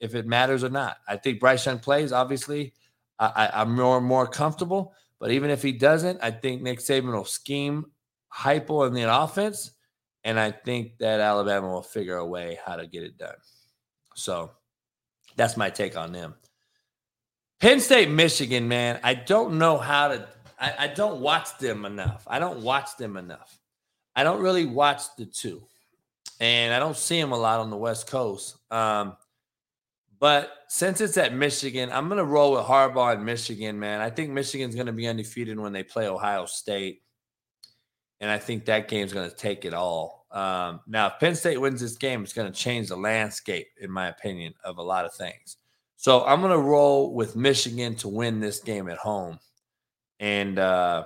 [0.00, 0.96] if it matters or not.
[1.08, 2.74] I think Bryce Young plays, obviously.
[3.18, 4.92] I, am more more comfortable.
[5.18, 7.86] But even if he doesn't, I think Nick Saban will scheme
[8.28, 9.72] Hypo in the offense
[10.26, 13.36] and I think that Alabama will figure a way how to get it done.
[14.16, 14.50] So
[15.36, 16.34] that's my take on them.
[17.60, 20.28] Penn State, Michigan, man, I don't know how to,
[20.58, 22.24] I, I don't watch them enough.
[22.26, 23.56] I don't watch them enough.
[24.16, 25.62] I don't really watch the two,
[26.40, 28.56] and I don't see them a lot on the West Coast.
[28.72, 29.16] Um,
[30.18, 34.00] but since it's at Michigan, I'm going to roll with Harbaugh and Michigan, man.
[34.00, 37.02] I think Michigan's going to be undefeated when they play Ohio State.
[38.18, 40.15] And I think that game's going to take it all.
[40.30, 43.90] Um, now, if Penn State wins this game, it's going to change the landscape, in
[43.90, 45.56] my opinion, of a lot of things.
[45.96, 49.38] So I'm going to roll with Michigan to win this game at home.
[50.20, 51.04] And uh,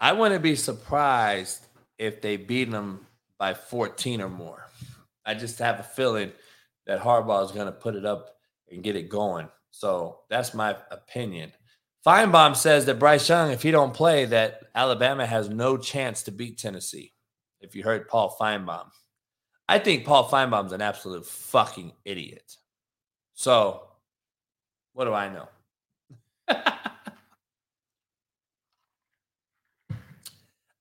[0.00, 1.66] I wouldn't be surprised
[1.98, 3.06] if they beat them
[3.38, 4.66] by 14 or more.
[5.24, 6.32] I just have a feeling
[6.86, 8.36] that Harbaugh is going to put it up
[8.70, 9.48] and get it going.
[9.70, 11.52] So that's my opinion.
[12.06, 16.30] Finebaum says that Bryce Young, if he don't play, that Alabama has no chance to
[16.30, 17.12] beat Tennessee.
[17.60, 18.88] If you heard Paul Finebaum,
[19.68, 22.56] I think Paul Finebaum's an absolute fucking idiot.
[23.34, 23.82] So,
[24.92, 25.48] what do I know?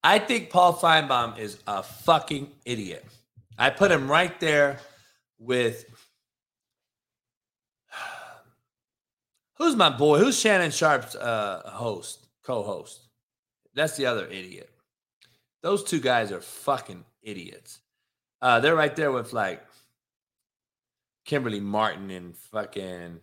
[0.07, 3.05] I think Paul Feinbaum is a fucking idiot.
[3.57, 4.79] I put him right there
[5.37, 5.83] with
[9.57, 10.19] Who's my boy?
[10.19, 13.07] Who's Shannon Sharpe's uh, host, co-host?
[13.73, 14.69] That's the other idiot.
[15.63, 17.79] Those two guys are fucking idiots.
[18.41, 19.65] Uh, they're right there with like
[21.25, 23.19] Kimberly Martin and fucking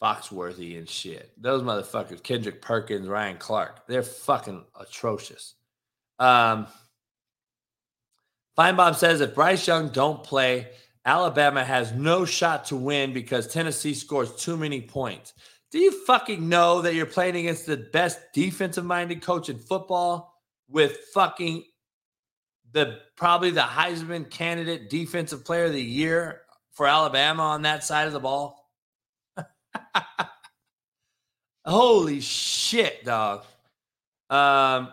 [0.00, 1.30] Foxworthy and shit.
[1.40, 5.54] Those motherfuckers, Kendrick Perkins, Ryan Clark, they're fucking atrocious.
[6.18, 6.66] Um,
[8.56, 10.68] Bob says if Bryce Young don't play,
[11.04, 15.34] Alabama has no shot to win because Tennessee scores too many points.
[15.72, 20.38] Do you fucking know that you're playing against the best defensive minded coach in football
[20.68, 21.64] with fucking
[22.72, 26.42] the probably the Heisman candidate defensive player of the year
[26.72, 28.70] for Alabama on that side of the ball?
[31.64, 33.44] Holy shit, dog.
[34.28, 34.90] Um,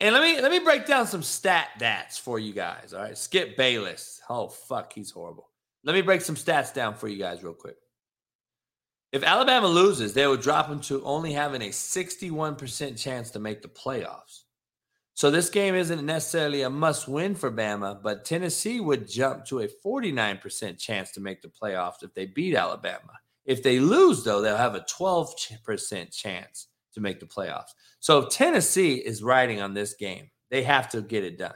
[0.00, 2.94] and let me let me break down some stat dats for you guys.
[2.94, 4.22] All right, Skip Bayless.
[4.30, 5.50] Oh fuck, he's horrible.
[5.82, 7.76] Let me break some stats down for you guys real quick.
[9.14, 13.62] If Alabama loses, they will drop them to only having a 61% chance to make
[13.62, 14.42] the playoffs.
[15.14, 19.60] So this game isn't necessarily a must win for Bama, but Tennessee would jump to
[19.60, 23.12] a 49% chance to make the playoffs if they beat Alabama.
[23.44, 27.70] If they lose, though, they'll have a 12% chance to make the playoffs.
[28.00, 31.54] So Tennessee is riding on this game, they have to get it done.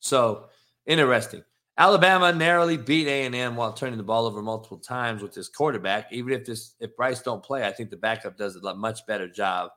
[0.00, 0.48] So
[0.84, 1.44] interesting.
[1.76, 6.12] Alabama narrowly beat A&M while turning the ball over multiple times with this quarterback.
[6.12, 9.28] Even if this if Bryce don't play, I think the backup does a much better
[9.28, 9.70] job.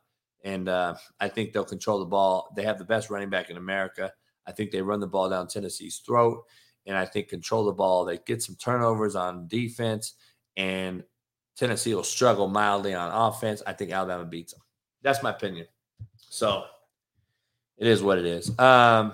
[0.43, 2.53] And uh, I think they'll control the ball.
[2.55, 4.13] They have the best running back in America.
[4.45, 6.45] I think they run the ball down Tennessee's throat,
[6.85, 8.05] and I think control the ball.
[8.05, 10.13] They get some turnovers on defense,
[10.55, 11.03] and
[11.57, 13.63] Tennessee will struggle mildly on offense.
[13.65, 14.61] I think Alabama beats them.
[15.01, 15.65] That's my opinion.
[16.29, 16.63] So
[17.77, 18.57] it is what it is.
[18.59, 19.13] Um,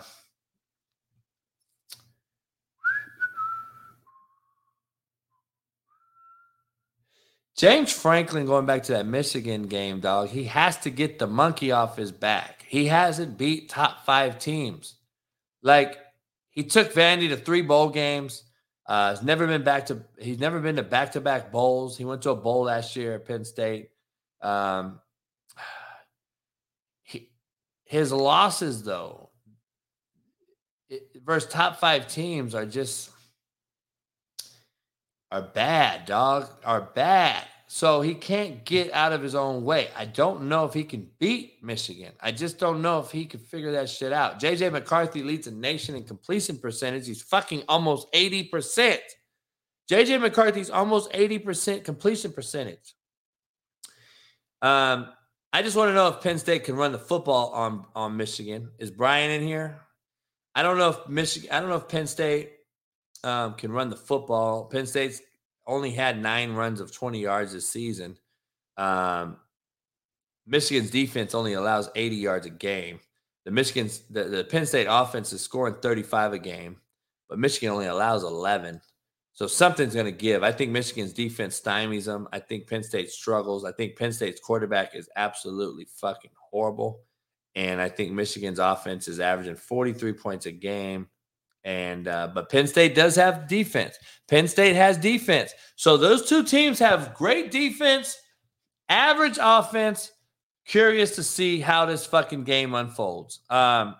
[7.56, 11.72] James Franklin, going back to that Michigan game, dog, he has to get the monkey
[11.72, 12.66] off his back.
[12.68, 14.96] He hasn't beat top five teams.
[15.62, 15.98] Like
[16.50, 18.44] he took Vandy to three bowl games.
[18.88, 20.04] Uh, he's never been back to.
[20.20, 21.98] He's never been to back to back bowls.
[21.98, 23.90] He went to a bowl last year at Penn State.
[24.42, 25.00] Um,
[27.04, 27.30] he,
[27.86, 29.30] his losses, though,
[30.90, 33.10] it, versus top five teams, are just
[35.34, 37.44] are bad, dog, are bad.
[37.66, 39.90] So he can't get out of his own way.
[39.98, 42.12] I don't know if he can beat Michigan.
[42.22, 44.40] I just don't know if he can figure that shit out.
[44.40, 47.08] JJ McCarthy leads the nation in completion percentage.
[47.08, 49.00] He's fucking almost 80%.
[49.90, 52.94] JJ McCarthy's almost 80% completion percentage.
[54.62, 55.08] Um,
[55.52, 58.70] I just want to know if Penn State can run the football on, on Michigan.
[58.78, 59.82] Is Brian in here?
[60.54, 62.52] I don't know if Michigan, I don't know if Penn State
[63.24, 64.66] um, can run the football.
[64.66, 65.22] Penn State's
[65.66, 68.18] only had nine runs of 20 yards this season.
[68.78, 69.38] Um,
[70.46, 73.00] Michigan's defense only allows 80 yards a game.
[73.46, 76.78] The Michigan's the, the Penn State offense is scoring 35 a game,
[77.30, 78.82] but Michigan only allows 11.
[79.34, 80.44] So something's going to give.
[80.44, 82.28] I think Michigan's defense stymies them.
[82.32, 83.66] I think Penn State struggles.
[83.66, 87.02] I think Penn State's quarterback is absolutely fucking horrible.
[87.56, 91.08] And I think Michigan's offense is averaging 43 points a game.
[91.66, 93.98] And uh, but Penn State does have defense.
[94.28, 95.54] Penn State has defense.
[95.76, 98.18] So those two teams have great defense,
[98.90, 100.12] average offense.
[100.66, 103.42] Curious to see how this fucking game unfolds.
[103.50, 103.96] Um,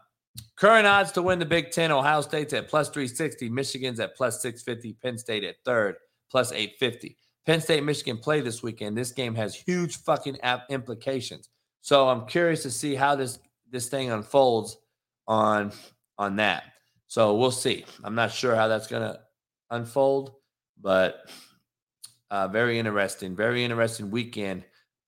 [0.56, 4.16] current odds to win the Big Ten: Ohio State's at plus three sixty, Michigan's at
[4.16, 5.96] plus six fifty, Penn State at third
[6.30, 7.18] plus eight fifty.
[7.46, 8.98] Penn State Michigan play this weekend.
[8.98, 10.38] This game has huge fucking
[10.70, 11.50] implications.
[11.82, 14.78] So I'm curious to see how this this thing unfolds
[15.28, 15.72] on
[16.18, 16.73] on that.
[17.14, 17.86] So we'll see.
[18.04, 19.20] I'm not sure how that's going to
[19.70, 20.34] unfold,
[20.82, 21.30] but
[22.32, 23.36] uh, very interesting.
[23.36, 24.64] Very interesting weekend.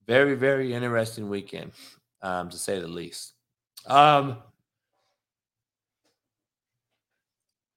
[0.06, 1.72] Very, very interesting weekend,
[2.22, 3.34] um, to say the least.
[3.88, 4.38] Um,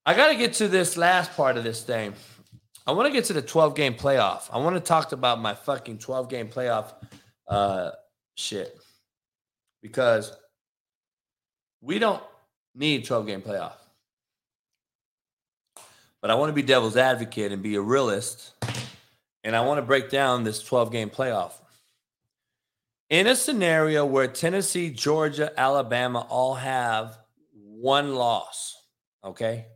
[0.05, 2.13] I got to get to this last part of this thing.
[2.87, 4.51] I want to get to the 12 game playoff.
[4.53, 6.93] I want to talk about my fucking 12 game playoff
[7.49, 7.93] uh,
[8.35, 8.79] shit
[9.81, 10.37] because
[11.81, 12.23] we don't
[12.75, 13.73] need 12 game playoff.
[16.21, 18.53] But I want to be devil's advocate and be a realist.
[19.45, 21.53] And I want to break down this 12 game playoff.
[23.11, 27.19] In a scenario where Tennessee, Georgia, Alabama all have
[27.55, 28.77] one loss,
[29.25, 29.67] okay,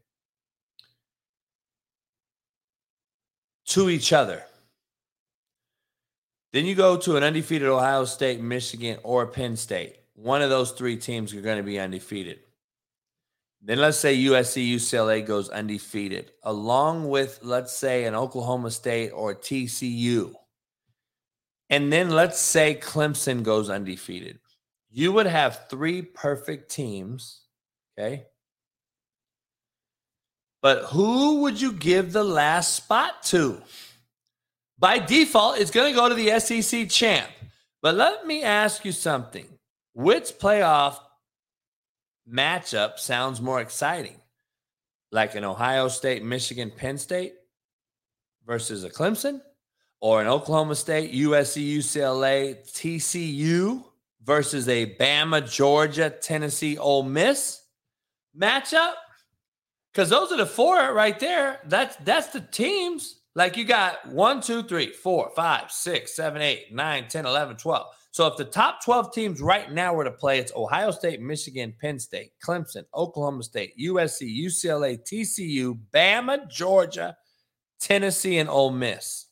[3.67, 4.43] to each other.
[6.53, 9.97] Then you go to an undefeated Ohio State, Michigan, or Penn State.
[10.15, 12.41] One of those three teams are going to be undefeated.
[13.65, 19.35] Then let's say USC, UCLA goes undefeated, along with, let's say, an Oklahoma State or
[19.35, 20.35] TCU.
[21.71, 24.39] and then let's say Clemson goes undefeated.
[24.91, 27.41] You would have three perfect teams.
[27.99, 28.27] Okay.
[30.61, 33.63] But who would you give the last spot to?
[34.79, 37.31] By default, it's going to go to the SEC champ.
[37.81, 39.47] But let me ask you something.
[39.95, 40.99] Which playoff
[42.31, 44.17] matchup sounds more exciting?
[45.11, 47.35] Like an Ohio State, Michigan, Penn State
[48.47, 49.41] versus a Clemson?
[50.01, 53.85] Or an Oklahoma State, USC, UCLA, TCU
[54.25, 57.63] versus a Bama, Georgia, Tennessee, Ole Miss
[58.37, 58.95] matchup?
[59.93, 61.61] Because those are the four right there.
[61.67, 63.21] That's that's the teams.
[63.35, 67.87] Like you got one, two, three, four, five, six, seven, eight, nine, 10, 11, 12.
[68.13, 71.75] So if the top 12 teams right now were to play, it's Ohio State, Michigan,
[71.81, 77.17] Penn State, Clemson, Oklahoma State, USC, UCLA, TCU, Bama, Georgia,
[77.81, 79.29] Tennessee, and Ole Miss.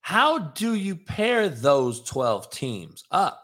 [0.00, 3.42] How do you pair those 12 teams up?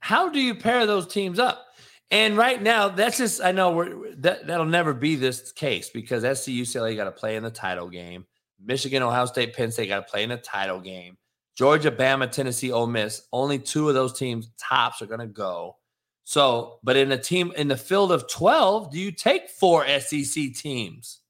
[0.00, 1.66] How do you pair those teams up?
[2.10, 6.22] And right now, that's just I know we're that that'll never be this case because
[6.22, 8.26] SC UCLA got to play in the title game.
[8.60, 11.16] Michigan, Ohio State, Penn State got to play in the title game.
[11.56, 13.22] Georgia, Bama, Tennessee, Ole Miss.
[13.32, 15.76] Only two of those teams tops are going to go.
[16.24, 20.54] So, but in a team in the field of 12, do you take four SEC
[20.54, 21.20] teams?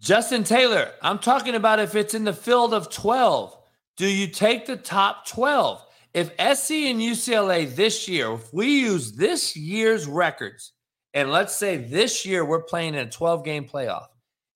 [0.00, 3.56] Justin Taylor, I'm talking about if it's in the field of 12,
[3.96, 5.84] do you take the top 12?
[6.14, 10.72] if SC and UCLA this year, if we use this year's records,
[11.12, 14.06] and let's say this year we're playing in a 12 game playoff,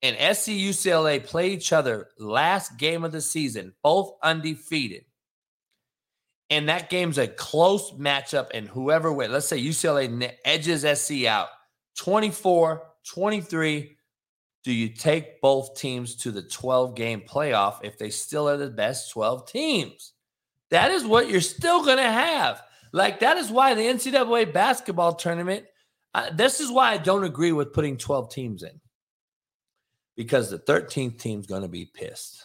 [0.03, 5.05] and SC UCLA play each other last game of the season, both undefeated.
[6.51, 11.49] And that game's a close matchup, and whoever wins, let's say UCLA edges SC out
[11.97, 13.97] 24 23.
[14.65, 18.71] Do you take both teams to the 12 game playoff if they still are the
[18.71, 20.13] best 12 teams?
[20.71, 22.63] That is what you're still going to have.
[22.93, 25.65] Like, that is why the NCAA basketball tournament,
[26.15, 28.81] uh, this is why I don't agree with putting 12 teams in
[30.19, 32.43] because the 13th team's going to be pissed.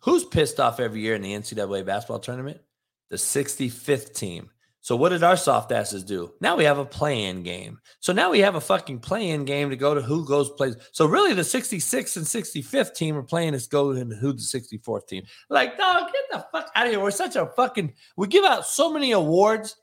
[0.00, 2.62] Who's pissed off every year in the NCAA basketball tournament?
[3.10, 4.48] The 65th team.
[4.80, 6.32] So what did our soft asses do?
[6.40, 7.78] Now we have a play-in game.
[8.00, 10.76] So now we have a fucking play-in game to go to who goes plays.
[10.92, 15.08] So really the 66th and 65th team are playing us go into who the 64th
[15.08, 15.24] team.
[15.50, 17.00] Like, dog, get the fuck out of here.
[17.00, 19.76] We're such a fucking we give out so many awards.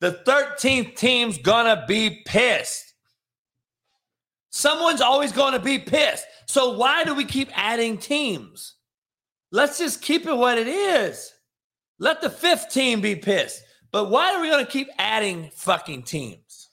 [0.00, 2.85] The 13th team's gonna be pissed.
[4.56, 6.24] Someone's always gonna be pissed.
[6.46, 8.76] So why do we keep adding teams?
[9.52, 11.30] Let's just keep it what it is.
[11.98, 13.62] Let the fifth team be pissed.
[13.92, 16.68] But why are we going to keep adding fucking teams?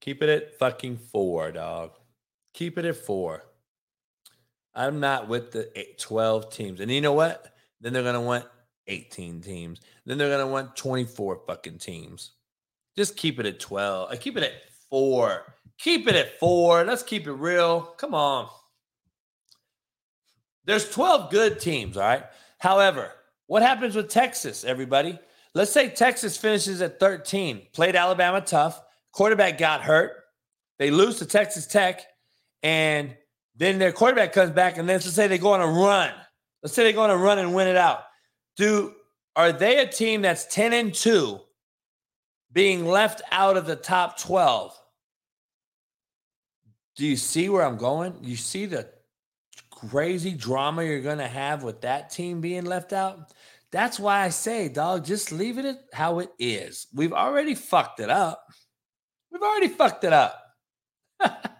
[0.00, 1.92] Keep it at fucking four, dog.
[2.52, 3.42] Keep it at four.
[4.74, 6.80] I'm not with the eight, 12 teams.
[6.80, 7.54] And you know what?
[7.80, 8.44] Then they're going to want
[8.86, 9.80] 18 teams.
[10.04, 12.32] Then they're going to want 24 fucking teams.
[12.96, 14.10] Just keep it at 12.
[14.10, 14.52] I keep it at
[14.90, 15.54] four.
[15.78, 16.84] Keep it at four.
[16.84, 17.80] Let's keep it real.
[17.82, 18.48] Come on.
[20.64, 22.24] There's 12 good teams, all right?
[22.58, 23.12] However,
[23.46, 25.18] what happens with Texas, everybody?
[25.54, 28.80] Let's say Texas finishes at 13, played Alabama tough,
[29.12, 30.12] quarterback got hurt,
[30.78, 32.00] they lose to Texas Tech,
[32.62, 33.14] and
[33.54, 36.12] then their quarterback comes back, and then let's say they go on a run.
[36.62, 38.04] Let's say they go on a run and win it out.
[38.56, 38.94] Do
[39.36, 41.40] are they a team that's 10 and 2
[42.52, 44.78] being left out of the top 12?
[46.96, 48.14] Do you see where I'm going?
[48.22, 48.88] You see the
[49.70, 53.32] crazy drama you're going to have with that team being left out?
[53.72, 56.86] That's why I say, dog, just leave it how it is.
[56.94, 58.46] We've already fucked it up.
[59.32, 60.40] We've already fucked it up.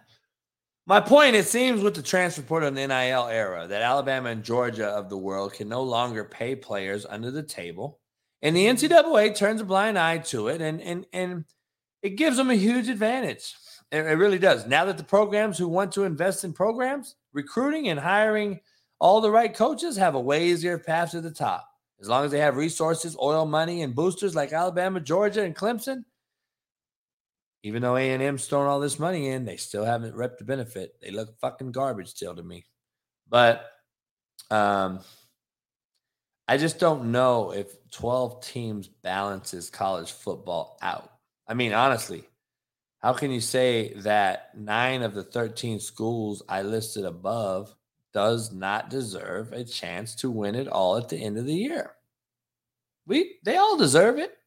[0.87, 4.87] My point, it seems, with the transfer portal and NIL era, that Alabama and Georgia
[4.87, 7.99] of the world can no longer pay players under the table.
[8.43, 11.45] And the NCAA turns a blind eye to it, and, and, and
[12.03, 13.55] it gives them a huge advantage.
[13.91, 14.67] It, it really does.
[14.67, 18.59] Now that the programs who want to invest in programs, recruiting and hiring
[18.99, 21.67] all the right coaches have a way easier path to the top.
[21.99, 26.03] As long as they have resources, oil money, and boosters like Alabama, Georgia, and Clemson,
[27.65, 30.97] even though A&M's throwing all this money in, they still haven't reaped the benefit.
[31.01, 32.63] They look fucking garbage still to me.
[33.27, 33.65] But
[34.51, 34.99] um,
[36.47, 41.11] I just don't know if 12 teams balances college football out.
[41.47, 42.25] I mean, honestly,
[42.99, 47.73] how can you say that nine of the 13 schools I listed above
[48.13, 51.95] does not deserve a chance to win it all at the end of the year?
[53.07, 54.37] We they all deserve it.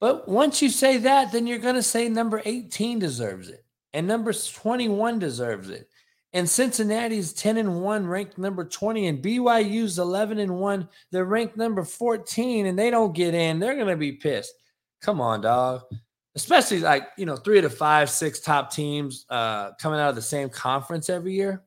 [0.00, 4.06] But once you say that, then you're going to say number 18 deserves it and
[4.06, 5.88] number 21 deserves it.
[6.34, 10.88] And Cincinnati's 10 and 1, ranked number 20, and BYU's 11 and 1.
[11.10, 13.58] They're ranked number 14 and they don't get in.
[13.58, 14.52] They're going to be pissed.
[15.00, 15.82] Come on, dog.
[16.34, 20.22] Especially like, you know, three to five, six top teams uh, coming out of the
[20.22, 21.64] same conference every year.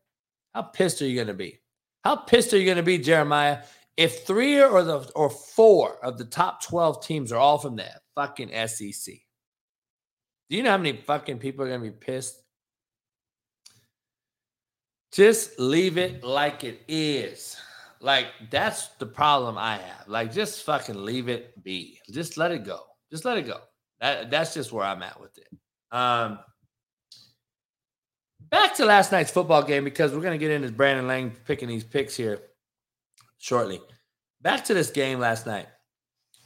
[0.53, 1.59] How pissed are you going to be?
[2.03, 3.63] How pissed are you going to be, Jeremiah,
[3.97, 7.91] if three or the or four of the top 12 teams are all from the
[8.21, 9.15] fucking SEC?
[10.49, 12.41] Do you know how many fucking people are going to be pissed?
[15.11, 17.57] Just leave it like it is.
[17.99, 20.07] Like that's the problem I have.
[20.07, 21.99] Like just fucking leave it be.
[22.11, 22.81] Just let it go.
[23.11, 23.59] Just let it go.
[23.99, 25.47] That that's just where I'm at with it.
[25.95, 26.39] Um
[28.49, 31.83] back to last night's football game because we're gonna get into Brandon Lang picking these
[31.83, 32.39] picks here
[33.37, 33.79] shortly.
[34.41, 35.67] Back to this game last night.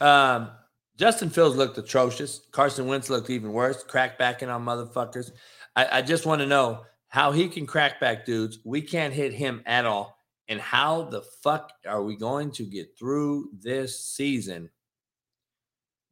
[0.01, 0.49] Um
[0.97, 2.41] Justin Fields looked atrocious.
[2.51, 5.31] Carson Wentz looked even worse, Crackbacking on motherfuckers.
[5.75, 8.59] I, I just want to know how he can crack back dudes.
[8.63, 10.17] We can't hit him at all.
[10.47, 14.69] And how the fuck are we going to get through this season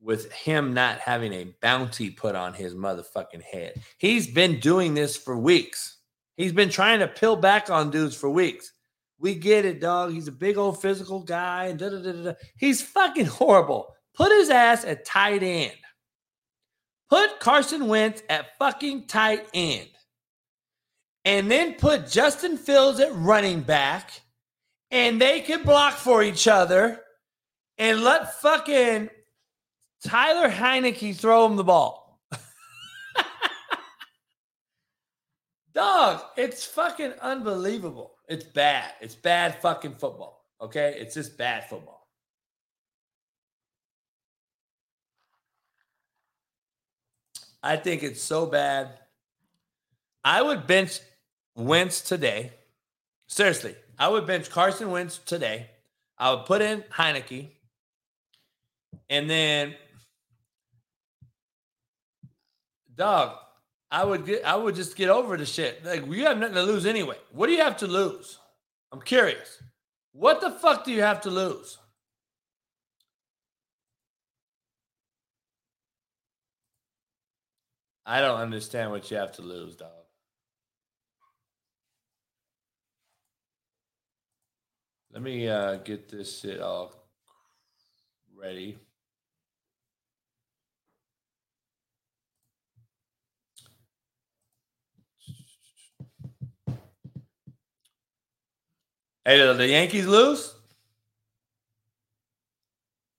[0.01, 3.81] with him not having a bounty put on his motherfucking head?
[3.99, 5.97] He's been doing this for weeks.
[6.35, 8.73] He's been trying to pill back on dudes for weeks.
[9.19, 10.11] We get it, dog.
[10.11, 11.71] He's a big old physical guy.
[11.73, 13.92] Da, da, da, He's fucking horrible.
[14.15, 15.73] Put his ass at tight end.
[17.09, 19.89] Put Carson Wentz at fucking tight end
[21.25, 24.21] and then put Justin Fields at running back,
[24.91, 27.01] and they can block for each other,
[27.77, 29.09] and let fucking
[30.05, 32.21] Tyler Heinicke throw him the ball.
[35.73, 38.15] Dog, it's fucking unbelievable.
[38.27, 38.91] It's bad.
[39.01, 40.45] It's bad fucking football.
[40.61, 40.95] Okay?
[40.99, 41.92] It's just bad football.
[47.63, 48.99] I think it's so bad.
[50.23, 50.99] I would bench
[51.55, 52.51] Wentz today.
[53.27, 55.69] Seriously, I would bench Carson Wentz today.
[56.17, 57.49] I would put in Heinicke.
[59.09, 59.75] And then,
[62.95, 63.37] dog,
[63.89, 65.85] I would get I would just get over the shit.
[65.85, 67.17] Like you have nothing to lose anyway.
[67.31, 68.39] What do you have to lose?
[68.91, 69.61] I'm curious.
[70.11, 71.77] What the fuck do you have to lose?
[78.05, 79.89] I don't understand what you have to lose, dog.
[85.13, 86.93] Let me uh, get this shit all
[88.35, 88.77] ready.
[99.23, 100.53] Hey, did the Yankees lose?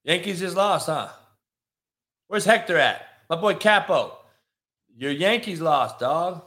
[0.02, 1.08] Yankees just lost, huh?
[2.26, 3.06] Where's Hector at?
[3.30, 4.18] My boy Capo.
[4.96, 6.42] Your Yankees lost, dog.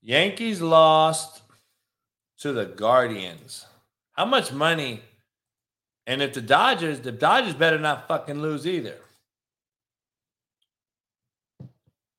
[0.00, 1.42] Yankees lost
[2.38, 3.66] to the Guardians.
[4.12, 5.02] How much money?
[6.06, 8.96] And if the Dodgers, the Dodgers better not fucking lose either.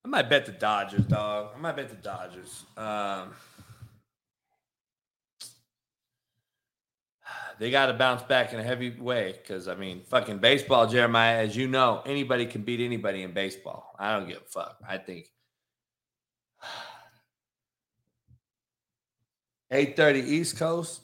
[0.05, 1.53] I might bet the Dodgers, dog.
[1.57, 2.65] I might bet the Dodgers.
[2.77, 3.35] Um,
[7.59, 11.39] they got to bounce back in a heavy way because, I mean, fucking baseball, Jeremiah,
[11.39, 13.95] as you know, anybody can beat anybody in baseball.
[13.99, 14.77] I don't give a fuck.
[14.87, 15.31] I think
[19.73, 21.01] 8:30 East Coast.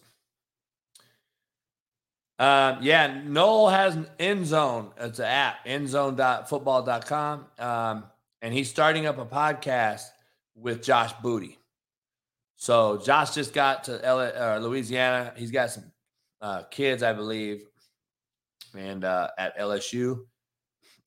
[2.39, 4.93] Um, yeah, Noel has an end zone.
[4.97, 7.47] It's an app, endzone.football.com.
[7.59, 8.05] Um,
[8.43, 10.05] and he's starting up a podcast
[10.55, 11.59] with Josh Booty.
[12.55, 15.33] So Josh just got to L- uh, Louisiana.
[15.37, 15.91] He's got some
[16.41, 17.65] uh, kids, I believe,
[18.77, 20.21] and uh, at LSU,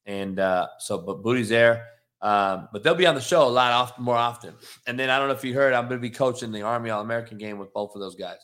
[0.05, 1.87] and uh, so but Booty's there.
[2.21, 4.53] Um, but they'll be on the show a lot often, more often.
[4.85, 6.91] And then I don't know if you heard, I'm going to be coaching the Army
[6.91, 8.37] All American game with both of those guys.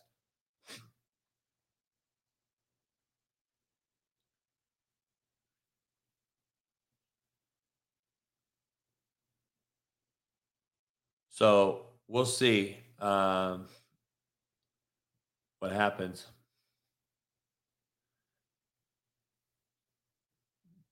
[11.29, 13.67] So we'll see um,
[15.59, 16.25] what happens.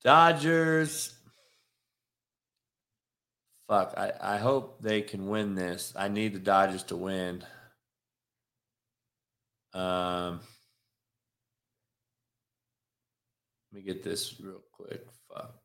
[0.05, 1.15] Dodgers.
[3.67, 3.95] Fuck.
[3.97, 5.93] I, I hope they can win this.
[5.95, 7.43] I need the Dodgers to win.
[9.73, 10.41] Um,
[13.71, 15.07] let me get this real quick.
[15.27, 15.55] Fuck.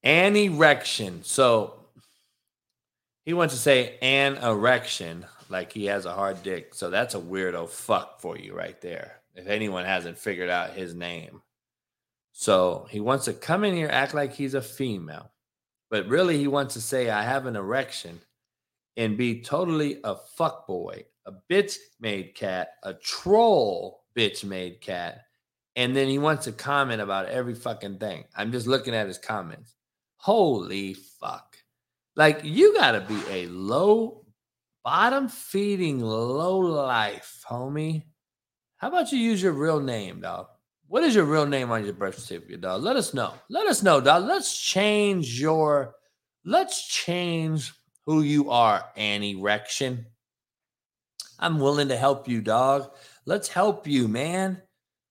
[0.01, 1.23] Annie Rection.
[1.23, 1.75] So
[3.23, 6.73] he wants to say an erection, like he has a hard dick.
[6.73, 9.21] So that's a weirdo fuck for you right there.
[9.35, 11.43] If anyone hasn't figured out his name.
[12.31, 15.29] So he wants to come in here, act like he's a female.
[15.91, 18.19] But really, he wants to say, I have an erection
[18.97, 25.21] and be totally a fuck boy, a bitch made cat, a troll bitch made cat.
[25.75, 28.25] And then he wants to comment about every fucking thing.
[28.35, 29.75] I'm just looking at his comments.
[30.17, 31.57] Holy fuck.
[32.15, 34.23] Like, you got to be a low,
[34.83, 38.03] bottom feeding, low life, homie.
[38.77, 40.47] How about you use your real name, dog?
[40.87, 42.83] What is your real name on your birth certificate, dog?
[42.83, 43.33] Let us know.
[43.49, 44.25] Let us know, dog.
[44.25, 45.95] Let's change your,
[46.45, 47.73] let's change
[48.05, 50.05] who you are, Annie Rection.
[51.39, 52.91] I'm willing to help you, dog.
[53.25, 54.61] Let's help you, man.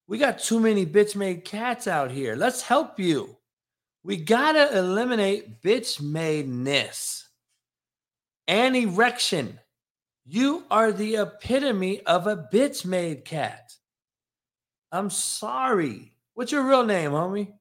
[0.07, 2.37] We got too many bitch made cats out here.
[2.37, 3.37] Let's help you.
[4.05, 7.25] We got to eliminate bitch madeness.
[8.49, 9.59] Annie Rection,
[10.27, 13.73] you are the epitome of a bitch made cat.
[14.91, 16.13] I'm sorry.
[16.35, 17.53] What's your real name, homie?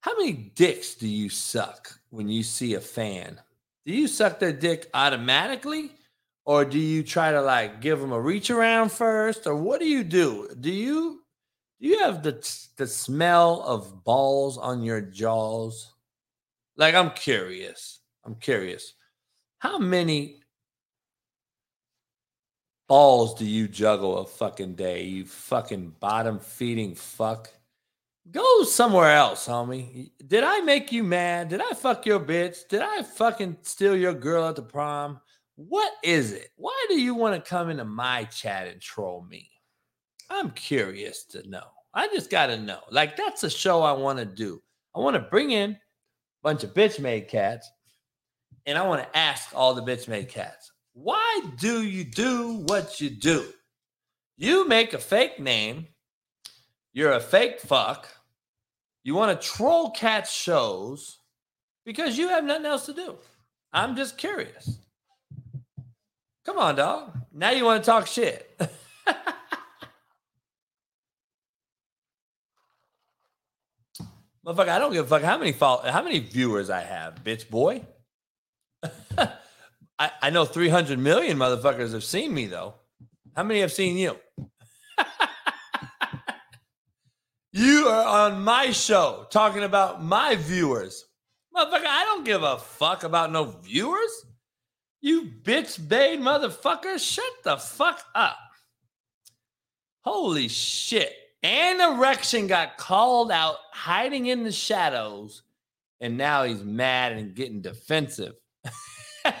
[0.00, 3.40] How many dicks do you suck when you see a fan?
[3.86, 5.92] Do you suck their dick automatically?
[6.46, 9.46] Or do you try to like give them a reach around first?
[9.46, 10.48] Or what do you do?
[10.60, 11.22] Do you
[11.80, 12.32] do you have the
[12.76, 15.92] the smell of balls on your jaws?
[16.76, 18.00] Like I'm curious.
[18.24, 18.94] I'm curious.
[19.58, 20.40] How many
[22.88, 25.04] balls do you juggle a fucking day?
[25.04, 27.50] You fucking bottom feeding fuck.
[28.30, 30.10] Go somewhere else, homie.
[30.26, 31.48] Did I make you mad?
[31.48, 32.66] Did I fuck your bitch?
[32.68, 35.20] Did I fucking steal your girl at the prom?
[35.56, 36.48] What is it?
[36.56, 39.50] Why do you want to come into my chat and troll me?
[40.30, 41.66] I'm curious to know.
[41.92, 42.80] I just got to know.
[42.90, 44.62] Like, that's a show I want to do.
[44.96, 45.78] I want to bring in a
[46.42, 47.70] bunch of bitch made cats
[48.66, 53.00] and I want to ask all the bitch made cats, why do you do what
[53.00, 53.46] you do?
[54.36, 55.88] You make a fake name
[56.94, 58.08] you're a fake fuck.
[59.02, 61.18] You want to troll cat shows
[61.84, 63.18] because you have nothing else to do.
[63.72, 64.78] I'm just curious.
[66.46, 67.18] Come on, dog.
[67.32, 68.58] Now you want to talk shit.
[74.46, 77.82] Motherfucker, I don't give a fuck how many how many viewers I have, bitch boy.
[79.98, 82.74] I, I know 300 million motherfuckers have seen me though.
[83.34, 84.16] How many have seen you?
[87.56, 91.04] You are on my show talking about my viewers.
[91.54, 94.26] Motherfucker, I don't give a fuck about no viewers.
[95.00, 96.98] You bitch made motherfucker.
[96.98, 98.36] Shut the fuck up.
[100.00, 101.14] Holy shit.
[101.44, 105.44] An erection got called out hiding in the shadows,
[106.00, 108.34] and now he's mad and getting defensive.
[109.24, 109.36] that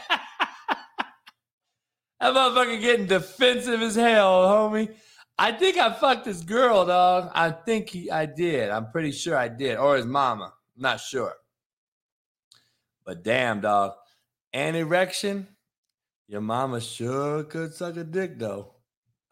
[2.22, 4.94] motherfucker getting defensive as hell, homie.
[5.38, 7.30] I think I fucked this girl, dog.
[7.34, 8.70] I think he, I did.
[8.70, 10.52] I'm pretty sure I did, or his mama.
[10.76, 11.34] Not sure.
[13.04, 13.94] But damn, dog,
[14.52, 15.48] an erection.
[16.28, 18.74] Your mama sure could suck a dick, though.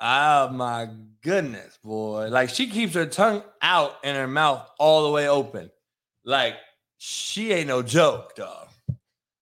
[0.00, 0.88] Oh my
[1.22, 2.28] goodness, boy!
[2.28, 5.70] Like she keeps her tongue out and her mouth all the way open.
[6.24, 6.56] Like
[6.98, 8.68] she ain't no joke, dog.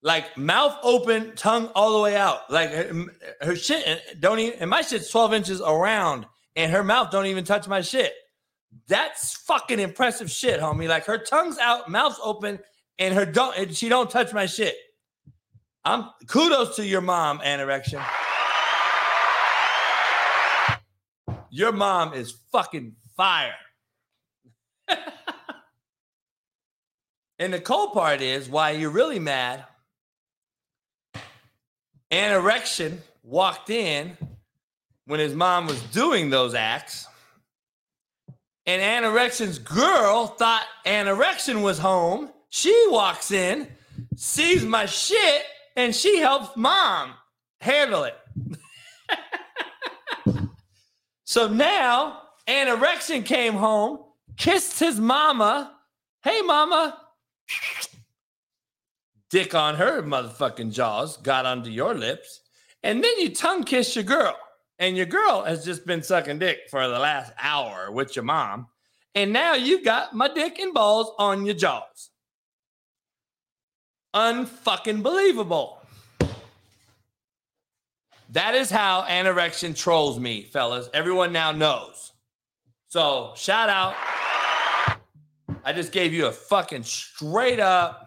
[0.02, 2.50] Like mouth open, tongue all the way out.
[2.50, 3.06] Like her,
[3.40, 4.58] her shit don't even.
[4.60, 6.26] And my shit's twelve inches around
[6.56, 8.12] and her mouth don't even touch my shit.
[8.86, 10.89] That's fucking impressive shit, homie.
[10.89, 12.60] Like her tongue's out, mouth's open,
[12.98, 14.74] and her don't and she don't touch my shit.
[15.85, 18.05] I'm kudos to your mom, anorection.
[21.51, 23.55] Your mom is fucking fire.
[27.39, 29.64] and the cold part is why you're really mad.
[32.12, 34.16] Anorection walked in
[35.10, 37.08] when his mom was doing those acts.
[38.64, 42.30] And Anorexion's girl thought Anorection was home.
[42.50, 43.66] She walks in,
[44.14, 45.42] sees my shit,
[45.74, 47.14] and she helps mom
[47.60, 48.16] handle it.
[51.24, 53.98] so now Anorection came home,
[54.36, 55.74] kissed his mama.
[56.22, 57.00] Hey, mama.
[59.28, 62.42] Dick on her motherfucking jaws, got under your lips.
[62.84, 64.36] And then you tongue kiss your girl
[64.81, 68.66] and your girl has just been sucking dick for the last hour with your mom,
[69.15, 72.11] and now you've got my dick and balls on your jaws.
[74.16, 75.82] Unfucking believable.
[78.31, 80.89] That is how anorection trolls me, fellas.
[80.94, 82.12] Everyone now knows.
[82.89, 83.94] So shout out.
[85.62, 88.07] I just gave you a fucking straight up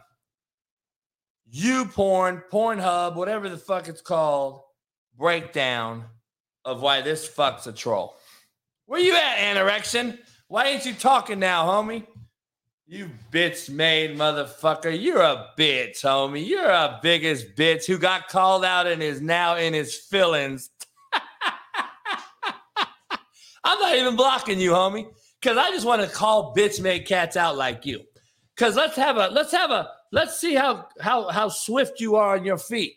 [1.56, 4.62] you porn, Pornhub, whatever the fuck it's called,
[5.16, 6.06] breakdown
[6.66, 8.18] of why this fuck's a troll.
[8.86, 10.20] Where you at, anorexion?
[10.48, 12.06] Why ain't you talking now, homie?
[12.86, 14.96] You bitch made motherfucker.
[15.02, 16.46] You're a bitch, homie.
[16.46, 20.70] You're a biggest bitch who got called out and is now in his feelings.
[23.64, 25.08] I'm not even blocking you, homie,
[25.42, 28.02] because I just want to call bitch made cats out like you.
[28.56, 32.36] Cause let's have a let's have a let's see how how how swift you are
[32.36, 32.94] on your feet.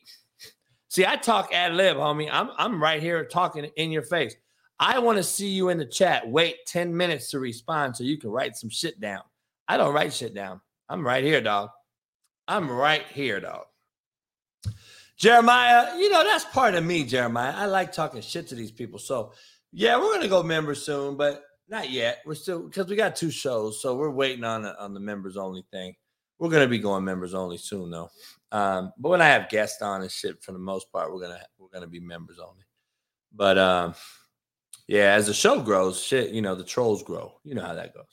[0.97, 2.31] See, I talk ad lib, homie.
[2.33, 4.35] I'm I'm right here talking in your face.
[4.81, 6.27] I want to see you in the chat.
[6.27, 9.21] Wait 10 minutes to respond so you can write some shit down.
[9.69, 10.63] I don't write shit down.
[10.89, 11.69] I'm right here, dog.
[12.49, 13.65] I'm right here, dog.
[15.19, 17.53] Jeremiah, you know, that's part of me, Jeremiah.
[17.55, 18.99] I like talking shit to these people.
[18.99, 19.35] So,
[19.73, 22.23] yeah, we're going to go members soon, but not yet.
[22.25, 23.83] We're still, because we got two shows.
[23.83, 25.95] So we're waiting on on the members only thing.
[26.39, 28.09] We're going to be going members only soon, though.
[28.53, 31.41] Um, but when I have guests on and shit, for the most part, we're gonna
[31.59, 32.65] we're gonna be members only.
[33.33, 33.95] But um,
[34.87, 37.35] yeah, as the show grows, shit, you know, the trolls grow.
[37.45, 38.05] You know how that goes.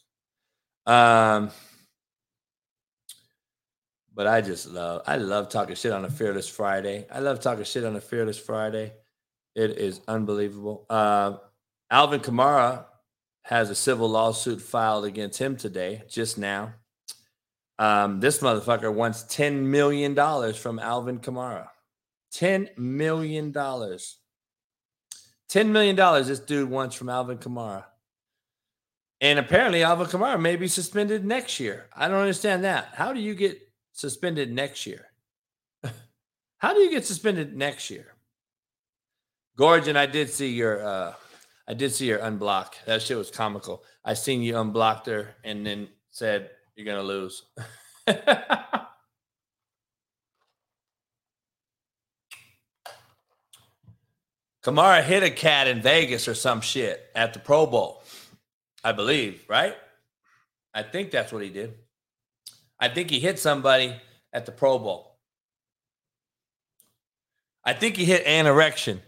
[0.85, 1.51] Um,
[4.13, 7.07] but I just love I love talking shit on a fearless Friday.
[7.11, 8.93] I love talking shit on a fearless Friday.
[9.55, 10.85] It is unbelievable.
[10.89, 11.37] Uh,
[11.91, 12.85] Alvin Kamara
[13.43, 16.73] has a civil lawsuit filed against him today, just now.
[17.79, 20.15] Um, this motherfucker wants $10 million
[20.53, 21.67] from Alvin Kamara.
[22.33, 23.51] $10 million.
[23.53, 23.99] $10
[25.67, 27.85] million this dude wants from Alvin Kamara.
[29.21, 31.85] And apparently, Alvin Kamara may be suspended next year.
[31.95, 32.89] I don't understand that.
[32.93, 33.57] How do you get
[33.93, 35.05] suspended next year?
[36.57, 38.15] How do you get suspended next year?
[39.55, 41.13] Gorgon, I did see your uh
[41.67, 42.73] I did see your unblock.
[42.85, 43.83] That shit was comical.
[44.03, 47.43] I seen you unblocked her and then said you're gonna lose.
[54.63, 58.01] Kamara hit a cat in Vegas or some shit at the Pro Bowl,
[58.83, 59.75] I believe, right?
[60.73, 61.73] I think that's what he did.
[62.79, 63.95] I think he hit somebody
[64.31, 65.17] at the Pro Bowl.
[67.65, 69.01] I think he hit an erection.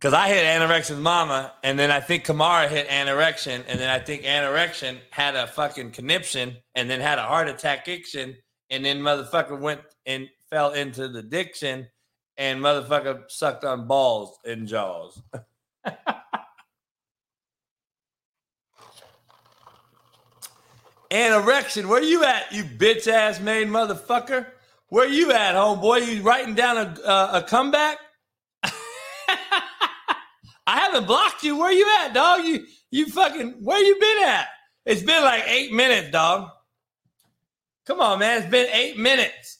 [0.00, 3.98] Because I hit Anorexion's mama, and then I think Kamara hit Anorection, and then I
[3.98, 8.34] think Anorection had a fucking conniption, and then had a heart attack action,
[8.70, 11.86] and then motherfucker went and fell into the diction,
[12.38, 15.20] and motherfucker sucked on balls and jaws.
[21.10, 21.88] and erection.
[21.88, 24.46] Where you at, you bitch ass made motherfucker?
[24.88, 26.06] Where you at, homeboy?
[26.10, 27.98] You writing down a uh, a comeback?
[30.90, 31.56] Haven't blocked you.
[31.56, 32.44] Where you at, dog?
[32.44, 34.48] You you fucking where you been at?
[34.84, 36.50] It's been like eight minutes, dog.
[37.86, 38.42] Come on, man.
[38.42, 39.58] It's been eight minutes.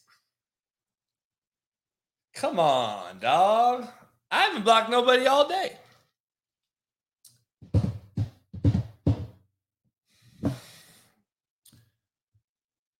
[2.34, 3.86] Come on, dog.
[4.32, 5.72] I haven't blocked nobody all day.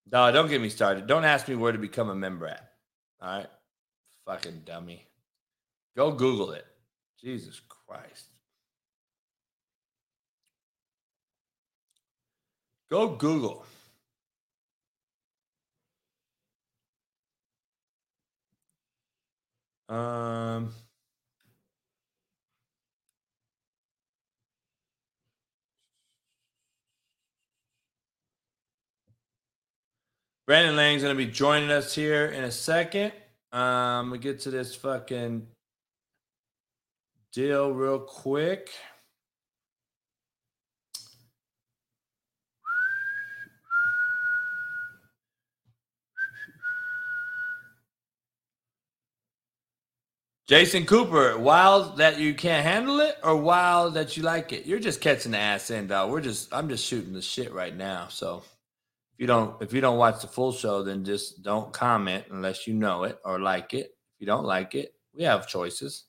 [0.09, 1.09] Dog, don't get me started.
[1.09, 2.71] Don't ask me where to become a member at.
[3.21, 3.47] All right.
[4.25, 5.07] Fucking dummy.
[5.97, 6.67] Go Google it.
[7.21, 7.80] Jesus Christ.
[12.91, 13.65] Go Google.
[19.89, 20.73] Um,
[30.47, 33.13] Brandon Lang's going to be joining us here in a second.
[33.53, 35.47] Um, we get to this fucking
[37.33, 38.71] deal real quick.
[50.49, 54.67] Jason Cooper, wild that you can't handle it or wild that you like it?
[54.67, 56.11] You're just catching the ass in, dog.
[56.11, 58.09] We're just I'm just shooting the shit right now.
[58.09, 62.25] So if you don't if you don't watch the full show, then just don't comment
[62.33, 63.87] unless you know it or like it.
[64.17, 66.07] If you don't like it, we have choices.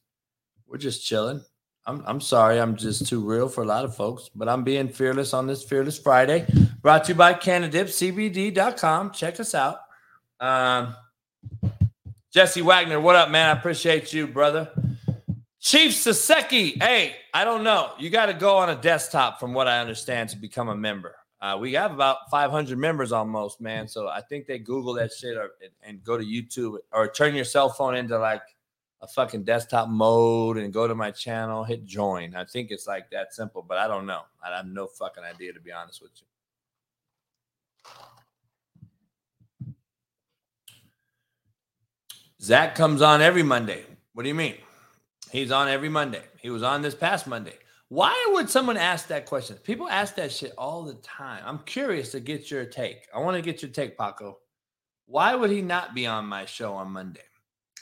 [0.72, 1.42] We're just chilling.
[1.86, 4.88] I'm I'm sorry, I'm just too real for a lot of folks, but I'm being
[4.88, 6.46] fearless on this Fearless Friday.
[6.82, 9.12] Brought to you by CannadipsCBD.com.
[9.12, 9.80] Check us out.
[10.40, 10.96] Um
[12.32, 13.50] Jesse Wagner, what up, man?
[13.50, 14.72] I appreciate you, brother.
[15.60, 17.92] Chief Saseki, hey, I don't know.
[18.00, 21.16] You got to go on a desktop, from what I understand, to become a member.
[21.42, 23.88] Uh, we have about 500 members almost, man.
[23.88, 25.52] So I think they Google that shit or,
[25.84, 28.42] and go to YouTube or turn your cell phone into like
[29.02, 32.36] a fucking desktop mode and go to my channel, hit join.
[32.36, 34.22] I think it's like that simple, but I don't know.
[34.44, 36.28] I have no fucking idea, to be honest with you.
[42.42, 43.86] Zach comes on every Monday.
[44.14, 44.56] What do you mean?
[45.32, 46.24] He's on every Monday.
[46.40, 47.54] He was on this past Monday.
[47.90, 49.58] Why would someone ask that question?
[49.58, 51.44] People ask that shit all the time.
[51.46, 53.08] I'm curious to get your take.
[53.14, 54.40] I want to get your take, Paco.
[55.06, 57.22] Why would he not be on my show on Monday?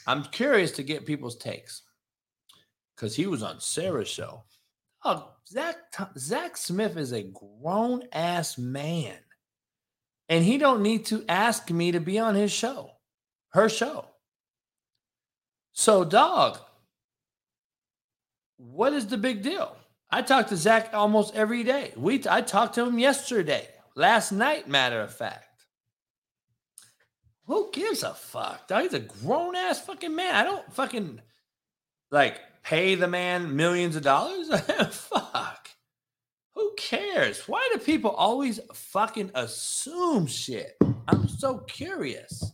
[0.06, 1.82] I'm curious to get people's takes
[2.94, 4.44] because he was on Sarah's show.
[5.04, 5.76] Oh, Zach
[6.18, 9.16] Zach Smith is a grown ass man,
[10.28, 12.90] and he don't need to ask me to be on his show,
[13.52, 14.06] her show.
[15.72, 16.58] So, dog,
[18.58, 19.76] what is the big deal?
[20.10, 21.92] I talk to Zach almost every day.
[21.96, 25.46] We I talked to him yesterday, last night, matter of fact.
[27.50, 28.68] Who gives a fuck?
[28.68, 30.36] Dog, he's a grown ass fucking man.
[30.36, 31.20] I don't fucking
[32.12, 34.48] like pay the man millions of dollars.
[34.90, 35.68] fuck.
[36.54, 37.48] Who cares?
[37.48, 40.76] Why do people always fucking assume shit?
[41.08, 42.52] I'm so curious.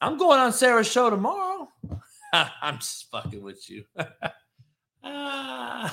[0.00, 1.68] I'm going on Sarah's show tomorrow.
[2.32, 3.84] I'm just fucking with you.
[5.06, 5.92] Ah.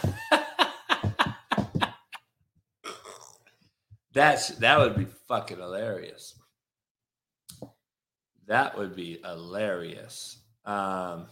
[4.14, 6.36] That's that would be fucking hilarious.
[8.48, 10.38] That would be hilarious.
[10.66, 11.28] Um,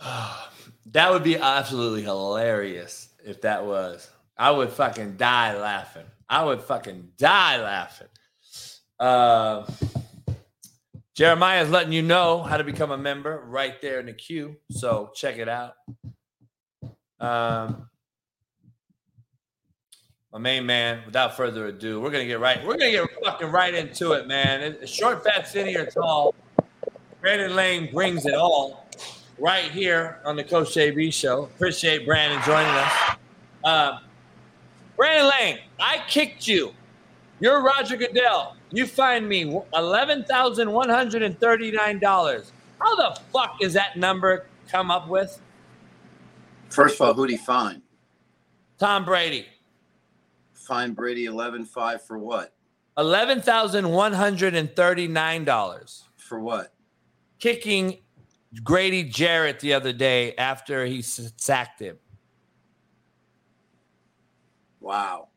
[0.86, 4.10] that would be absolutely hilarious if that was.
[4.36, 6.06] I would fucking die laughing.
[6.28, 8.08] I would fucking die laughing.
[8.98, 9.66] Uh,
[11.14, 14.56] Jeremiah is letting you know how to become a member right there in the queue.
[14.70, 15.74] So check it out.
[17.20, 17.88] Um,
[20.34, 22.58] my main man, without further ado, we're gonna get right.
[22.66, 24.76] We're gonna get fucking right into it, man.
[24.84, 26.34] Short, fat, skinny, or tall.
[27.20, 28.88] Brandon Lang brings it all
[29.38, 31.44] right here on the Coach JB show.
[31.44, 32.92] Appreciate Brandon joining us.
[33.62, 33.98] Uh,
[34.96, 36.74] Brandon Lang, I kicked you.
[37.38, 38.56] You're Roger Goodell.
[38.72, 42.50] You find me eleven thousand one hundred and thirty-nine dollars.
[42.80, 45.40] How the fuck is that number come up with?
[46.70, 47.82] First of all, who'd he find?
[48.80, 49.46] Tom Brady.
[50.64, 52.54] Fine Brady eleven five for what?
[52.96, 56.04] Eleven thousand one hundred and thirty-nine dollars.
[56.16, 56.72] For what?
[57.38, 57.98] Kicking
[58.62, 61.98] Grady Jarrett the other day after he sacked him.
[64.80, 65.28] Wow.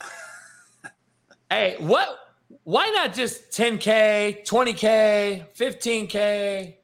[1.50, 2.18] hey, what?
[2.64, 6.76] Why not just 10K, 20K, 15K?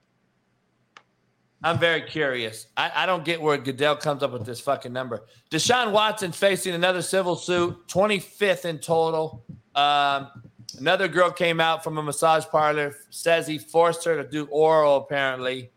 [1.63, 2.69] I'm very curious.
[2.77, 5.25] I, I don't get where Goodell comes up with this fucking number.
[5.51, 9.45] Deshaun Watson facing another civil suit, 25th in total.
[9.75, 10.29] Um,
[10.79, 14.99] another girl came out from a massage parlor, says he forced her to do oral,
[14.99, 15.71] apparently.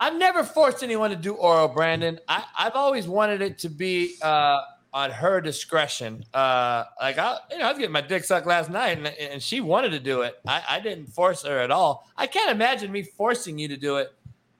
[0.00, 2.18] I've never forced anyone to do oral, Brandon.
[2.28, 4.60] I, I've always wanted it to be uh,
[4.94, 6.24] on her discretion.
[6.32, 9.42] Uh, like I, you know, I was getting my dick sucked last night, and, and
[9.42, 10.36] she wanted to do it.
[10.46, 12.08] I, I didn't force her at all.
[12.16, 14.12] I can't imagine me forcing you to do it.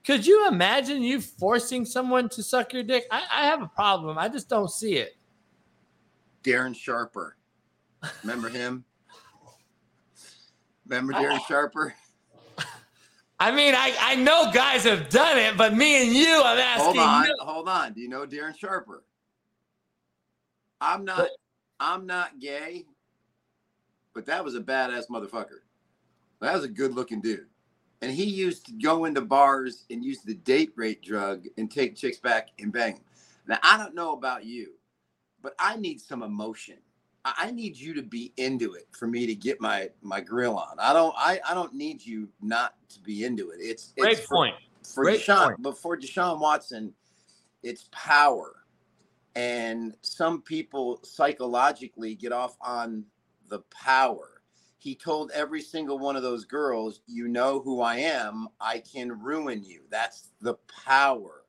[0.09, 3.05] Could you imagine you forcing someone to suck your dick?
[3.11, 4.17] I, I have a problem.
[4.17, 5.15] I just don't see it.
[6.43, 7.37] Darren Sharper.
[8.23, 8.85] Remember him?
[10.87, 11.93] Remember Darren Sharper?
[13.39, 16.85] I mean, I, I know guys have done it, but me and you, I'm asking
[16.85, 17.35] Hold on, you.
[17.41, 17.93] hold on.
[17.93, 19.03] Do you know Darren Sharper?
[20.81, 21.27] I'm not
[21.79, 22.85] I'm not gay,
[24.15, 25.59] but that was a badass motherfucker.
[26.41, 27.45] That was a good looking dude.
[28.01, 31.95] And he used to go into bars and use the date rate drug and take
[31.95, 33.03] chicks back and bang them.
[33.47, 34.73] Now I don't know about you,
[35.41, 36.77] but I need some emotion.
[37.25, 40.77] I need you to be into it for me to get my my grill on.
[40.79, 43.57] I don't I, I don't need you not to be into it.
[43.59, 44.55] It's Great for- point.
[44.83, 45.61] for Great Deshaun, point.
[45.61, 46.93] but for Deshaun Watson,
[47.61, 48.55] it's power.
[49.35, 53.03] And some people psychologically get off on
[53.49, 54.38] the power.
[54.79, 58.47] He told every single one of those girls, You know who I am.
[58.59, 59.81] I can ruin you.
[59.91, 61.43] That's the power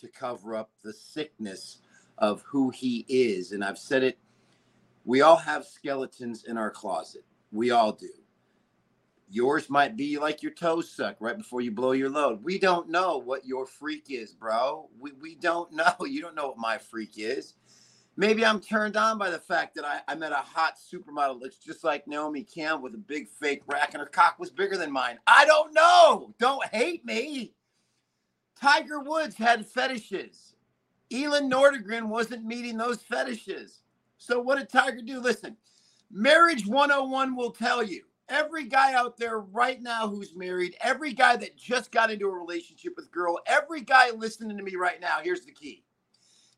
[0.00, 1.78] to cover up the sickness
[2.18, 3.52] of who he is.
[3.52, 4.18] And I've said it
[5.04, 7.24] we all have skeletons in our closet.
[7.52, 8.10] We all do.
[9.28, 12.42] Yours might be like your toes suck right before you blow your load.
[12.42, 14.88] We don't know what your freak is, bro.
[14.98, 15.94] We, we don't know.
[16.02, 17.54] You don't know what my freak is.
[18.16, 21.42] Maybe I'm turned on by the fact that I, I met a hot supermodel that
[21.42, 24.76] looks just like Naomi Campbell with a big fake rack and her cock was bigger
[24.76, 25.18] than mine.
[25.26, 26.34] I don't know.
[26.38, 27.52] Don't hate me.
[28.60, 30.54] Tiger Woods had fetishes.
[31.12, 33.80] Elin Nordegren wasn't meeting those fetishes.
[34.18, 35.18] So what did Tiger do?
[35.18, 35.56] Listen,
[36.10, 41.36] Marriage 101 will tell you every guy out there right now who's married, every guy
[41.36, 45.00] that just got into a relationship with a girl, every guy listening to me right
[45.00, 45.84] now, here's the key.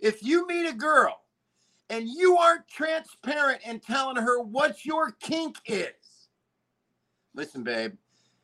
[0.00, 1.21] If you meet a girl
[1.92, 6.28] and you aren't transparent and telling her what your kink is,
[7.34, 7.92] listen, babe,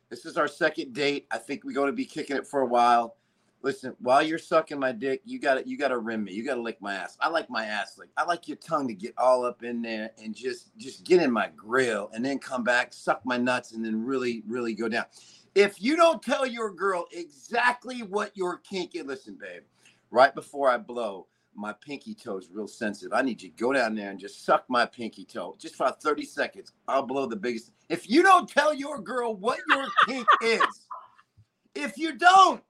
[0.09, 1.25] this is our second date.
[1.31, 3.15] I think we're going to be kicking it for a while.
[3.63, 6.31] Listen, while you're sucking my dick, you got to you got to rim me.
[6.31, 7.17] You got to lick my ass.
[7.19, 8.13] I like my ass licked.
[8.15, 11.31] I like your tongue to get all up in there and just just get in
[11.31, 15.05] my grill and then come back, suck my nuts, and then really really go down.
[15.55, 19.63] If you don't tell your girl exactly what your kink is, listen, babe.
[20.11, 23.13] Right before I blow, my pinky toe is real sensitive.
[23.13, 25.91] I need you to go down there and just suck my pinky toe, just for
[25.91, 26.71] 30 seconds.
[26.87, 27.71] I'll blow the biggest.
[27.89, 30.87] If you don't tell your girl what your kink is,
[31.75, 32.63] if you don't,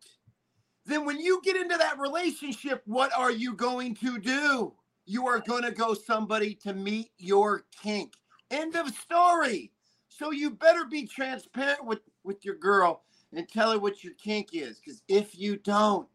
[0.86, 4.74] then when you get into that relationship, what are you going to do?
[5.06, 8.14] You are going to go somebody to meet your kink.
[8.52, 9.72] End of story.
[10.08, 13.04] So you better be transparent with with your girl
[13.34, 16.10] and tell her what your kink is because if you don't,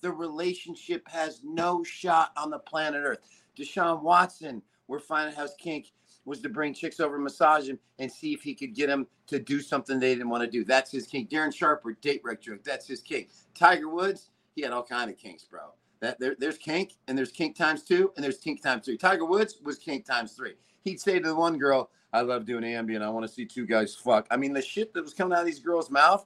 [0.00, 3.20] the relationship has no shot on the planet Earth.
[3.56, 5.92] Deshaun Watson, we're finding his kink
[6.28, 9.38] was to bring chicks over, massage him, and see if he could get him to
[9.38, 10.62] do something they didn't want to do.
[10.62, 11.30] That's his kink.
[11.30, 12.62] Darren Sharper, date wreck joke.
[12.62, 13.30] That's his kink.
[13.54, 15.60] Tiger Woods, he had all kind of kinks, bro.
[16.00, 18.96] That there, there's kink, and there's kink times two, and there's kink times three.
[18.96, 20.54] Tiger Woods was kink times three.
[20.84, 23.02] He'd say to the one girl, "I love doing Ambien.
[23.02, 25.40] I want to see two guys fuck." I mean, the shit that was coming out
[25.40, 26.24] of these girls' mouth.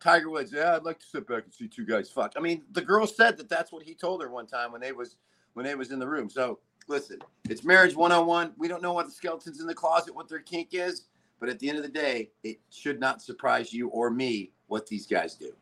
[0.00, 2.34] Tiger Woods, yeah, I'd like to sit back and see two guys fuck.
[2.36, 4.92] I mean, the girl said that that's what he told her one time when they
[4.92, 5.16] was
[5.54, 6.28] when they was in the room.
[6.28, 6.58] So
[6.88, 7.18] listen,
[7.48, 8.52] it's marriage 101.
[8.58, 11.04] We don't know what the skeletons in the closet, what their kink is,
[11.40, 14.86] but at the end of the day, it should not surprise you or me what
[14.86, 15.52] these guys do.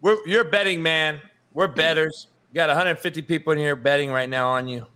[0.00, 1.20] We're, you're betting man.
[1.52, 2.28] We're betters.
[2.50, 4.86] You got 150 people in here betting right now on you.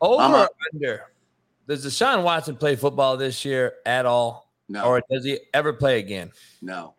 [0.00, 0.50] Over up.
[0.72, 1.06] under?
[1.66, 4.43] Does Deshaun Watson play football this year at all?
[4.68, 6.32] No, Or does he ever play again?
[6.62, 6.94] no,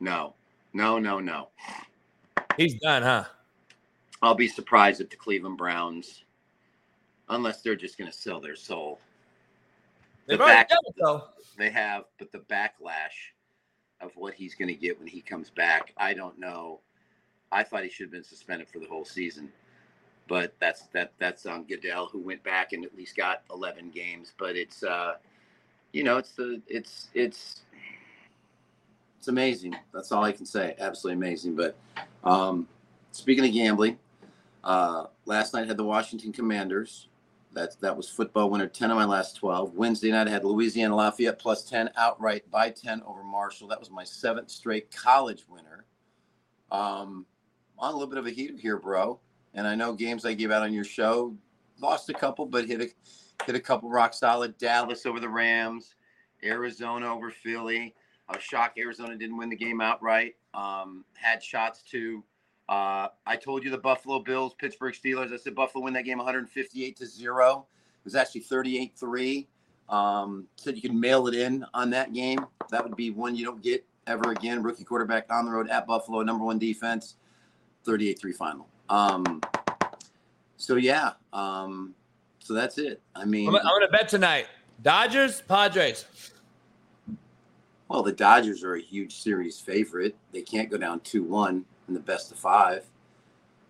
[0.00, 0.34] no,
[0.74, 1.48] no, no, no.
[2.56, 3.24] He's done, huh?
[4.22, 6.24] I'll be surprised if the Cleveland Browns,
[7.28, 8.98] unless they're just going to sell their soul.
[10.26, 11.24] They've The back- done it, though.
[11.58, 13.32] They have, but the backlash
[14.02, 16.80] of what he's going to get when he comes back, I don't know.
[17.50, 19.50] I thought he should have been suspended for the whole season,
[20.28, 24.32] but that's that that's on Goodell who went back and at least got 11 games.
[24.38, 25.14] But it's uh,
[25.96, 27.62] you know, it's the it's it's
[29.18, 29.74] it's amazing.
[29.94, 30.74] That's all I can say.
[30.78, 31.56] Absolutely amazing.
[31.56, 31.74] But
[32.22, 32.68] um,
[33.12, 33.98] speaking of gambling,
[34.62, 37.08] uh, last night had the Washington Commanders,
[37.54, 38.66] That's that was football winner.
[38.66, 39.72] Ten of my last twelve.
[39.72, 43.68] Wednesday night I had Louisiana Lafayette plus ten outright by ten over Marshall.
[43.68, 45.86] That was my seventh straight college winner.
[46.70, 47.24] Um,
[47.78, 49.18] on a little bit of a heater here, bro.
[49.54, 51.34] And I know games I gave out on your show
[51.80, 52.88] lost a couple, but hit a
[53.44, 54.56] hit a couple rock solid.
[54.58, 55.94] Dallas over the Rams,
[56.44, 57.94] Arizona over Philly.
[58.28, 60.34] I was shocked Arizona didn't win the game outright.
[60.54, 62.24] Um, had shots to.
[62.68, 65.32] Uh, I told you the Buffalo Bills, Pittsburgh Steelers.
[65.32, 67.66] I said Buffalo win that game 158 to zero.
[68.00, 69.48] It was actually 38 three.
[69.88, 72.44] Um, said you can mail it in on that game.
[72.70, 74.62] That would be one you don't get ever again.
[74.62, 77.14] Rookie quarterback on the road at Buffalo, number one defense,
[77.84, 78.68] 38 3 final.
[78.88, 79.40] Um,
[80.56, 81.94] so yeah, um,
[82.46, 83.00] so that's it.
[83.14, 84.46] I mean, I'm, I'm gonna bet tonight.
[84.82, 86.04] Dodgers, Padres.
[87.88, 90.14] well, the Dodgers are a huge series favorite.
[90.32, 92.84] They can't go down two one in the best of five.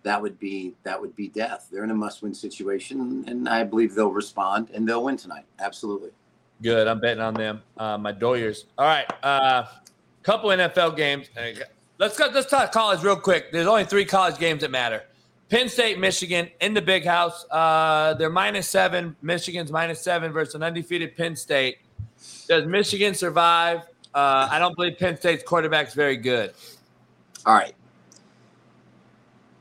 [0.03, 1.69] That would be that would be death.
[1.71, 5.45] They're in a must-win situation, and I believe they'll respond and they'll win tonight.
[5.59, 6.11] Absolutely.
[6.61, 6.87] Good.
[6.87, 7.61] I'm betting on them.
[7.77, 8.65] Uh, my Doyers.
[8.77, 9.05] All right.
[9.23, 9.65] Uh,
[10.23, 11.29] couple NFL games.
[11.97, 12.29] Let's go.
[12.31, 13.51] Let's talk college real quick.
[13.51, 15.03] There's only three college games that matter.
[15.49, 17.45] Penn State, Michigan in the big house.
[17.49, 19.15] Uh, they're minus seven.
[19.21, 21.77] Michigan's minus seven versus an undefeated Penn State.
[22.47, 23.81] Does Michigan survive?
[24.13, 26.53] Uh, I don't believe Penn State's quarterback's very good.
[27.45, 27.73] All right.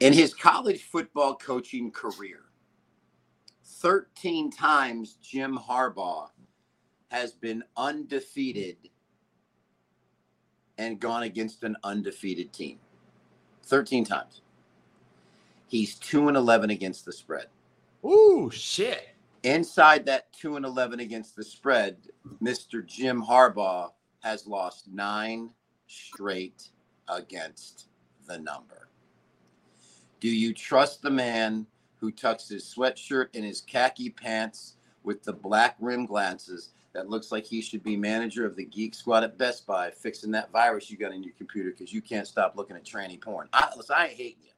[0.00, 2.40] In his college football coaching career,
[3.64, 6.30] 13 times Jim Harbaugh
[7.08, 8.76] has been undefeated
[10.78, 12.78] and gone against an undefeated team.
[13.64, 14.42] 13 times.
[15.66, 17.46] He's 2 and 11 against the spread.
[18.04, 19.08] Ooh, shit.
[19.42, 21.96] Inside that 2 and 11 against the spread,
[22.42, 22.84] Mr.
[22.84, 23.90] Jim Harbaugh
[24.20, 25.50] has lost 9
[25.86, 26.68] straight
[27.08, 27.88] against
[28.26, 28.88] the number.
[30.20, 31.66] Do you trust the man
[31.98, 37.30] who tucks his sweatshirt and his khaki pants with the black rim glasses that looks
[37.30, 40.90] like he should be manager of the geek squad at Best Buy fixing that virus
[40.90, 43.48] you got in your computer because you can't stop looking at tranny porn?
[43.52, 44.50] I, listen, I ain't hating you.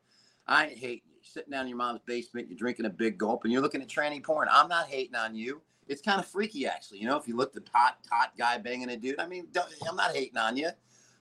[0.49, 1.15] I ain't hating you.
[1.15, 3.83] You're sitting down in your mom's basement, you're drinking a big gulp, and you're looking
[3.83, 4.49] at tranny porn.
[4.51, 5.61] I'm not hating on you.
[5.87, 6.99] It's kind of freaky, actually.
[6.99, 9.47] You know, if you look the hot, hot guy banging a dude, I mean,
[9.89, 10.71] I'm not hating on you.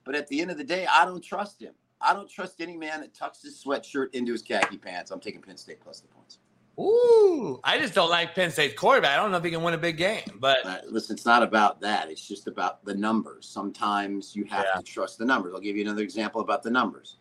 [0.04, 1.74] But at the end of the day, I don't trust him.
[2.00, 5.12] I don't trust any man that tucks his sweatshirt into his khaki pants.
[5.12, 6.40] I'm taking Penn State plus the points.
[6.80, 9.18] Ooh, I just don't like Penn State's quarterback.
[9.18, 11.42] I don't know if he can win a big game, but uh, listen, it's not
[11.42, 12.12] about that.
[12.12, 13.48] It's just about the numbers.
[13.48, 14.80] Sometimes you have yeah.
[14.80, 15.54] to trust the numbers.
[15.56, 17.16] I'll give you another example about the numbers.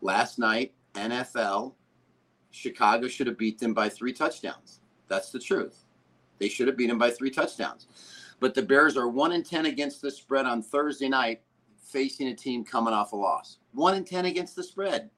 [0.00, 1.74] Last night, NFL,
[2.50, 4.80] Chicago should have beat them by three touchdowns.
[5.08, 5.84] That's the truth.
[6.38, 7.86] They should have beat them by three touchdowns.
[8.40, 11.42] But the Bears are one in ten against the spread on Thursday night,
[11.82, 13.58] facing a team coming off a loss.
[13.72, 15.10] One in ten against the spread.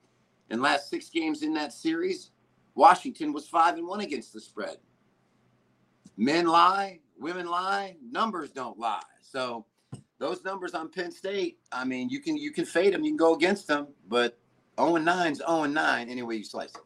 [0.51, 2.31] In last six games in that series,
[2.74, 4.78] Washington was five and one against the spread.
[6.16, 9.01] Men lie, women lie, numbers don't lie.
[9.23, 9.66] So
[10.19, 13.16] those numbers on Penn State, I mean, you can you can fade them, you can
[13.16, 14.40] go against them, but
[14.81, 16.81] 0 and 9 is 0 and 9 anyway you slice it.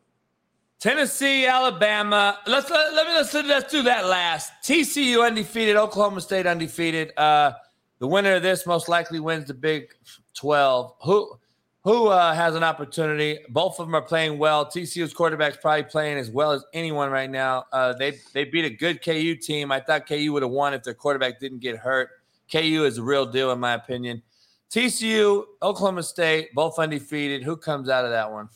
[0.85, 2.39] Tennessee, Alabama.
[2.47, 4.53] Let's let, let me let's, let's do that last.
[4.63, 7.17] TCU undefeated, Oklahoma State undefeated.
[7.17, 7.53] Uh,
[8.01, 9.95] the winner of this most likely wins the Big
[10.35, 10.95] 12.
[11.05, 11.39] Who
[11.85, 13.39] who uh, has an opportunity?
[13.49, 14.67] Both of them are playing well.
[14.67, 17.65] TCU's quarterback's probably playing as well as anyone right now.
[17.73, 19.73] Uh, they they beat a good KU team.
[19.73, 22.11] I thought KU would have won if their quarterback didn't get hurt.
[22.53, 24.23] KU is a real deal in my opinion.
[24.71, 27.43] TCU, Oklahoma State, both undefeated.
[27.43, 28.49] Who comes out of that one?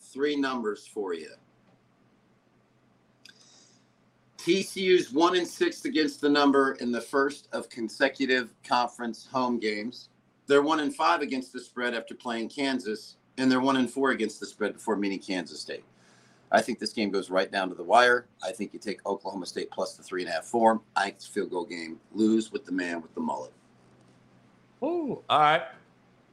[0.00, 1.30] Three numbers for you.
[4.38, 10.08] TCU's one and six against the number in the first of consecutive conference home games.
[10.46, 14.12] They're one and five against the spread after playing Kansas, and they're one and four
[14.12, 15.84] against the spread before meeting Kansas State.
[16.52, 18.28] I think this game goes right down to the wire.
[18.44, 20.80] I think you take Oklahoma State plus the three and a half form.
[20.94, 21.98] I think field goal game.
[22.12, 23.52] Lose with the man with the mullet.
[24.86, 25.62] Ooh, all right.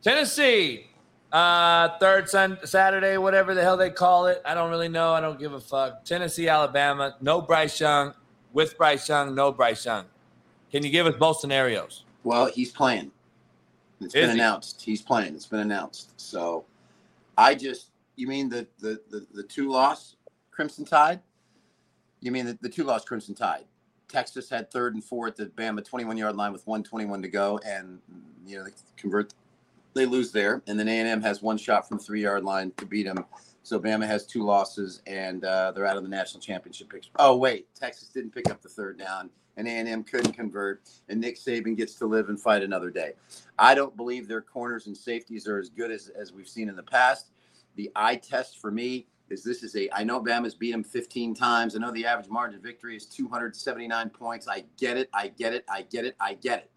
[0.03, 0.88] Tennessee,
[1.31, 4.41] uh, third sun Saturday, whatever the hell they call it.
[4.45, 5.13] I don't really know.
[5.13, 6.05] I don't give a fuck.
[6.05, 7.15] Tennessee, Alabama.
[7.19, 8.13] No Bryce Young.
[8.51, 10.05] With Bryce Young, no Bryce Young.
[10.71, 12.03] Can you give us both scenarios?
[12.23, 13.11] Well, he's playing.
[13.99, 14.35] It's Is been he?
[14.35, 14.81] announced.
[14.81, 15.34] He's playing.
[15.34, 16.19] It's been announced.
[16.19, 16.65] So
[17.38, 20.15] I just you mean the the the, the two loss
[20.51, 21.19] Crimson Tide?
[22.21, 23.65] You mean the, the two loss Crimson Tide?
[24.14, 27.60] Texas had third and four at the Bama 21 yard line with 121 to go,
[27.65, 27.99] and
[28.45, 29.34] you know they convert,
[29.95, 32.72] they lose there, and then A and M has one shot from three yard line
[32.77, 33.26] to beat them.
[33.64, 37.10] So Bama has two losses, and uh, they're out of the national championship picture.
[37.18, 41.38] Oh wait, Texas didn't pick up the third down, and A&M couldn't convert, and Nick
[41.38, 43.14] Saban gets to live and fight another day.
[43.57, 46.76] I don't believe their corners and safeties are as good as, as we've seen in
[46.76, 47.31] the past.
[47.76, 51.34] The eye test for me is this is a I know Bama's beat them 15
[51.34, 51.76] times.
[51.76, 54.48] I know the average margin of victory is 279 points.
[54.48, 55.10] I get it.
[55.14, 55.66] I get it.
[55.70, 56.16] I get it.
[56.20, 56.72] I get it.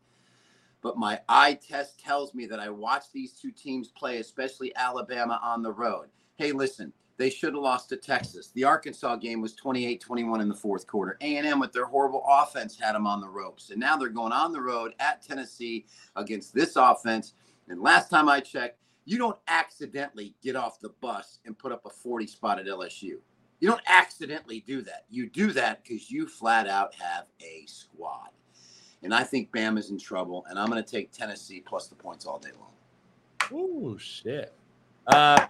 [0.83, 5.41] But my eye test tells me that I watch these two teams play, especially Alabama
[5.43, 6.09] on the road.
[6.37, 8.51] Hey, listen, they should have lost to Texas.
[8.55, 11.17] The Arkansas game was 28-21 in the fourth quarter.
[11.21, 13.71] A&M with their horrible offense had them on the ropes.
[13.71, 17.33] And now they're going on the road at Tennessee against this offense.
[17.69, 21.87] And last time I checked, you don't accidentally get off the bus and put up
[21.87, 23.19] a 40 spot at LSU.
[23.61, 25.05] You don't accidentally do that.
[25.09, 28.31] You do that because you flat out have a squad.
[29.03, 31.95] And I think Bam is in trouble, and I'm going to take Tennessee plus the
[31.95, 32.73] points all day long.
[33.53, 34.53] Oh, shit.
[35.07, 35.47] Uh,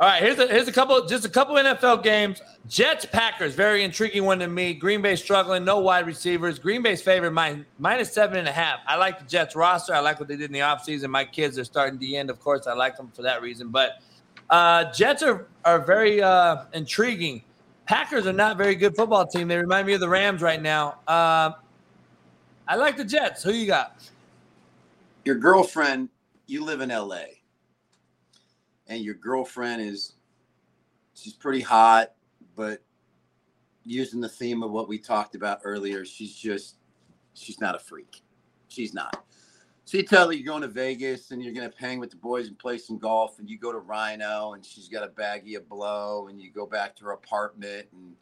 [0.00, 2.42] all right, here's a here's a couple just a couple NFL games.
[2.68, 4.74] Jets Packers, very intriguing one to me.
[4.74, 6.58] Green Bay struggling, no wide receivers.
[6.58, 8.80] Green Bay's favorite min- minus seven and a half.
[8.88, 9.94] I like the Jets roster.
[9.94, 11.10] I like what they did in the offseason.
[11.10, 12.66] My kids are starting the end, of course.
[12.66, 13.68] I like them for that reason.
[13.68, 14.00] But
[14.50, 17.44] uh, Jets are are very uh, intriguing.
[17.86, 19.46] Packers are not very good football team.
[19.46, 20.98] They remind me of the Rams right now.
[21.06, 21.52] Uh,
[22.66, 23.44] I like the Jets.
[23.44, 24.10] Who you got?
[25.24, 26.08] Your girlfriend,
[26.46, 27.26] you live in LA
[28.86, 30.14] and your girlfriend is
[31.14, 32.12] she's pretty hot,
[32.54, 32.82] but
[33.84, 36.76] using the theme of what we talked about earlier, she's just
[37.34, 38.22] she's not a freak.
[38.68, 39.24] She's not.
[39.86, 42.16] So you tell her you're going to Vegas and you're going to hang with the
[42.16, 45.56] boys and play some golf, and you go to Rhino and she's got a baggie
[45.56, 48.14] of blow, and you go back to her apartment, and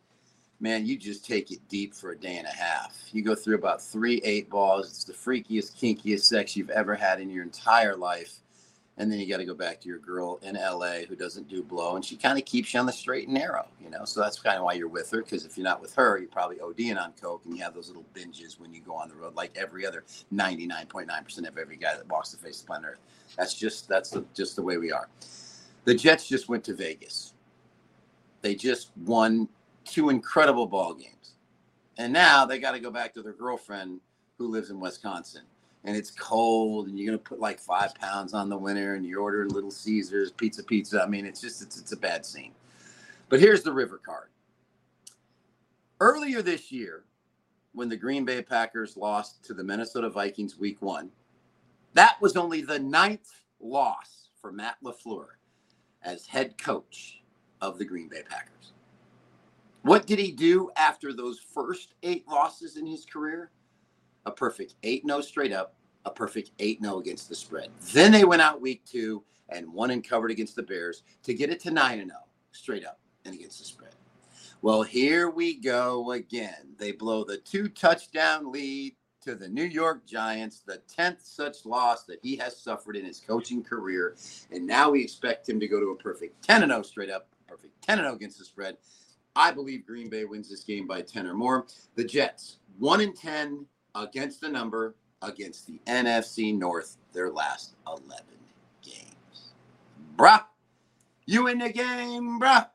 [0.60, 2.96] man, you just take it deep for a day and a half.
[3.12, 4.88] You go through about three eight balls.
[4.88, 8.41] It's the freakiest, kinkiest sex you've ever had in your entire life
[8.98, 11.62] and then you got to go back to your girl in LA who doesn't do
[11.62, 14.04] blow, and she kind of keeps you on the straight and narrow, you know.
[14.04, 16.28] So that's kind of why you're with her, because if you're not with her, you're
[16.28, 19.14] probably ODing on coke, and you have those little binges when you go on the
[19.14, 23.00] road, like every other 99.9% of every guy that walks the face of planet Earth.
[23.36, 25.08] That's just that's the, just the way we are.
[25.84, 27.32] The Jets just went to Vegas.
[28.42, 29.48] They just won
[29.84, 31.34] two incredible ball games,
[31.96, 34.00] and now they got to go back to their girlfriend
[34.36, 35.42] who lives in Wisconsin
[35.84, 39.20] and it's cold and you're gonna put like five pounds on the winner and you
[39.20, 41.02] order little Caesars pizza pizza.
[41.02, 42.52] I mean, it's just it's it's a bad scene.
[43.28, 44.28] But here's the river card.
[46.00, 47.04] Earlier this year,
[47.72, 51.10] when the Green Bay Packers lost to the Minnesota Vikings week one,
[51.94, 53.30] that was only the ninth
[53.60, 55.26] loss for Matt LaFleur
[56.02, 57.22] as head coach
[57.60, 58.72] of the Green Bay Packers.
[59.82, 63.50] What did he do after those first eight losses in his career?
[64.26, 67.70] A perfect 8 0 straight up, a perfect 8 0 against the spread.
[67.92, 71.50] Then they went out week two and won and covered against the Bears to get
[71.50, 72.10] it to 9 0
[72.52, 73.94] straight up and against the spread.
[74.62, 76.74] Well, here we go again.
[76.78, 82.04] They blow the two touchdown lead to the New York Giants, the 10th such loss
[82.04, 84.16] that he has suffered in his coaching career.
[84.50, 87.80] And now we expect him to go to a perfect 10 0 straight up, perfect
[87.82, 88.76] 10 0 against the spread.
[89.34, 91.66] I believe Green Bay wins this game by 10 or more.
[91.94, 98.06] The Jets, 1 in 10 against the number against the NFC North their last 11
[98.82, 99.52] games.
[100.16, 100.44] Bruh,
[101.26, 102.66] you in the game, bruh.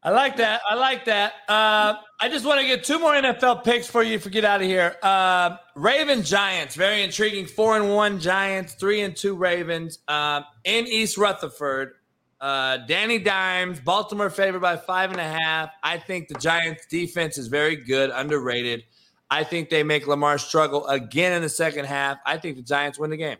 [0.00, 0.60] I like that.
[0.68, 1.32] I like that.
[1.48, 4.44] Uh, I just want to get two more NFL picks for you for you get
[4.44, 4.96] out of here.
[5.02, 7.46] Uh, Raven Giants, very intriguing.
[7.46, 11.94] Four and one Giants, three and two Ravens uh, in East Rutherford.
[12.40, 15.70] Uh, Danny Dimes, Baltimore favored by five and a half.
[15.82, 18.84] I think the Giants defense is very good, underrated.
[19.30, 22.18] I think they make Lamar struggle again in the second half.
[22.24, 23.36] I think the Giants win the game.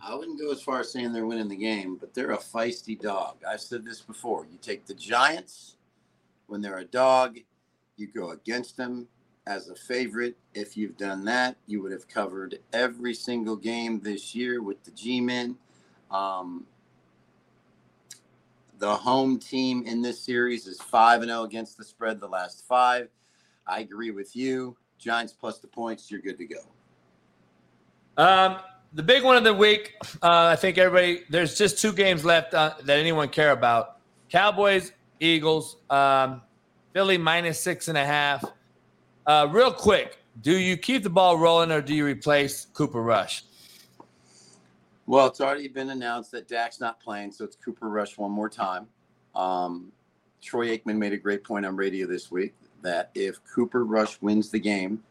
[0.00, 2.98] I wouldn't go as far as saying they're winning the game, but they're a feisty
[2.98, 3.36] dog.
[3.48, 4.46] I've said this before.
[4.50, 5.76] You take the Giants
[6.46, 7.38] when they're a dog,
[7.96, 9.06] you go against them
[9.46, 10.36] as a favorite.
[10.54, 14.90] If you've done that, you would have covered every single game this year with the
[14.90, 15.56] G Men.
[16.10, 16.66] Um,
[18.78, 22.66] the home team in this series is 5 and 0 against the spread the last
[22.66, 23.08] five.
[23.66, 24.76] I agree with you.
[25.02, 26.60] Giants plus the points, you're good to go.
[28.16, 28.58] Um,
[28.92, 32.54] the big one of the week, uh, I think everybody, there's just two games left
[32.54, 33.98] uh, that anyone care about
[34.28, 36.42] Cowboys, Eagles, um,
[36.92, 38.44] Philly minus six and a half.
[39.26, 43.44] Uh, real quick, do you keep the ball rolling or do you replace Cooper Rush?
[45.06, 48.48] Well, it's already been announced that Dak's not playing, so it's Cooper Rush one more
[48.48, 48.86] time.
[49.34, 49.90] Um,
[50.40, 54.50] Troy Aikman made a great point on radio this week that if Cooper Rush wins
[54.50, 55.02] the game,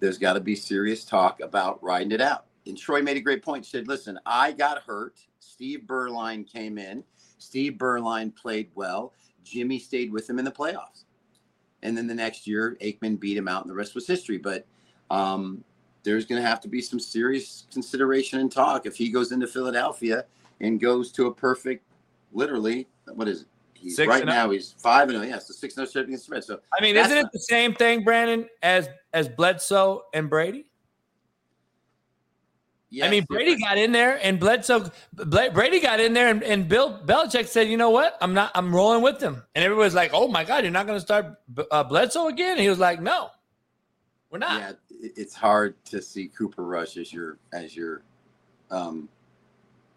[0.00, 2.46] there's got to be serious talk about riding it out.
[2.66, 3.64] And Troy made a great point.
[3.64, 5.20] He said, listen, I got hurt.
[5.38, 7.04] Steve Beuerlein came in.
[7.38, 9.12] Steve Beuerlein played well.
[9.44, 11.04] Jimmy stayed with him in the playoffs.
[11.82, 14.38] And then the next year, Aikman beat him out, and the rest was history.
[14.38, 14.66] But
[15.10, 15.62] um,
[16.02, 19.46] there's going to have to be some serious consideration and talk if he goes into
[19.46, 20.24] Philadelphia
[20.60, 21.84] and goes to a perfect,
[22.32, 23.48] literally, what is it,
[23.78, 24.26] he's Six right oh.
[24.26, 25.22] now he's five and oh.
[25.22, 26.42] Yeah, so six oh straight against the.
[26.42, 30.66] So I mean, isn't it the same thing, Brandon, as as Bledsoe and Brady?
[32.96, 36.68] yeah, I mean, Brady got in there, and Bledsoe, Brady got in there, and, and
[36.68, 38.16] Bill Belichick said, "You know what?
[38.20, 38.52] I'm not.
[38.54, 39.42] I'm rolling with them.
[39.54, 41.26] And everybody's like, "Oh my God, you're not going to start
[41.70, 43.30] uh, Bledsoe again?" And he was like, "No,
[44.30, 44.72] we're not." yeah,
[45.16, 48.02] it's hard to see Cooper Rush as your as your
[48.70, 49.08] um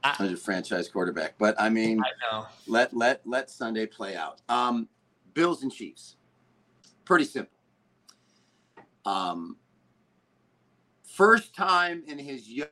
[0.04, 1.36] I- as your franchise quarterback.
[1.38, 4.42] But I mean, I let let let Sunday play out.
[4.50, 4.88] Um,
[5.34, 6.16] Bills and Chiefs,
[7.06, 7.56] pretty simple.
[9.06, 9.58] Um,
[11.16, 12.68] first time in his young.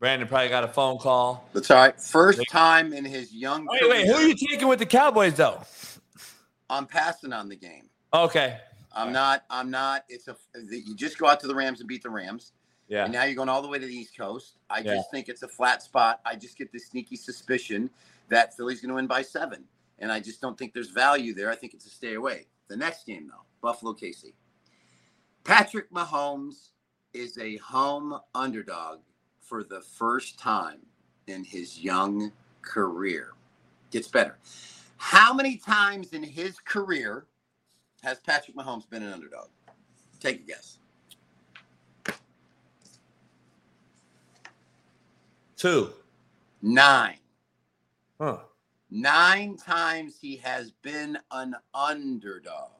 [0.00, 1.48] Brandon probably got a phone call.
[1.52, 2.00] That's all right.
[2.00, 3.66] First time in his young.
[3.66, 5.62] Wait, wait, who are you taking with the Cowboys though?
[6.68, 7.88] I'm passing on the game.
[8.12, 8.58] Okay,
[8.92, 9.44] I'm not.
[9.48, 10.04] I'm not.
[10.08, 10.36] It's a.
[10.70, 12.52] You just go out to the Rams and beat the Rams.
[12.92, 14.58] Yeah, And now you're going all the way to the East Coast.
[14.68, 14.96] I Yeah.
[14.96, 16.20] just think it's a flat spot.
[16.26, 17.88] I just get this sneaky suspicion
[18.28, 19.66] that Philly's going to win by seven.
[19.98, 21.50] And I just don't think there's value there.
[21.50, 22.48] I think it's a stay away.
[22.68, 24.34] The next game, though, Buffalo KC.
[25.44, 26.72] Patrick Mahomes
[27.14, 29.00] is a home underdog
[29.40, 30.80] for the first time
[31.28, 32.30] in his young
[32.60, 33.32] career.
[33.90, 34.38] Gets better.
[34.98, 37.26] How many times in his career
[38.02, 39.48] has Patrick Mahomes been an underdog?
[40.20, 40.78] Take a guess.
[45.62, 45.92] Two.
[46.60, 47.18] Nine.
[48.20, 48.38] Huh.
[48.90, 52.72] Nine times he has been an underdog.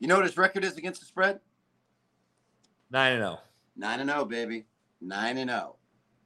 [0.00, 1.38] You know what his record is against the spread?
[2.90, 3.26] Nine and oh.
[3.26, 3.38] zero.
[3.76, 4.66] Nine and zero, baby.
[5.00, 5.76] Nine and zero.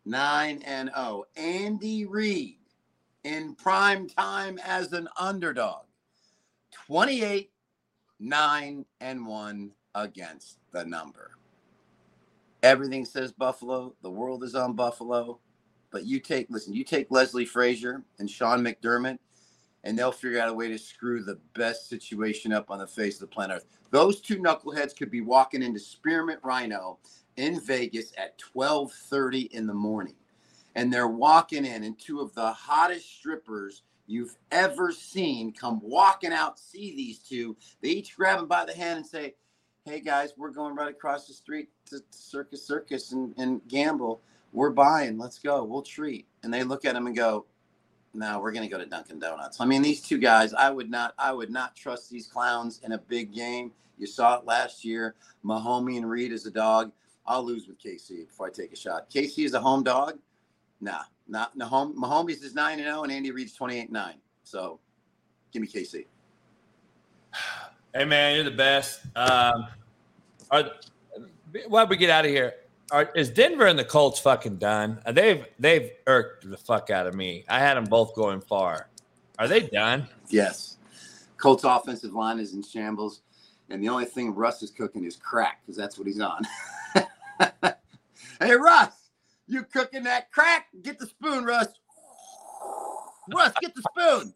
[0.07, 1.25] Nine and zero.
[1.37, 2.57] Andy Reid
[3.25, 5.85] in prime time as an underdog.
[6.87, 7.51] 28,
[8.21, 11.33] 9 and 1 against the number.
[12.63, 13.95] Everything says Buffalo.
[14.03, 15.41] The world is on Buffalo.
[15.91, 19.19] But you take, listen, you take Leslie Frazier and Sean McDermott,
[19.85, 23.15] and they'll figure out a way to screw the best situation up on the face
[23.15, 23.67] of the planet Earth.
[23.91, 26.99] Those two knuckleheads could be walking into Spearmint Rhino
[27.37, 30.17] in Vegas at 12:30 in the morning.
[30.77, 36.33] And they're walking in, and two of the hottest strippers you've ever seen come walking
[36.33, 37.57] out, see these two.
[37.81, 39.35] They each grab them by the hand and say,
[39.85, 44.21] Hey guys, we're going right across the street to Circus Circus and, and gamble.
[44.53, 45.19] We're buying.
[45.19, 45.65] Let's go.
[45.65, 46.27] We'll treat.
[46.43, 47.47] And they look at him and go,
[48.15, 49.61] No, we're gonna go to Dunkin' Donuts.
[49.61, 52.93] I mean, these two guys, I would not, I would not trust these clowns in
[52.93, 53.73] a big game.
[53.99, 55.15] You saw it last year.
[55.45, 56.91] Mahomie and Reid is a dog.
[57.27, 59.11] I'll lose with KC before I take a shot.
[59.11, 60.19] KC is a home dog.
[60.81, 64.17] Nah, not Mahom- Mahomes is nine and zero, and Andy Reid's twenty eight nine.
[64.43, 64.81] So,
[65.53, 66.07] give me KC.
[67.95, 69.01] Hey man, you're the best.
[69.17, 69.67] Um,
[70.51, 70.71] are
[71.69, 72.55] why we get out of here?
[72.91, 75.01] Are, is Denver and the Colts fucking done?
[75.07, 77.45] Uh, They've they've irked the fuck out of me.
[77.49, 78.89] I had them both going far.
[79.39, 80.07] Are they done?
[80.29, 80.77] Yes.
[81.37, 83.23] Colts offensive line is in shambles,
[83.71, 86.43] and the only thing Russ is cooking is crack because that's what he's on.
[88.41, 89.11] hey Russ,
[89.47, 90.67] you cooking that crack?
[90.83, 91.69] Get the spoon, Russ.
[93.33, 94.35] Russ, get the spoon.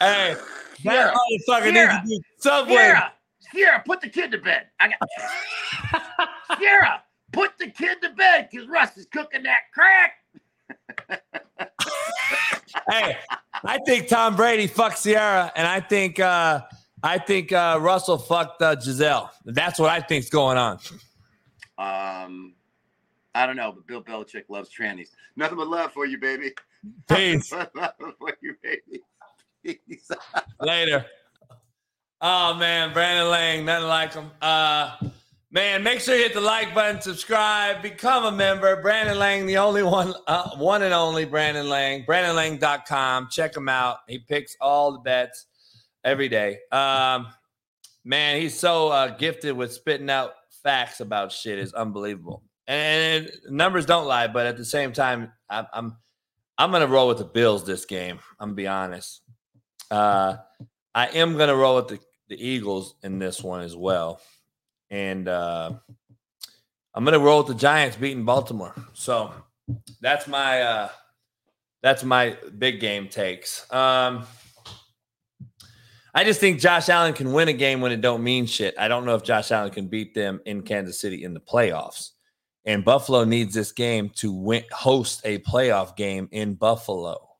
[0.00, 0.36] Hey,
[0.82, 2.74] Ciara, that motherfucker Ciara, needs to do Subway.
[2.74, 3.12] Ciara,
[3.52, 4.66] Ciara, put the kid to bed.
[4.78, 7.02] I got Ciara,
[7.34, 10.12] put the kid to bed because Russ is cooking that crack.
[12.88, 13.16] Hey,
[13.64, 16.62] I think Tom Brady fucked Ciara, and I think uh,
[17.02, 19.30] I think uh, Russell fucked uh, Gisele.
[19.44, 20.78] That's what I think's going on.
[21.78, 22.54] Um,
[23.34, 25.08] I don't know, but Bill Belichick loves trannies.
[25.36, 26.52] Nothing but love for you, baby.
[27.08, 27.52] Peace.
[27.52, 29.02] Nothing but love for you, baby.
[29.62, 30.10] Peace.
[30.60, 31.06] Later.
[32.20, 34.30] Oh man, Brandon Lang, nothing like him.
[34.40, 34.96] Uh,
[35.54, 38.82] man, make sure you hit the like button, subscribe, become a member.
[38.82, 42.04] Brandon Lang, the only one, uh, one and only Brandon Lang.
[42.04, 43.28] BrandonLang.com.
[43.30, 43.98] Check him out.
[44.08, 45.46] He picks all the bets
[46.02, 46.58] every day.
[46.72, 47.28] Um,
[48.04, 50.32] man, he's so uh, gifted with spitting out
[50.64, 51.58] facts about shit.
[51.58, 52.42] is unbelievable.
[52.66, 55.96] And numbers don't lie, but at the same time, I'm I'm,
[56.58, 58.18] I'm gonna roll with the Bills this game.
[58.40, 59.20] I'm gonna be honest.
[59.90, 60.36] Uh,
[60.94, 64.20] I am to roll with the, the Eagles in this one as well.
[64.94, 65.72] And uh,
[66.94, 68.76] I'm to roll with the Giants beating Baltimore.
[68.92, 69.32] So
[70.00, 70.88] that's my uh,
[71.82, 73.66] that's my big game takes.
[73.72, 74.24] Um,
[76.14, 78.76] I just think Josh Allen can win a game when it don't mean shit.
[78.78, 82.10] I don't know if Josh Allen can beat them in Kansas City in the playoffs.
[82.64, 87.30] And Buffalo needs this game to win, host a playoff game in Buffalo.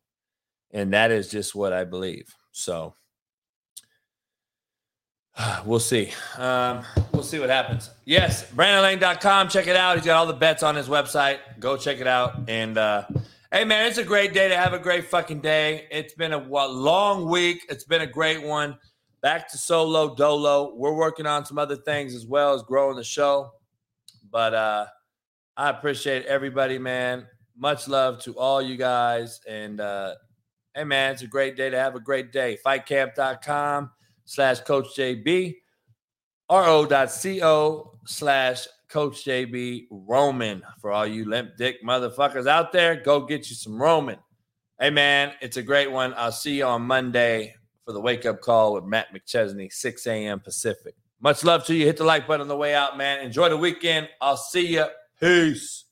[0.72, 2.34] And that is just what I believe.
[2.50, 2.96] So
[5.64, 6.12] we'll see.
[6.38, 7.90] Um, we'll see what happens.
[8.04, 9.48] Yes, BrandonLang.com.
[9.48, 9.96] Check it out.
[9.96, 11.38] He's got all the bets on his website.
[11.58, 12.48] Go check it out.
[12.48, 13.04] And uh,
[13.54, 15.86] Hey, man, it's a great day to have a great fucking day.
[15.88, 17.64] It's been a long week.
[17.68, 18.76] It's been a great one.
[19.22, 20.74] Back to solo dolo.
[20.74, 23.52] We're working on some other things as well as growing the show.
[24.28, 24.86] But uh
[25.56, 27.28] I appreciate everybody, man.
[27.56, 29.40] Much love to all you guys.
[29.48, 30.16] And uh
[30.74, 32.58] hey man, it's a great day to have a great day.
[32.66, 33.88] Fightcamp.com
[34.24, 35.56] slash coach JB.
[36.50, 40.62] ro.co slash coach JB Roman.
[40.80, 44.18] For all you limp dick motherfuckers out there, go get you some Roman.
[44.80, 46.14] Hey man, it's a great one.
[46.16, 47.54] I'll see you on Monday
[47.84, 50.40] for the wake up call with Matt McChesney, 6 a.m.
[50.40, 50.94] Pacific.
[51.20, 51.86] Much love to you.
[51.86, 53.24] Hit the like button on the way out, man.
[53.24, 54.08] Enjoy the weekend.
[54.20, 54.86] I'll see you.
[55.20, 55.83] Peace.